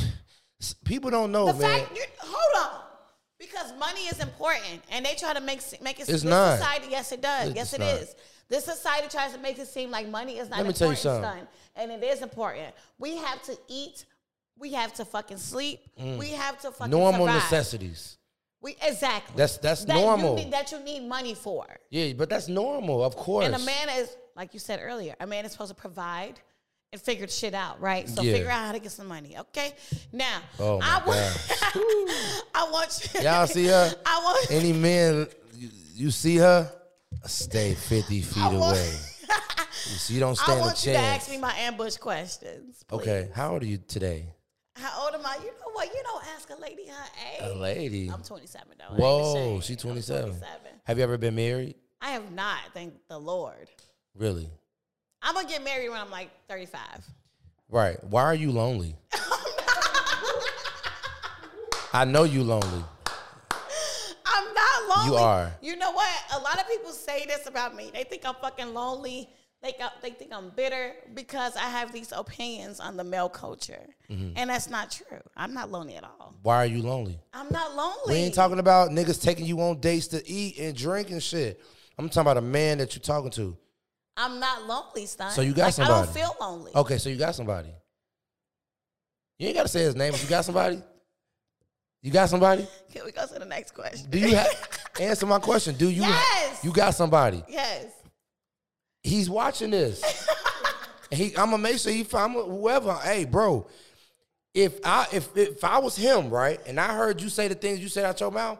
people 0.84 1.10
don't 1.10 1.30
know, 1.30 1.46
the 1.46 1.54
man. 1.54 1.80
fact, 1.80 1.96
you, 1.96 2.04
hold 2.18 2.66
on, 2.66 2.80
because 3.38 3.72
money 3.78 4.00
is 4.06 4.18
important, 4.18 4.80
and 4.90 5.04
they 5.04 5.14
try 5.14 5.34
to 5.34 5.40
make 5.40 5.60
make 5.82 6.00
it. 6.00 6.08
It's 6.08 6.24
not. 6.24 6.58
Society, 6.58 6.86
yes, 6.90 7.12
it 7.12 7.20
does. 7.20 7.48
It's 7.48 7.56
yes, 7.56 7.74
it 7.74 7.80
not. 7.80 7.88
is. 7.88 8.16
This 8.48 8.64
society 8.64 9.08
tries 9.08 9.32
to 9.32 9.38
make 9.38 9.58
it 9.58 9.68
seem 9.68 9.90
like 9.90 10.08
money 10.08 10.38
is 10.38 10.48
not 10.48 10.58
Let 10.58 10.66
me 10.66 10.72
tell 10.72 10.88
you 10.88 10.94
important, 10.94 11.24
something. 11.24 11.46
son, 11.76 11.92
and 11.92 12.02
it 12.02 12.04
is 12.04 12.22
important. 12.22 12.74
We 12.98 13.16
have 13.18 13.42
to 13.42 13.56
eat. 13.68 14.06
We 14.58 14.72
have 14.72 14.92
to 14.94 15.04
fucking 15.04 15.38
sleep. 15.38 15.80
We 15.98 16.30
have 16.30 16.60
to 16.62 16.70
fucking 16.70 16.86
Mm. 16.92 16.98
Normal 16.98 17.26
survive. 17.26 17.42
necessities. 17.42 18.18
We 18.60 18.76
exactly. 18.80 19.36
That's- 19.36 19.58
that's 19.58 19.84
that 19.84 19.94
normal. 19.94 20.38
You 20.38 20.44
need, 20.44 20.52
that 20.52 20.72
you 20.72 20.80
need 20.80 21.00
money 21.06 21.34
for. 21.34 21.66
Yeah, 21.90 22.12
but 22.14 22.30
that's 22.30 22.48
normal, 22.48 23.04
of 23.04 23.14
course. 23.16 23.44
And 23.46 23.54
a 23.54 23.58
man 23.58 23.88
is, 23.90 24.16
like 24.36 24.54
you 24.54 24.60
said 24.60 24.80
earlier, 24.82 25.14
a 25.20 25.26
man 25.26 25.44
is 25.44 25.52
supposed 25.52 25.68
to 25.68 25.74
provide 25.74 26.40
and 26.92 27.02
figure 27.02 27.26
shit 27.28 27.52
out, 27.52 27.80
right? 27.80 28.08
So 28.08 28.22
Yeah. 28.22 28.32
figure 28.34 28.50
out 28.50 28.64
how 28.66 28.72
to 28.72 28.78
get 28.78 28.92
some 28.92 29.06
money, 29.08 29.36
okay? 29.36 29.74
Now, 30.12 30.40
Oh 30.58 30.78
my 30.78 30.86
I 30.86 31.04
want, 31.04 31.48
I 32.54 32.68
want 32.70 33.10
you. 33.14 33.20
Y'all 33.22 33.46
see 33.46 33.66
her? 33.66 33.94
I 34.06 34.20
want. 34.24 34.50
Any 34.50 34.72
man. 34.72 35.28
you, 35.56 35.68
you 35.94 36.10
see 36.10 36.36
her, 36.38 36.72
stay 37.26 37.74
fifty 37.74 38.22
feet 38.22 38.42
I 38.42 38.48
want- 38.54 38.76
away. 38.78 38.92
You 39.86 39.98
see, 39.98 40.14
you 40.14 40.20
don't 40.20 40.40
I 40.40 40.44
stand 40.44 40.60
a 40.60 40.62
want 40.62 40.86
you 40.86 40.92
to 40.92 40.98
ask 40.98 41.28
me 41.30 41.36
my 41.36 41.52
ambush 41.58 41.96
questions. 41.98 42.82
please. 42.88 43.00
Okay, 43.00 43.28
how 43.34 43.52
old 43.52 43.62
are 43.62 43.66
you 43.66 43.76
today? 43.76 44.28
How 44.76 45.04
old 45.04 45.14
am 45.14 45.24
I? 45.24 45.36
You 45.36 45.46
know 45.60 45.70
what? 45.72 45.88
You 45.88 46.02
don't 46.02 46.24
ask 46.34 46.50
a 46.50 46.60
lady 46.60 46.86
her 46.88 47.04
age. 47.32 47.40
A 47.42 47.54
lady. 47.54 48.10
I'm 48.12 48.22
27 48.22 48.68
though. 48.78 48.96
Whoa, 48.96 49.60
she 49.60 49.76
27. 49.76 50.30
27. 50.30 50.60
Have 50.84 50.98
you 50.98 51.04
ever 51.04 51.16
been 51.16 51.36
married? 51.36 51.76
I 52.00 52.10
have 52.10 52.32
not, 52.32 52.58
thank 52.74 52.94
the 53.08 53.18
Lord. 53.18 53.70
Really? 54.14 54.50
I'm 55.22 55.34
gonna 55.34 55.48
get 55.48 55.64
married 55.64 55.88
when 55.88 56.00
I'm 56.00 56.10
like 56.10 56.30
35. 56.48 56.80
Right. 57.70 58.02
Why 58.04 58.22
are 58.24 58.34
you 58.34 58.52
lonely? 58.52 58.96
I 61.92 62.04
know 62.04 62.24
you 62.24 62.42
lonely. 62.42 62.84
I'm 64.26 64.54
not 64.54 64.96
lonely. 64.96 65.10
You 65.12 65.16
are. 65.16 65.52
You 65.62 65.76
know 65.76 65.92
what? 65.92 66.10
A 66.34 66.38
lot 66.40 66.60
of 66.60 66.68
people 66.68 66.90
say 66.90 67.24
this 67.26 67.46
about 67.46 67.74
me. 67.74 67.90
They 67.94 68.02
think 68.04 68.26
I'm 68.26 68.34
fucking 68.34 68.74
lonely. 68.74 69.30
They, 69.64 69.72
got, 69.72 70.02
they 70.02 70.10
think 70.10 70.30
I'm 70.30 70.50
bitter 70.50 70.92
because 71.14 71.56
I 71.56 71.70
have 71.70 71.90
these 71.90 72.12
opinions 72.12 72.80
on 72.80 72.98
the 72.98 73.04
male 73.04 73.30
culture. 73.30 73.80
Mm-hmm. 74.10 74.36
And 74.36 74.50
that's 74.50 74.68
not 74.68 74.90
true. 74.90 75.22
I'm 75.38 75.54
not 75.54 75.70
lonely 75.70 75.96
at 75.96 76.04
all. 76.04 76.34
Why 76.42 76.58
are 76.58 76.66
you 76.66 76.82
lonely? 76.82 77.18
I'm 77.32 77.48
not 77.50 77.74
lonely. 77.74 77.96
We 78.08 78.14
ain't 78.16 78.34
talking 78.34 78.58
about 78.58 78.90
niggas 78.90 79.22
taking 79.22 79.46
you 79.46 79.58
on 79.62 79.80
dates 79.80 80.08
to 80.08 80.28
eat 80.28 80.58
and 80.58 80.76
drink 80.76 81.10
and 81.10 81.22
shit. 81.22 81.62
I'm 81.98 82.10
talking 82.10 82.20
about 82.20 82.36
a 82.36 82.42
man 82.42 82.76
that 82.76 82.94
you're 82.94 83.00
talking 83.00 83.30
to. 83.30 83.56
I'm 84.18 84.38
not 84.38 84.66
lonely, 84.66 85.06
son. 85.06 85.30
So 85.30 85.40
you 85.40 85.54
got 85.54 85.78
like, 85.78 85.88
I 85.88 85.90
don't 85.90 86.04
somebody. 86.04 86.20
feel 86.20 86.36
lonely. 86.42 86.72
Okay, 86.74 86.98
so 86.98 87.08
you 87.08 87.16
got 87.16 87.34
somebody. 87.34 87.70
You 89.38 89.46
ain't 89.48 89.56
gotta 89.56 89.68
say 89.68 89.80
his 89.80 89.96
name, 89.96 90.12
but 90.12 90.22
you 90.22 90.28
got 90.28 90.44
somebody. 90.44 90.82
You 92.02 92.10
got 92.10 92.28
somebody. 92.28 92.68
Can 92.92 93.06
we 93.06 93.12
go 93.12 93.26
to 93.26 93.38
the 93.38 93.46
next 93.46 93.72
question? 93.72 94.10
Do 94.10 94.18
you 94.18 94.36
have 94.36 94.80
answer 95.00 95.24
my 95.24 95.38
question? 95.38 95.74
Do 95.74 95.88
you? 95.88 96.02
Yes. 96.02 96.62
You 96.62 96.70
got 96.70 96.94
somebody. 96.94 97.42
yes. 97.48 97.86
He's 99.04 99.30
watching 99.30 99.70
this. 99.70 100.02
he, 101.10 101.26
I'm 101.36 101.50
gonna 101.50 101.58
make 101.58 101.78
sure 101.78 101.92
he 101.92 102.02
find 102.02 102.32
whoever. 102.32 102.94
Hey, 102.94 103.24
bro, 103.24 103.66
if 104.54 104.80
I 104.84 105.06
if 105.12 105.36
if 105.36 105.62
I 105.62 105.78
was 105.78 105.94
him, 105.94 106.30
right, 106.30 106.58
and 106.66 106.80
I 106.80 106.94
heard 106.94 107.20
you 107.20 107.28
say 107.28 107.46
the 107.48 107.54
things 107.54 107.80
you 107.80 107.88
said 107.88 108.04
out 108.06 108.18
your 108.18 108.30
mouth, 108.32 108.58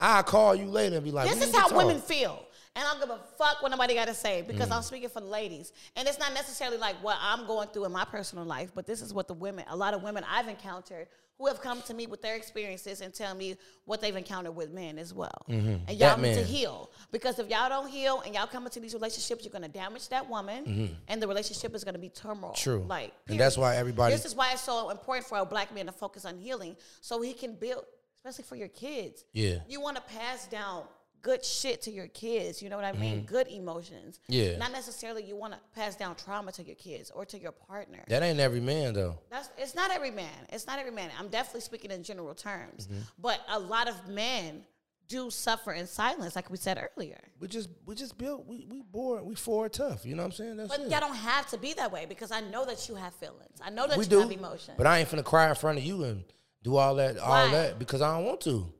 I 0.00 0.22
call 0.22 0.54
you 0.54 0.66
later 0.66 0.96
and 0.96 1.04
be 1.04 1.10
like, 1.10 1.28
This 1.30 1.48
is 1.48 1.54
how 1.54 1.68
talk. 1.68 1.76
women 1.76 2.00
feel. 2.00 2.44
And 2.74 2.84
I 2.86 2.90
don't 2.92 3.00
give 3.00 3.10
a 3.10 3.20
fuck 3.36 3.62
what 3.62 3.70
nobody 3.70 3.94
got 3.94 4.08
to 4.08 4.14
say 4.14 4.42
because 4.42 4.68
Mm. 4.70 4.76
I'm 4.76 4.82
speaking 4.82 5.08
for 5.10 5.20
the 5.20 5.26
ladies. 5.26 5.72
And 5.96 6.08
it's 6.08 6.18
not 6.18 6.32
necessarily 6.32 6.78
like 6.78 6.96
what 7.02 7.16
I'm 7.20 7.46
going 7.46 7.68
through 7.68 7.84
in 7.84 7.92
my 7.92 8.04
personal 8.06 8.44
life, 8.44 8.70
but 8.74 8.86
this 8.86 9.02
is 9.02 9.12
what 9.12 9.28
the 9.28 9.34
women, 9.34 9.64
a 9.68 9.76
lot 9.76 9.92
of 9.94 10.02
women 10.02 10.24
I've 10.30 10.48
encountered 10.48 11.08
who 11.38 11.48
have 11.48 11.60
come 11.60 11.82
to 11.82 11.92
me 11.94 12.06
with 12.06 12.22
their 12.22 12.36
experiences 12.36 13.00
and 13.00 13.12
tell 13.12 13.34
me 13.34 13.56
what 13.84 14.00
they've 14.00 14.14
encountered 14.14 14.54
with 14.54 14.70
men 14.70 14.96
as 14.98 15.12
well. 15.12 15.44
And 15.48 15.58
y'all 15.58 15.80
Mm-hmm. 15.88 15.98
That 15.98 16.20
need 16.20 16.34
to 16.36 16.44
heal. 16.44 16.90
Because 17.10 17.38
if 17.38 17.50
y'all 17.50 17.68
don't 17.68 17.88
heal 17.88 18.22
and 18.24 18.34
y'all 18.34 18.46
come 18.46 18.64
into 18.64 18.80
these 18.80 18.94
relationships, 18.94 19.44
you're 19.44 19.50
going 19.52 19.62
to 19.62 19.68
damage 19.68 20.08
that 20.10 20.28
woman 20.30 20.96
and 21.08 21.20
the 21.22 21.26
relationship 21.28 21.74
is 21.74 21.84
going 21.84 21.94
to 21.94 22.00
be 22.00 22.08
turmoil. 22.10 22.52
Mm-hmm. 22.52 22.62
True. 22.70 22.84
Like, 22.88 23.12
And 23.28 23.38
that's 23.40 23.58
why 23.58 23.76
everybody- 23.76 24.14
This 24.14 24.24
is 24.24 24.34
why 24.34 24.52
it's 24.52 24.62
so 24.62 24.88
important 24.90 25.26
for 25.26 25.36
a 25.38 25.44
black 25.44 25.74
man 25.74 25.86
to 25.86 25.92
focus 25.92 26.24
on 26.24 26.38
healing 26.38 26.76
so 27.00 27.20
he 27.20 27.32
can 27.34 27.54
build, 27.56 27.84
especially 28.16 28.44
for 28.44 28.56
your 28.56 28.68
kids. 28.68 29.24
Yeah. 29.32 29.56
You 29.68 29.80
want 29.80 29.96
to 29.96 30.02
pass 30.02 30.46
down 30.46 30.84
good 31.22 31.44
shit 31.44 31.80
to 31.82 31.90
your 31.90 32.08
kids. 32.08 32.60
You 32.60 32.68
know 32.68 32.76
what 32.76 32.84
I 32.84 32.92
mean? 32.92 33.22
Good 33.22 33.48
emotions. 33.48 34.18
Mm-hmm. 34.24 34.32
Yeah. 34.32 34.56
Not 34.58 34.72
necessarily 34.72 35.24
you 35.24 35.36
want 35.36 35.54
to 35.54 35.60
pass 35.74 35.96
down 35.96 36.16
trauma 36.16 36.52
to 36.52 36.62
your 36.62 36.74
kids 36.76 37.10
or 37.10 37.24
to 37.26 37.38
your 37.38 37.52
partner. 37.52 38.04
That 38.08 38.22
ain't 38.22 38.40
every 38.40 38.60
man 38.60 38.94
though. 38.94 39.18
That's 39.30 39.48
it's 39.56 39.74
not 39.74 39.90
every 39.90 40.10
man. 40.10 40.30
It's 40.52 40.66
not 40.66 40.78
every 40.78 40.92
man. 40.92 41.10
I'm 41.18 41.28
definitely 41.28 41.62
speaking 41.62 41.90
in 41.90 42.02
general 42.02 42.34
terms. 42.34 42.86
Mm-hmm. 42.86 43.00
But 43.18 43.40
a 43.48 43.58
lot 43.58 43.88
of 43.88 44.08
men 44.08 44.64
do 45.08 45.30
suffer 45.30 45.72
in 45.72 45.86
silence, 45.86 46.34
like 46.34 46.50
we 46.50 46.56
said 46.56 46.88
earlier. 46.96 47.20
We 47.38 47.46
just 47.48 47.68
we 47.86 47.94
just 47.94 48.16
built 48.18 48.46
we 48.46 48.66
we 48.70 48.82
bored 48.82 49.24
we 49.24 49.34
forward 49.34 49.72
tough. 49.74 50.04
You 50.04 50.14
know 50.16 50.22
what 50.22 50.26
I'm 50.26 50.32
saying? 50.32 50.56
That's 50.56 50.70
But 50.76 50.86
it. 50.86 50.90
y'all 50.90 51.00
don't 51.00 51.14
have 51.14 51.46
to 51.50 51.58
be 51.58 51.74
that 51.74 51.92
way 51.92 52.06
because 52.08 52.32
I 52.32 52.40
know 52.40 52.64
that 52.66 52.88
you 52.88 52.94
have 52.94 53.14
feelings. 53.14 53.58
I 53.62 53.70
know 53.70 53.86
that 53.86 53.98
we 53.98 54.04
you 54.04 54.10
do. 54.10 54.20
have 54.20 54.32
emotions. 54.32 54.76
But 54.76 54.86
I 54.86 54.98
ain't 54.98 55.08
finna 55.08 55.24
cry 55.24 55.48
in 55.48 55.54
front 55.54 55.78
of 55.78 55.84
you 55.84 56.04
and 56.04 56.24
do 56.62 56.76
all 56.76 56.94
that 56.96 57.18
all 57.18 57.28
Why? 57.30 57.50
that 57.50 57.78
because 57.78 58.00
I 58.02 58.16
don't 58.16 58.24
want 58.26 58.40
to. 58.42 58.72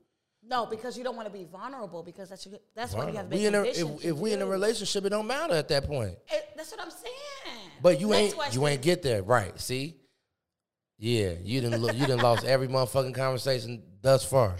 No, 0.47 0.65
because 0.65 0.97
you 0.97 1.03
don't 1.03 1.15
want 1.15 1.27
to 1.27 1.33
be 1.33 1.45
vulnerable 1.45 2.03
because 2.03 2.29
that's 2.29 2.45
you, 2.45 2.57
that's 2.75 2.93
what 2.93 3.07
you 3.07 3.15
have 3.17 3.29
been 3.29 3.39
we 3.39 3.45
in 3.45 3.55
a, 3.55 3.63
if, 3.63 4.05
if 4.05 4.15
we 4.17 4.33
in 4.33 4.41
a 4.41 4.45
relationship, 4.45 5.05
it 5.05 5.09
don't 5.09 5.27
matter 5.27 5.53
at 5.53 5.67
that 5.69 5.85
point. 5.85 6.17
It- 6.27 6.49
that's 6.55 6.71
what 6.71 6.81
I'm 6.81 6.91
saying. 6.91 7.71
But 7.81 7.99
you 7.99 8.13
ain't 8.13 8.33
question. 8.35 8.61
you 8.61 8.67
ain't 8.67 8.81
get 8.81 9.01
there 9.03 9.21
right. 9.23 9.59
See, 9.59 9.97
yeah, 10.97 11.33
you 11.43 11.59
didn't 11.59 11.81
look. 11.81 11.93
You 11.95 12.05
didn't 12.05 12.21
lost 12.21 12.45
every 12.45 12.67
motherfucking 12.69 13.13
conversation 13.15 13.83
thus 14.01 14.23
far 14.23 14.55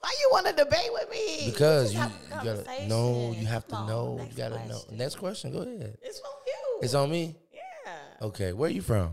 Why 0.00 0.14
you 0.20 0.28
want 0.32 0.46
to 0.46 0.52
debate 0.52 0.88
with 0.92 1.08
me? 1.10 1.50
because 1.52 1.94
you, 1.94 2.00
you 2.00 2.06
gotta 2.30 2.88
know. 2.88 3.34
You 3.38 3.46
have 3.46 3.66
to 3.68 3.74
Come 3.74 3.82
on, 3.82 3.88
know. 3.88 4.26
You 4.28 4.36
gotta 4.36 4.66
know. 4.66 4.80
Next 4.90 5.16
question. 5.16 5.52
Go 5.52 5.58
ahead. 5.58 5.96
It's 6.02 6.18
from 6.18 6.30
you. 6.46 6.78
It's 6.82 6.94
on 6.94 7.10
me. 7.10 7.36
yeah. 7.52 8.26
Okay, 8.26 8.52
where 8.52 8.68
are 8.68 8.72
you 8.72 8.82
from? 8.82 9.12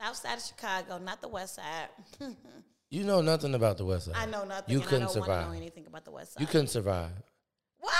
South 0.00 0.16
side 0.16 0.36
of 0.38 0.44
Chicago, 0.44 0.98
not 0.98 1.20
the 1.20 1.28
west 1.28 1.56
side. 1.56 1.88
You 2.94 3.02
know 3.02 3.20
nothing 3.22 3.54
about 3.56 3.76
the 3.76 3.84
West 3.84 4.06
Side. 4.06 4.14
I 4.16 4.26
know 4.26 4.44
nothing. 4.44 4.72
You 4.72 4.80
couldn't 4.80 5.02
I 5.02 5.04
don't 5.06 5.14
survive. 5.14 5.48
know 5.48 5.56
anything 5.56 5.84
about 5.88 6.04
the 6.04 6.12
west 6.12 6.34
side. 6.34 6.40
You 6.40 6.46
couldn't 6.46 6.68
survive. 6.68 7.10
What? 7.80 7.92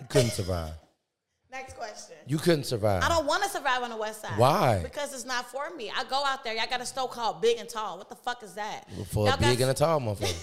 You 0.00 0.06
couldn't 0.08 0.30
survive. 0.30 0.72
Next 1.52 1.76
question. 1.76 2.16
You 2.26 2.38
couldn't 2.38 2.64
survive. 2.64 3.02
I 3.02 3.10
don't 3.10 3.26
want 3.26 3.42
to 3.42 3.50
survive 3.50 3.82
on 3.82 3.90
the 3.90 3.96
west 3.98 4.22
side. 4.22 4.38
Why? 4.38 4.80
Because 4.82 5.12
it's 5.12 5.26
not 5.26 5.50
for 5.50 5.68
me. 5.76 5.90
I 5.94 6.04
go 6.04 6.24
out 6.24 6.44
there. 6.44 6.54
Y'all 6.54 6.64
got 6.68 6.80
a 6.80 6.86
store 6.86 7.08
called 7.10 7.42
Big 7.42 7.58
and 7.58 7.68
Tall. 7.68 7.98
What 7.98 8.08
the 8.08 8.14
fuck 8.14 8.42
is 8.42 8.54
that? 8.54 8.86
For 9.10 9.26
Y'all 9.28 9.36
big 9.36 9.60
and 9.60 9.70
a 9.70 9.74
tall 9.74 10.00
motherfucker. 10.00 10.34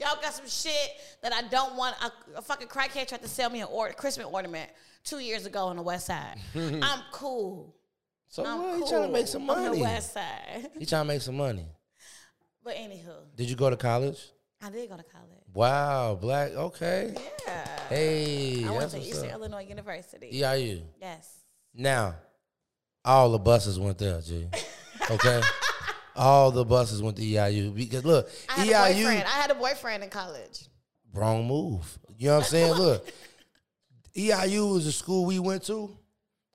Y'all 0.00 0.16
got 0.22 0.32
some 0.32 0.48
shit 0.48 0.90
that 1.22 1.32
I 1.34 1.42
don't 1.48 1.76
want. 1.76 1.96
A, 2.02 2.38
a 2.38 2.42
fucking 2.42 2.68
crackhead 2.68 3.08
tried 3.08 3.20
to 3.22 3.28
sell 3.28 3.50
me 3.50 3.60
an 3.60 3.68
or- 3.70 3.90
Christmas 3.92 4.26
ornament 4.26 4.70
two 5.04 5.18
years 5.18 5.44
ago 5.44 5.66
on 5.66 5.76
the 5.76 5.82
west 5.82 6.06
side. 6.06 6.36
I'm 6.54 7.00
cool. 7.12 7.74
So 8.28 8.46
I'm 8.46 8.62
what? 8.62 8.70
cool 8.72 8.78
You 8.80 8.88
trying 8.88 9.06
to 9.08 9.12
make 9.12 9.26
some 9.26 9.44
money? 9.44 9.66
on 9.66 9.74
the 9.74 9.80
west 9.82 10.14
side. 10.14 10.70
You 10.78 10.86
trying 10.86 11.02
to 11.02 11.08
make 11.08 11.20
some 11.20 11.36
money? 11.36 11.66
But 12.64 12.76
anywho, 12.76 13.14
Did 13.36 13.50
you 13.50 13.56
go 13.56 13.68
to 13.68 13.76
college? 13.76 14.18
I 14.62 14.70
did 14.70 14.88
go 14.88 14.96
to 14.96 15.02
college. 15.02 15.28
Wow, 15.52 16.18
black. 16.18 16.52
Okay. 16.52 17.14
Yeah. 17.46 17.68
Hey, 17.90 18.64
I 18.64 18.70
went 18.70 18.90
to 18.92 18.98
Eastern 18.98 19.28
up. 19.28 19.34
Illinois 19.34 19.66
University. 19.68 20.30
EIU. 20.32 20.82
Yes. 21.00 21.28
Now, 21.74 22.14
all 23.04 23.30
the 23.30 23.38
buses 23.38 23.78
went 23.78 23.98
there, 23.98 24.20
G. 24.22 24.48
Okay. 25.10 25.42
all 26.16 26.50
the 26.50 26.64
buses 26.64 27.02
went 27.02 27.16
to 27.18 27.22
EIU 27.22 27.74
because 27.74 28.04
look, 28.06 28.30
I 28.48 28.64
had 28.64 28.68
a 28.68 28.94
EIU 28.94 29.02
boyfriend. 29.04 29.24
I 29.24 29.30
had 29.30 29.50
a 29.50 29.54
boyfriend 29.54 30.02
in 30.04 30.08
college. 30.08 30.64
wrong 31.12 31.46
move. 31.46 31.98
You 32.16 32.28
know 32.28 32.34
what 32.36 32.44
I'm 32.44 32.48
saying? 32.48 32.72
Look, 32.78 33.06
EIU 34.16 34.72
was 34.72 34.86
the 34.86 34.92
school 34.92 35.26
we 35.26 35.38
went 35.38 35.64
to 35.64 35.94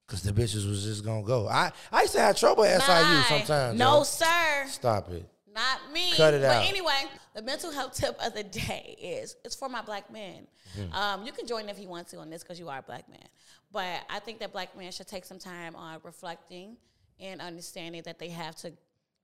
because 0.08 0.24
the 0.24 0.32
bitches 0.32 0.68
was 0.68 0.84
just 0.84 1.06
gonna 1.06 1.22
go. 1.24 1.48
I 1.48 1.72
I 1.92 2.02
used 2.02 2.14
to 2.14 2.22
have 2.22 2.38
trouble 2.38 2.64
at 2.64 2.82
SIU 2.82 3.22
sometimes. 3.38 3.78
No, 3.78 3.98
yo. 3.98 4.04
sir. 4.04 4.66
stop 4.68 5.12
it. 5.12 5.30
Not 5.60 5.92
me. 5.92 6.14
Cut 6.16 6.34
it 6.34 6.42
but 6.42 6.52
out. 6.52 6.66
anyway, 6.66 7.04
the 7.36 7.42
mental 7.42 7.72
health 7.72 7.94
tip 7.94 8.18
of 8.24 8.34
the 8.34 8.44
day 8.44 8.96
is 8.98 9.36
it's 9.44 9.56
for 9.56 9.68
my 9.68 9.82
black 9.82 10.12
men. 10.12 10.48
Mm-hmm. 10.78 10.94
Um, 10.94 11.26
you 11.26 11.34
can 11.34 11.46
join 11.46 11.68
if 11.68 11.80
you 11.80 11.90
want 11.90 12.08
to 12.10 12.18
on 12.18 12.30
this 12.30 12.44
because 12.44 12.60
you 12.60 12.70
are 12.70 12.80
a 12.80 12.82
black 12.82 13.10
man. 13.10 13.28
But 13.72 14.02
I 14.10 14.20
think 14.20 14.40
that 14.40 14.54
black 14.54 14.78
men 14.78 14.92
should 14.92 15.08
take 15.08 15.26
some 15.26 15.38
time 15.38 15.76
on 15.76 16.00
reflecting 16.04 16.78
and 17.20 17.42
understanding 17.42 18.04
that 18.04 18.20
they 18.20 18.30
have 18.30 18.56
to 18.58 18.72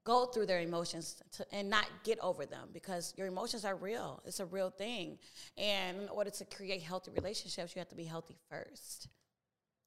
go 0.04 0.26
through 0.26 0.46
their 0.46 0.60
emotions 0.60 1.24
to, 1.32 1.46
and 1.54 1.70
not 1.70 1.86
get 2.04 2.20
over 2.20 2.46
them 2.46 2.68
because 2.74 3.14
your 3.18 3.28
emotions 3.28 3.64
are 3.64 3.76
real. 3.76 4.22
It's 4.26 4.42
a 4.42 4.46
real 4.46 4.70
thing. 4.70 5.18
And 5.58 6.02
in 6.02 6.10
order 6.10 6.32
to 6.32 6.46
create 6.46 6.82
healthy 6.82 7.12
relationships, 7.12 7.74
you 7.76 7.80
have 7.80 7.90
to 7.90 7.96
be 7.96 8.04
healthy 8.04 8.36
first. 8.50 9.08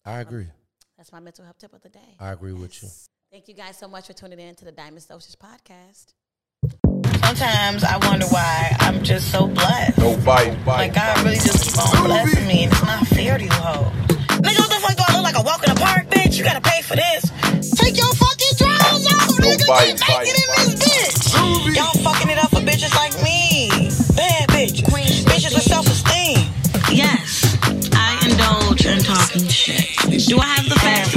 I 0.05 0.21
agree. 0.21 0.47
That's 0.97 1.13
my 1.13 1.21
mental 1.21 1.45
health 1.45 1.59
tip 1.59 1.75
of 1.75 1.83
the 1.83 1.91
day. 1.91 2.17
I 2.19 2.33
agree 2.33 2.55
with 2.55 2.83
you. 2.83 2.89
Thank 3.31 3.49
you 3.49 3.55
guys 3.55 3.77
so 3.77 3.87
much 3.87 4.07
for 4.07 4.15
tuning 4.15 4.41
in 4.41 4.55
to 4.57 4.65
the 4.65 4.73
Diamond's 4.73 5.05
Dosage 5.05 5.37
podcast 5.39 6.15
sometimes 7.29 7.85
I 7.85 7.99
wonder 8.09 8.27
why 8.27 8.75
I'm 8.81 9.03
just 9.03 9.31
so 9.31 9.47
blessed. 9.47 9.99
No 9.99 10.17
bite, 10.25 10.57
bite. 10.65 10.89
Like 10.89 10.95
God 10.95 11.23
really 11.25 11.37
just 11.37 11.65
keep 11.65 11.79
on 11.79 12.07
blessing 12.07 12.47
me, 12.47 12.65
and 12.65 12.73
it's 12.73 12.83
not 12.83 13.07
fair 13.09 13.37
to 13.37 13.45
you 13.45 13.51
hoes. 13.53 13.93
Nigga, 14.41 14.59
what 14.59 14.71
the 14.71 14.81
fuck 14.81 14.97
do 14.97 15.03
I 15.07 15.13
look 15.15 15.25
like? 15.25 15.37
A 15.37 15.43
walk 15.43 15.63
in 15.67 15.75
the 15.75 15.81
park, 15.81 16.07
bitch. 16.09 16.39
You 16.39 16.45
gotta 16.45 16.63
pay 16.63 16.81
for 16.81 16.97
this. 16.97 17.29
Take 17.77 17.99
your 17.99 18.13
fucking 18.17 18.55
drawers 18.57 19.05
off, 19.13 19.29
nigga. 19.37 19.61
Nobody. 19.61 19.91
it 19.91 20.01
naked 20.09 20.37
in 20.41 20.49
this 20.57 20.75
bitch. 20.81 21.77
Y'all 21.77 21.93
fucking 22.01 22.31
it 22.31 22.39
up 22.39 22.51
for 22.51 22.65
bitches 22.65 22.95
like 22.97 23.13
me. 23.23 23.69
Bad 24.17 24.49
bitches. 24.49 24.89
bitches 25.29 25.53
with 25.53 25.69
self-esteem. 25.69 26.49
Yes, 26.91 27.59
I 27.93 28.25
indulge 28.25 28.87
in 28.87 29.01
talking 29.01 29.49
shit. 29.49 29.85
Do 30.29 30.39
I 30.39 30.47
have 30.47 30.69
the 30.69 30.77
facts? 30.77 31.08